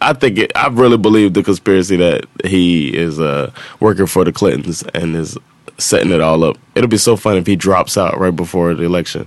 I 0.00 0.12
think 0.12 0.38
it, 0.38 0.52
I 0.54 0.68
really 0.68 0.98
believe 0.98 1.34
the 1.34 1.42
conspiracy 1.42 1.96
that 1.96 2.26
he 2.44 2.94
is 2.96 3.18
uh, 3.18 3.50
working 3.80 4.06
for 4.06 4.24
the 4.24 4.30
Clintons 4.32 4.84
and 4.94 5.16
is 5.16 5.36
setting 5.78 6.12
it 6.12 6.20
all 6.20 6.44
up. 6.44 6.56
It'll 6.76 6.88
be 6.88 6.96
so 6.98 7.16
fun 7.16 7.36
if 7.38 7.46
he 7.48 7.56
drops 7.56 7.96
out 7.98 8.18
right 8.20 8.34
before 8.36 8.74
the 8.74 8.84
election. 8.84 9.26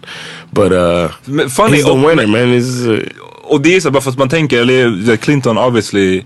But 0.54 0.72
uh, 0.72 1.10
Men 1.28 1.50
funny, 1.50 1.78
he's 1.78 1.86
the 1.86 1.94
winner, 1.96 2.28
man. 2.28 2.48
He's, 2.48 2.88
uh, 2.88 3.04
Och 3.44 3.62
det 3.62 3.76
är 3.76 3.80
så 3.82 3.92
bara 3.92 4.02
för 4.02 4.12
att 4.12 4.18
man 4.18 4.30
tänker, 4.30 4.62
eller 4.62 5.18
Clinton 5.18 5.58
obviously 5.58 6.24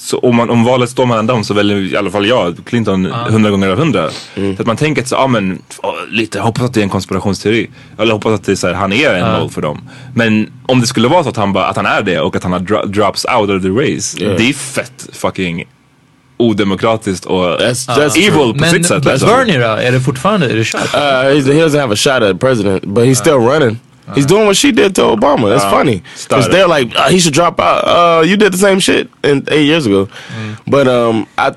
så 0.00 0.18
om, 0.18 0.36
man, 0.36 0.50
om 0.50 0.64
valet 0.64 0.90
står 0.90 1.06
mellan 1.06 1.26
dem 1.26 1.44
så 1.44 1.54
väljer 1.54 1.76
i 1.76 1.96
alla 1.96 2.10
fall 2.10 2.26
jag 2.26 2.56
Clinton 2.66 3.04
hundra 3.04 3.50
gånger 3.50 3.68
av 3.68 3.78
hundra. 3.78 4.08
Mm. 4.36 4.56
Så 4.56 4.62
att 4.62 4.66
man 4.66 4.76
tänker 4.76 5.02
att 5.02 5.08
så, 5.08 5.14
ja 5.14 5.26
men 5.26 5.62
åh, 5.82 5.92
lite, 6.10 6.38
jag 6.38 6.44
hoppas 6.44 6.62
att 6.64 6.74
det 6.74 6.80
är 6.80 6.82
en 6.82 6.88
konspirationsteori. 6.90 7.70
Eller 7.98 8.12
hoppas 8.12 8.32
att 8.32 8.44
det 8.44 8.52
är 8.52 8.56
så 8.56 8.66
här, 8.66 8.74
han 8.74 8.92
är 8.92 9.14
en 9.14 9.18
Ja. 9.26 9.40
mål 9.40 9.50
för 9.50 9.62
dem. 9.62 9.88
Men 10.14 10.52
om 10.66 10.80
det 10.80 10.86
skulle 10.86 11.08
vara 11.08 11.22
så 11.22 11.28
att 11.28 11.36
han, 11.36 11.52
bara, 11.52 11.64
att 11.66 11.76
han 11.76 11.86
är 11.86 12.02
det 12.02 12.20
och 12.20 12.36
att 12.36 12.42
han 12.42 12.52
har 12.52 12.60
dro 12.60 12.82
drops 12.86 13.26
out 13.38 13.50
of 13.50 13.62
the 13.62 13.68
race. 13.68 14.22
Yeah. 14.22 14.36
Det 14.36 14.48
är 14.48 14.52
fett 14.52 15.08
fucking 15.12 15.64
odemokratiskt 16.36 17.24
och 17.26 17.44
That's- 17.44 17.88
that's 17.88 18.16
evil 18.18 18.30
true. 18.32 18.52
på 18.52 18.54
Men 18.60 18.70
sitt 18.70 18.86
sätt. 18.86 19.02
Bernie 19.02 19.44
liksom. 19.44 19.60
då? 19.60 19.66
Är 19.66 19.92
det 19.92 20.00
fortfarande, 20.00 20.46
är 20.50 20.56
det 20.56 20.64
kört? 20.64 20.94
Uh, 20.94 21.00
he 21.54 21.64
doesn't 21.64 21.80
have 21.80 21.92
a 21.92 21.96
shot 21.96 22.22
at 22.22 22.40
president, 22.40 22.84
but 22.84 23.04
he's 23.04 23.14
still 23.14 23.32
running. 23.34 23.78
He's 24.14 24.26
doing 24.26 24.46
what 24.46 24.56
she 24.56 24.72
did 24.72 24.94
to 24.96 25.02
Obama. 25.02 25.48
That's 25.50 25.64
Uh, 25.64 25.70
funny 25.70 26.02
because 26.22 26.48
they're 26.48 26.68
like, 26.68 26.94
uh, 26.96 27.08
he 27.10 27.18
should 27.20 27.34
drop 27.34 27.58
out. 27.60 27.84
Uh, 27.84 28.22
you 28.22 28.36
did 28.36 28.52
the 28.52 28.58
same 28.58 28.78
shit 28.80 29.10
in 29.22 29.44
eight 29.50 29.66
years 29.66 29.86
ago, 29.86 30.08
but 30.66 30.86
um, 30.88 31.26
I, 31.36 31.54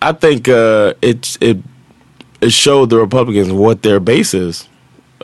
I 0.00 0.12
think 0.12 0.48
uh, 0.48 0.94
it 1.02 1.36
it 1.40 1.58
it 2.40 2.52
showed 2.52 2.90
the 2.90 2.98
Republicans 2.98 3.52
what 3.52 3.82
their 3.82 4.00
base 4.00 4.34
is 4.34 4.68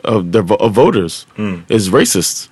of 0.03 0.31
their 0.31 0.43
of 0.53 0.73
voters 0.73 1.25
is 1.69 1.89
racist. 1.89 2.49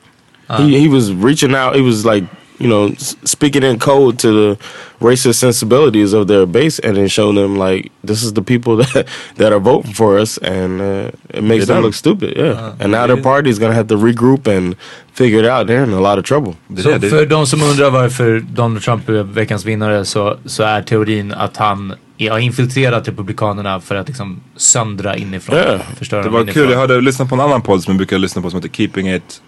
He 0.58 0.80
he 0.80 0.88
was 0.88 1.14
reaching 1.14 1.54
out. 1.54 1.76
He 1.76 1.82
was 1.82 2.06
like 2.06 2.24
you 2.60 2.68
know 2.70 2.90
s- 2.92 3.16
speaking 3.24 3.64
in 3.64 3.80
code 3.80 4.18
to 4.20 4.28
the 4.32 4.58
racist 5.02 5.40
sensibilities 5.40 6.14
of 6.14 6.28
their 6.28 6.46
base, 6.46 6.80
and 6.88 6.96
then 6.98 7.08
showing 7.08 7.36
them 7.36 7.58
like 7.70 7.92
this 8.08 8.24
is 8.24 8.34
the 8.34 8.42
people 8.42 8.76
that 8.84 9.08
that 9.38 9.52
are 9.52 9.60
voting 9.60 9.94
for 9.94 10.20
us, 10.20 10.38
and 10.38 10.82
uh, 10.82 11.38
it 11.38 11.44
makes 11.44 11.66
them 11.68 11.82
look 11.84 11.96
stupid. 11.96 12.34
Yeah, 12.38 12.74
and 12.80 12.92
now 12.92 13.08
their 13.08 13.22
party's 13.24 13.60
gonna 13.60 13.74
have 13.74 13.88
to 13.88 13.96
regroup 13.98 14.48
and 14.58 14.76
figure 15.14 15.40
it 15.44 15.50
out. 15.50 15.68
They're 15.68 15.84
in 15.84 15.94
a 15.94 16.00
lot 16.02 16.20
of 16.20 16.26
trouble. 16.26 16.54
Så 16.78 16.90
det, 16.90 16.98
det- 16.98 17.10
för 17.10 17.26
de 17.26 17.48
som 17.48 17.62
undrar 17.64 17.90
varför 17.90 18.40
Donald 18.40 18.84
Trump 18.84 19.10
är 19.10 19.24
veckans 19.24 19.66
vinnare 19.66 20.06
så, 20.06 20.38
så 20.46 20.64
är 20.64 20.82
teorin 20.82 21.32
att 21.34 21.58
han 21.58 21.94
har 22.30 22.40
infiltrerat 22.40 23.08
Republikanerna 23.08 23.80
för 23.80 23.96
att 23.96 24.08
liksom 24.08 24.40
söndra 24.56 25.18
inifrån. 25.18 25.58
Ja. 25.58 25.78
Förstöra 25.98 26.24
Det 26.24 26.30
var 26.30 26.42
inifrån. 26.42 26.64
kul, 26.64 26.72
jag 26.72 26.80
hörde 26.80 27.02
lyssna 27.02 27.26
på 27.26 27.36
en 27.36 27.42
annan 27.42 27.62
podd 27.62 27.84
som 27.84 27.92
jag 27.92 27.98
brukar 27.98 28.18
lyssna 28.18 28.42
på 28.42 28.50
som 28.50 28.58
heter 28.62 28.76
Keeping 28.76 29.10
It 29.14 29.42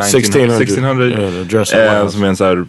1600. 0.00 0.56
1600 0.56 1.06
Yeah, 1.06 1.32
the 1.32 1.56
dress 1.56 1.72
up 1.72 1.78
eh, 1.78 2.08
som 2.08 2.22
är 2.22 2.26
en, 2.26 2.36
så 2.36 2.44
här, 2.44 2.64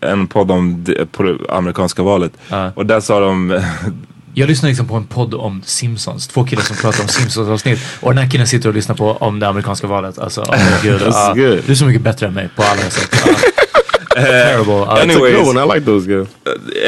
en 0.00 0.26
podd 0.26 0.50
om 0.50 0.84
det, 0.84 1.12
på 1.12 1.22
det 1.22 1.36
amerikanska 1.48 2.02
valet. 2.02 2.32
Ja. 2.48 2.72
Och 2.74 2.86
där 2.86 3.00
sa 3.00 3.20
de, 3.20 3.60
Jag 4.38 4.48
lyssnar 4.48 4.68
liksom 4.68 4.88
på 4.88 4.94
en 4.94 5.06
podd 5.06 5.34
om 5.34 5.62
Simpsons. 5.64 6.26
Två 6.28 6.44
killar 6.44 6.62
som 6.62 6.76
pratar 6.76 7.02
om 7.02 7.08
Simpsons 7.08 7.48
avsnitt. 7.48 7.80
Och 8.00 8.14
den 8.14 8.24
här 8.24 8.30
killen 8.30 8.46
sitter 8.46 8.68
och 8.68 8.74
lyssnar 8.74 8.96
på 8.96 9.12
om 9.12 9.40
det 9.40 9.48
amerikanska 9.48 9.86
valet. 9.86 10.18
Alltså, 10.18 10.40
oh 10.40 10.56
my 10.56 10.90
god. 10.90 11.00
Good. 11.36 11.62
Du 11.66 11.72
är 11.72 11.74
så 11.74 11.84
mycket 11.84 12.02
bättre 12.02 12.26
än 12.26 12.34
mig 12.34 12.48
på 12.56 12.62
alla 12.62 12.90
sätt. 12.90 13.24
Ah. 14.18 14.22
Terrible. 14.22 14.72
Ah. 14.72 14.96
That's 14.96 14.98
a 14.98 15.02
Anyways. 15.02 15.36
good 15.36 15.56
one. 15.56 15.58
I 15.58 15.74
like 15.74 15.86
those 15.86 16.06
guys. 16.06 16.28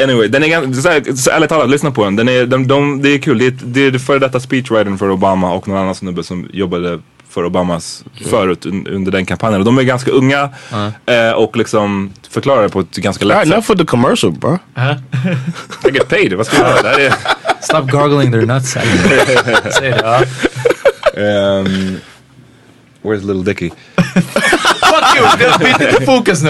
anyway, 0.03 0.27
den 0.27 0.43
är 0.43 0.47
ganska, 0.47 1.15
så, 1.15 1.31
ärligt 1.31 1.49
talat, 1.49 1.69
lyssna 1.69 1.91
på 1.91 2.03
den. 2.03 2.15
den 2.15 2.29
är, 2.29 2.45
de, 2.45 2.67
de, 2.67 3.01
det 3.01 3.09
är 3.09 3.17
kul, 3.17 3.37
det 3.37 3.45
är, 3.45 3.51
det 3.51 3.85
är 3.85 3.99
före 3.99 4.19
detta 4.19 4.39
speechwritern 4.39 4.97
för 4.97 5.11
Obama 5.11 5.53
och 5.53 5.67
någon 5.67 5.77
annan 5.77 5.95
snubbe 5.95 6.23
som 6.23 6.49
jobbade 6.53 6.99
för 7.29 7.45
Obamas 7.45 8.03
förut 8.29 8.65
un, 8.65 8.87
under 8.87 9.11
den 9.11 9.25
kampanjen. 9.25 9.61
Och 9.61 9.65
de 9.65 9.77
är 9.77 9.83
ganska 9.83 10.11
unga 10.11 10.49
eh, 11.05 11.31
och 11.31 11.57
liksom 11.57 12.13
förklarar 12.29 12.63
det 12.63 12.69
på 12.69 12.79
ett 12.79 12.95
ganska 12.95 13.25
lätt 13.25 13.35
right, 13.37 13.47
sätt. 13.47 13.53
enough 13.53 13.69
with 13.69 13.81
the 13.81 13.85
commercial, 13.85 14.31
bro. 14.31 14.57
I 15.89 15.91
get 15.91 16.09
paid, 16.09 16.33
vad 16.33 16.45
ska 16.45 16.57
jag 16.57 16.69
göra? 16.69 16.81
Det 16.81 16.89
här 16.89 16.99
är... 16.99 17.13
Stop 17.61 17.81
gargling 17.81 18.31
their 18.31 18.45
nuts. 18.45 18.71
Säg 18.71 19.91
det. 19.91 20.01
Ja. 20.03 20.23
Um, 21.13 21.99
where's 23.01 23.23
little 23.25 23.43
Dicky? 23.43 23.69
Fuck 23.95 25.17
you! 25.17 25.27
Det 25.37 25.59
byt 25.59 25.79
lite 25.79 26.05
fokus 26.05 26.43
nu. 26.43 26.49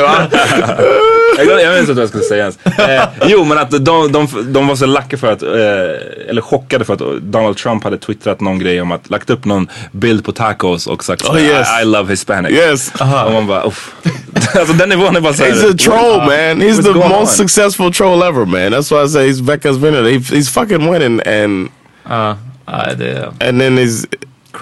Jag, 1.39 1.47
glömde- 1.47 1.63
jag 1.63 1.71
vet 1.71 1.79
inte 1.79 1.93
vad 1.93 2.01
jag 2.01 2.09
skulle 2.09 2.23
säga 2.23 2.41
ens. 2.41 2.79
Eh, 2.79 3.09
jo 3.25 3.43
men 3.43 3.57
att 3.57 3.71
de, 3.71 4.11
de, 4.11 4.27
de 4.53 4.67
var 4.67 4.75
så 4.75 4.85
lacka 4.85 5.17
för 5.17 5.31
att, 5.31 5.43
eh, 5.43 6.29
eller 6.29 6.41
chockade 6.41 6.85
för 6.85 6.93
att 6.93 7.21
Donald 7.21 7.57
Trump 7.57 7.83
hade 7.83 7.97
twittrat 7.97 8.41
någon 8.41 8.59
grej 8.59 8.81
om 8.81 8.91
att 8.91 9.09
lagt 9.09 9.29
upp 9.29 9.45
någon 9.45 9.67
bild 9.91 10.25
på 10.25 10.31
tacos 10.31 10.87
och 10.87 11.03
sagt 11.03 11.29
Oh, 11.29 11.41
yes. 11.41 11.67
I, 11.79 11.81
I 11.81 11.85
love 11.85 12.09
Hispanics. 12.09 12.53
Yes. 12.53 12.91
Och 13.25 13.31
man 13.31 13.47
bara 13.47 13.63
uff. 13.63 13.95
alltså 14.59 14.73
den 14.73 14.89
nivån 14.89 15.15
är 15.15 15.21
bara 15.21 15.33
såhär. 15.33 15.51
He's 15.51 15.73
a 15.73 15.77
troll, 15.79 16.17
man. 16.17 16.61
He's 16.61 16.83
the 16.83 16.93
most 16.93 17.13
on? 17.13 17.27
successful 17.27 17.93
troll 17.93 18.23
ever, 18.23 18.45
man. 18.45 18.73
That's 18.73 18.91
why 18.91 19.05
I 19.05 19.09
say 19.09 19.29
he's 19.29 19.41
Becca's 19.41 19.77
winner. 19.79 20.03
He, 20.03 20.17
he's 20.17 20.49
fucking 20.49 20.91
winning, 20.91 21.21
and 21.27 21.69
ja, 22.09 22.37
det... 22.97 23.33
and 23.39 23.61
then 23.61 23.77
he's 23.77 24.05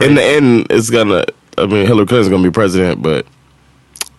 in 0.02 0.16
the 0.16 0.24
end, 0.38 0.72
it's 0.72 0.90
gonna. 0.90 1.26
I 1.58 1.66
mean, 1.66 1.88
Hillary 1.88 2.06
Clinton's 2.06 2.30
gonna 2.30 2.44
be 2.44 2.52
president, 2.52 3.02
but 3.02 3.26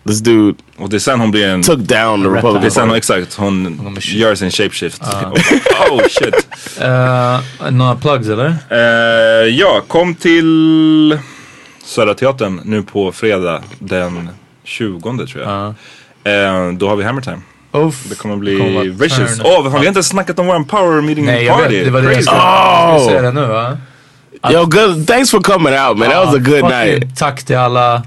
this 0.07 0.19
dude 0.19 0.57
Och 0.77 0.89
det 0.89 0.97
är 0.97 0.99
sen 0.99 1.19
hon 1.19 1.31
blir 1.31 1.47
en... 1.47 1.63
took 1.63 1.79
down 1.79 2.23
the 2.23 2.29
Det 2.29 2.33
är 2.33 2.35
Republican 2.35 2.71
sen 2.71 2.87
Party. 2.87 2.97
exakt, 2.97 3.35
hon 3.35 3.79
gör 4.01 4.35
sin 4.35 4.51
shapeshift. 4.51 5.01
oh 5.89 6.01
shit. 6.09 6.47
Uh, 6.81 7.71
några 7.71 7.95
plugs 7.95 8.27
eller? 8.27 8.55
Eh, 8.69 9.47
ja, 9.55 9.81
kom 9.87 10.15
till 10.15 11.19
Södra 11.83 12.13
Teatern 12.13 12.61
nu 12.63 12.83
på 12.83 13.11
fredag 13.11 13.61
den 13.79 14.29
20 14.63 15.27
tror 15.27 15.43
jag. 15.43 15.67
Eh, 16.23 16.71
då 16.73 16.89
har 16.89 16.95
vi 16.95 17.03
Hammer 17.03 17.21
Time. 17.21 17.41
Uff. 17.71 18.03
Det 18.09 18.15
kommer 18.15 18.35
bli 18.35 18.57
kommer 18.57 18.83
vicious. 18.83 19.41
Åh, 19.43 19.59
oh, 19.59 19.63
vi 19.63 19.77
har 19.77 19.85
inte 19.85 20.03
snackat 20.03 20.39
om 20.39 20.47
vår 20.47 20.63
power 20.63 21.01
meeting 21.01 21.25
Nej, 21.25 21.45
jag 21.45 21.57
party. 21.57 21.75
vet. 21.75 21.85
Det 21.85 21.91
var 21.91 22.01
det 22.01 22.13
jag 22.13 22.23
skulle, 22.23 22.39
Oh. 22.39 23.05
säga 23.07 23.21
det 23.21 23.31
nu 23.31 23.45
va? 23.45 23.77
Yo, 24.51 24.65
good. 24.65 25.07
Thanks 25.07 25.31
for 25.31 25.41
coming 25.41 25.73
out, 25.73 25.97
man. 25.97 26.09
That 26.09 26.25
was 26.25 26.35
a 26.35 26.37
good 26.37 26.59
Fucking 26.59 26.69
night. 26.69 27.17
Tack 27.17 27.43
till 27.43 27.57
alla. 27.57 28.03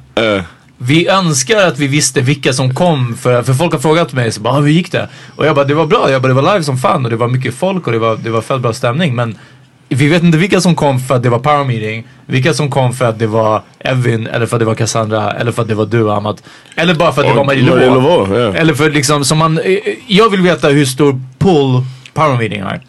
Vi 0.85 1.09
önskar 1.09 1.57
att 1.66 1.78
vi 1.78 1.87
visste 1.87 2.20
vilka 2.20 2.53
som 2.53 2.74
kom 2.74 3.16
för, 3.16 3.43
för 3.43 3.53
folk 3.55 3.72
har 3.72 3.78
frågat 3.80 4.12
mig 4.12 4.33
så 4.33 4.41
bara, 4.41 4.55
"Ah, 4.55 4.61
hur 4.61 4.68
gick 4.68 4.93
det? 4.93 5.09
Och 5.37 5.47
jag 5.47 5.55
bara, 5.55 5.64
det 5.64 5.74
var 5.74 5.87
bra. 5.87 6.11
Jag 6.11 6.22
bara, 6.22 6.28
det 6.28 6.35
var 6.35 6.53
live 6.53 6.64
som 6.64 6.78
fan 6.78 7.05
och 7.05 7.11
det 7.11 7.16
var 7.16 7.28
mycket 7.28 7.55
folk 7.55 7.87
och 7.87 7.93
det 7.93 7.99
var, 7.99 8.16
det 8.16 8.30
var 8.30 8.41
fett 8.43 8.61
bra 8.61 8.72
stämning. 8.72 9.14
Men 9.14 9.39
vi 9.89 10.09
vet 10.09 10.22
inte 10.22 10.39
vilka 10.39 10.61
som 10.61 10.74
kom 10.74 11.01
för 11.01 11.14
att 11.16 11.22
det 11.22 11.28
var 11.28 11.39
power 11.39 11.64
meeting, 11.64 12.07
vilka 12.26 12.55
som 12.55 12.70
kom 12.70 12.93
för 12.93 13.05
att 13.05 13.18
det 13.18 13.26
var 13.26 13.62
Evin, 13.78 14.26
eller 14.26 14.47
för 14.47 14.57
att 14.57 14.61
det 14.61 14.66
var 14.66 14.74
Cassandra, 14.74 15.33
eller 15.33 15.53
för 15.53 15.62
att 15.62 15.68
det 15.68 15.74
var 15.74 15.87
du 15.87 16.11
Amat. 16.11 16.43
Eller 16.76 16.95
bara 16.95 17.12
för 17.12 17.22
att 17.22 17.28
det 17.28 17.35
var 17.35 17.45
Marie 17.45 17.70
Marie 17.70 17.87
Laveau. 17.87 18.26
Laveau, 18.26 18.39
yeah. 18.39 18.57
Eller 18.61 18.74
för 18.74 18.91
liksom, 18.91 19.24
som 19.24 19.39
man, 19.39 19.59
eh, 19.59 19.78
jag 20.07 20.30
vill 20.30 20.41
veta 20.41 20.68
hur 20.68 20.85
stor 20.85 21.20
pull 21.39 21.83
power 22.14 22.37
meeting 22.39 22.62
har. 22.62 22.80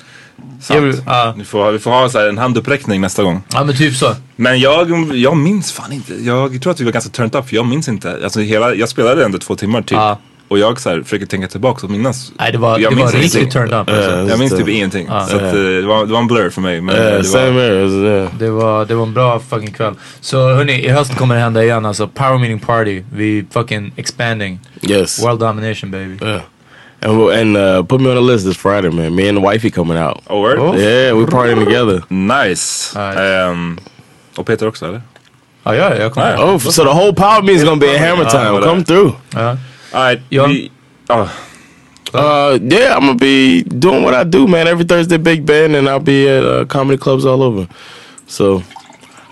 Jag 0.69 0.81
vill, 0.81 1.01
ja. 1.05 1.33
Vi 1.37 1.43
får, 1.43 1.71
vi 1.71 1.79
får 1.79 1.91
ha 1.91 2.09
så 2.09 2.19
här 2.19 2.29
en 2.29 2.37
handuppräckning 2.37 3.01
nästa 3.01 3.23
gång. 3.23 3.43
ja 3.53 3.63
men 3.63 3.75
typ 3.77 3.95
så. 3.95 4.15
Men 4.35 4.59
jag, 4.59 5.15
jag 5.15 5.37
minns 5.37 5.71
fan 5.71 5.91
inte. 5.91 6.13
Jag 6.13 6.61
tror 6.61 6.71
att 6.73 6.79
vi 6.79 6.85
var 6.85 6.91
ganska 6.91 7.11
turned 7.11 7.35
up 7.35 7.49
för 7.49 7.55
jag 7.55 7.65
minns 7.65 7.87
inte. 7.87 8.19
Alltså 8.23 8.39
hela, 8.39 8.75
jag 8.75 8.89
spelade 8.89 9.25
ändå 9.25 9.37
två 9.37 9.55
timmar 9.55 9.81
typ. 9.81 9.91
Ja. 9.91 10.17
Och 10.47 10.59
jag 10.59 10.79
så 10.79 10.89
här, 10.89 11.01
försöker 11.03 11.25
tänka 11.25 11.47
tillbaka 11.47 11.85
och 11.85 11.91
minnas. 11.91 12.31
Nej 12.39 12.51
det 12.51 12.57
var, 12.57 12.79
jag 12.79 12.91
det 12.91 12.95
var 12.95 12.95
minns 12.95 13.13
riktigt 13.13 13.35
ingenting. 13.35 13.51
turned 13.61 13.81
up. 13.81 13.89
Alltså. 13.89 14.11
Yeah. 14.11 14.27
Jag 14.29 14.39
minns 14.39 14.51
typ 14.57 14.65
det. 14.65 14.71
ingenting. 14.71 15.07
Ja. 15.09 15.25
Så 15.27 15.35
att, 15.35 15.41
eh, 15.41 15.51
det, 15.51 15.81
var, 15.81 16.05
det 16.05 16.13
var 16.13 16.19
en 16.19 16.27
blur 16.27 16.49
för 16.49 16.61
mig. 16.61 16.81
Men 16.81 16.95
eh, 16.95 17.01
det 17.01 17.23
same 17.23 17.49
var, 17.49 17.61
yeah. 17.61 18.29
Det 18.39 18.49
var, 18.49 18.85
det 18.85 18.95
var 18.95 19.03
en 19.03 19.13
bra 19.13 19.39
fucking 19.49 19.71
kväll. 19.71 19.93
Så 20.21 20.53
hörni, 20.53 20.73
i 20.85 20.89
höst 20.89 21.15
kommer 21.15 21.35
det 21.35 21.41
hända 21.41 21.63
igen 21.63 21.85
alltså. 21.85 22.07
Power 22.07 22.37
meeting 22.37 22.59
party. 22.59 23.03
Vi 23.13 23.45
fucking 23.51 23.93
expanding. 23.95 24.59
Yes. 24.81 25.23
World 25.23 25.39
domination 25.39 25.91
baby. 25.91 26.17
Yeah. 27.03 27.09
And 27.11 27.31
and 27.31 27.57
uh, 27.57 27.83
put 27.83 28.01
me 28.01 28.09
on 28.09 28.15
the 28.15 28.21
list 28.21 28.45
this 28.45 28.57
Friday, 28.57 28.89
man. 28.89 29.15
Me 29.15 29.27
and 29.27 29.37
the 29.37 29.41
wifey 29.41 29.69
coming 29.71 29.97
out. 29.97 30.23
oh, 30.29 30.41
word? 30.41 30.59
Oh. 30.59 30.73
Yeah, 30.75 31.13
we're 31.13 31.25
partying 31.27 31.63
together. 31.65 32.01
Nice. 32.09 32.95
Alright. 32.95 33.17
Ehm, 33.17 33.77
och 34.37 34.45
Peter 34.45 34.67
också 34.67 34.85
eller? 34.85 35.01
Ja, 35.63 35.75
ja, 35.75 35.95
jag 35.95 36.11
kommer. 36.13 36.31
Ja. 36.31 36.43
Oh, 36.53 36.57
so 36.59 36.83
the 36.83 36.89
whole 36.93 37.13
power 37.13 37.41
meeting 37.41 37.55
is 37.57 37.63
gonna 37.63 37.75
be 37.79 37.95
a 37.95 37.97
hammer 37.99 38.25
time. 38.25 38.61
Come 38.61 38.83
through. 38.83 39.13
Ja. 39.33 39.57
Alright, 39.93 40.19
Ja. 40.29 40.47
vi... 40.47 40.71
ah, 41.09 41.27
Uh, 42.15 42.59
yeah, 42.61 42.93
I'm 42.95 43.07
gonna 43.07 43.15
be 43.15 43.63
doing 43.63 44.03
what 44.03 44.13
I 44.13 44.23
do, 44.23 44.47
man. 44.47 44.67
Every 44.67 44.85
Thursday, 44.85 45.17
Big 45.17 45.45
Ben, 45.45 45.73
and 45.75 45.87
I'll 45.89 45.99
be 45.99 46.27
at 46.29 46.43
uh, 46.43 46.65
comedy 46.65 46.97
clubs 46.97 47.25
all 47.25 47.41
over. 47.41 47.67
So, 48.27 48.61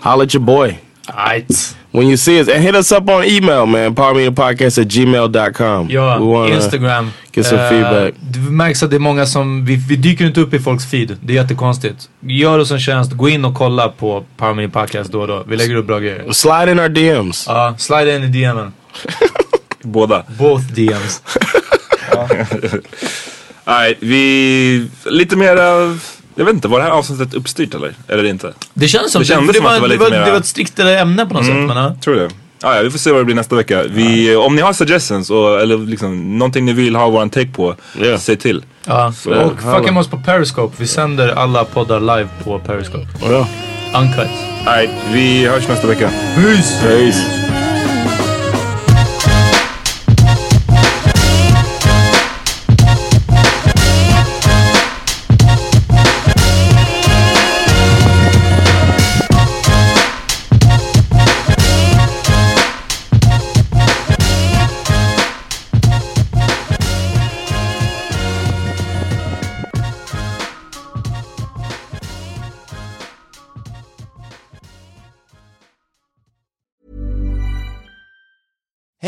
holla 0.00 0.24
at 0.24 0.34
your 0.34 0.42
boy. 0.44 0.78
Right. 1.16 1.74
When 1.92 2.06
you 2.08 2.16
see 2.16 2.40
us, 2.40 2.48
and 2.48 2.64
hit 2.64 2.74
us 2.74 2.92
up 2.92 3.08
on 3.08 3.24
email, 3.24 3.66
man. 3.66 3.94
Podcast 3.94 4.78
at 4.78 4.88
gmail.com. 4.88 5.90
Ja, 5.90 6.46
Instagram. 6.48 7.10
Get 7.32 7.46
some 7.46 7.62
Eh, 7.62 7.68
feedback. 7.68 8.14
Det 8.20 8.38
märks 8.38 8.82
att 8.82 8.90
det 8.90 8.96
är 8.96 9.00
många 9.00 9.26
som, 9.26 9.64
vi, 9.64 9.76
vi 9.76 9.96
dyker 9.96 10.26
inte 10.26 10.40
upp 10.40 10.54
i 10.54 10.58
folks 10.58 10.90
feed. 10.90 11.16
Det 11.20 11.32
är 11.32 11.42
jättekonstigt. 11.42 12.08
Gör 12.20 12.58
oss 12.58 12.70
en 12.70 12.80
tjänst, 12.80 13.12
gå 13.12 13.28
in 13.28 13.44
och 13.44 13.54
kolla 13.54 13.88
på 13.88 14.24
Power 14.36 14.68
Podcast 14.68 15.12
då 15.12 15.20
och 15.20 15.28
då. 15.28 15.44
Vi 15.46 15.56
lägger 15.56 15.74
upp 15.74 15.86
bra 15.86 15.98
grejer. 15.98 16.32
Slide 16.32 16.72
in 16.72 16.80
our 16.80 16.88
DMs. 16.88 17.44
Ja, 17.48 17.74
slide 17.78 18.16
in 18.16 18.22
i 18.22 18.26
DMen. 18.26 18.72
Båda. 19.82 20.24
Both 20.38 20.64
DMs. 20.64 21.22
Nej, 23.64 23.96
vi... 24.00 24.88
Lite 25.04 25.36
mera... 25.36 25.98
Jag 26.34 26.44
vet 26.44 26.54
inte, 26.54 26.68
var 26.68 26.78
det 26.78 26.84
här 26.84 26.90
avsnittet 26.92 27.34
uppstyrt 27.34 27.74
eller? 27.74 27.92
Eller 28.08 28.24
inte? 28.24 28.52
Det 28.74 28.88
känns 28.88 29.12
som 29.12 29.18
Det 29.20 29.26
kändes 29.26 29.52
det, 29.52 29.58
som 29.58 29.66
att 29.66 29.72
var, 29.72 29.76
det 29.76 29.80
var 29.80 29.88
det, 29.88 29.94
lite 29.94 30.04
var, 30.04 30.10
mera- 30.10 30.24
det 30.24 30.30
var 30.30 30.38
ett 30.38 30.46
striktare 30.46 30.98
ämne 30.98 31.26
på 31.26 31.34
något 31.34 31.42
Mm, 31.44 31.68
sätt. 31.68 31.74
Men, 31.76 31.84
ja. 31.84 31.96
Tror 32.04 32.14
det. 32.14 32.30
Ah, 32.64 32.76
ja, 32.76 32.82
vi 32.82 32.90
får 32.90 32.98
se 32.98 33.10
vad 33.10 33.20
det 33.20 33.24
blir 33.24 33.34
nästa 33.36 33.56
vecka. 33.56 33.82
Vi, 33.82 34.36
Om 34.36 34.56
ni 34.56 34.62
har 34.62 34.72
suggestions 34.72 35.30
och, 35.30 35.60
eller 35.60 35.78
liksom, 35.78 36.38
någonting 36.38 36.64
ni 36.64 36.72
vill 36.72 36.96
ha 36.96 37.08
våran 37.08 37.30
take 37.30 37.48
på, 37.50 37.74
säg 38.18 38.36
till. 38.36 38.64
Ja. 38.84 39.12
Så- 39.12 39.30
och 39.34 39.52
fucka 39.62 39.92
med 39.92 40.00
oss 40.00 40.08
på 40.08 40.16
Periscope. 40.26 40.74
Vi 40.78 40.86
sänder 40.86 41.28
alla 41.28 41.64
poddar 41.64 42.00
live 42.00 42.28
på 42.44 42.58
Periscope. 42.58 43.06
Ja. 43.22 43.48
Uncut. 43.98 44.30
Nej, 44.64 44.90
vi 45.12 45.46
hörs 45.46 45.68
nästa 45.68 45.86
vecka. 45.86 46.10
Peace! 46.34 46.80
Peace. 46.86 47.61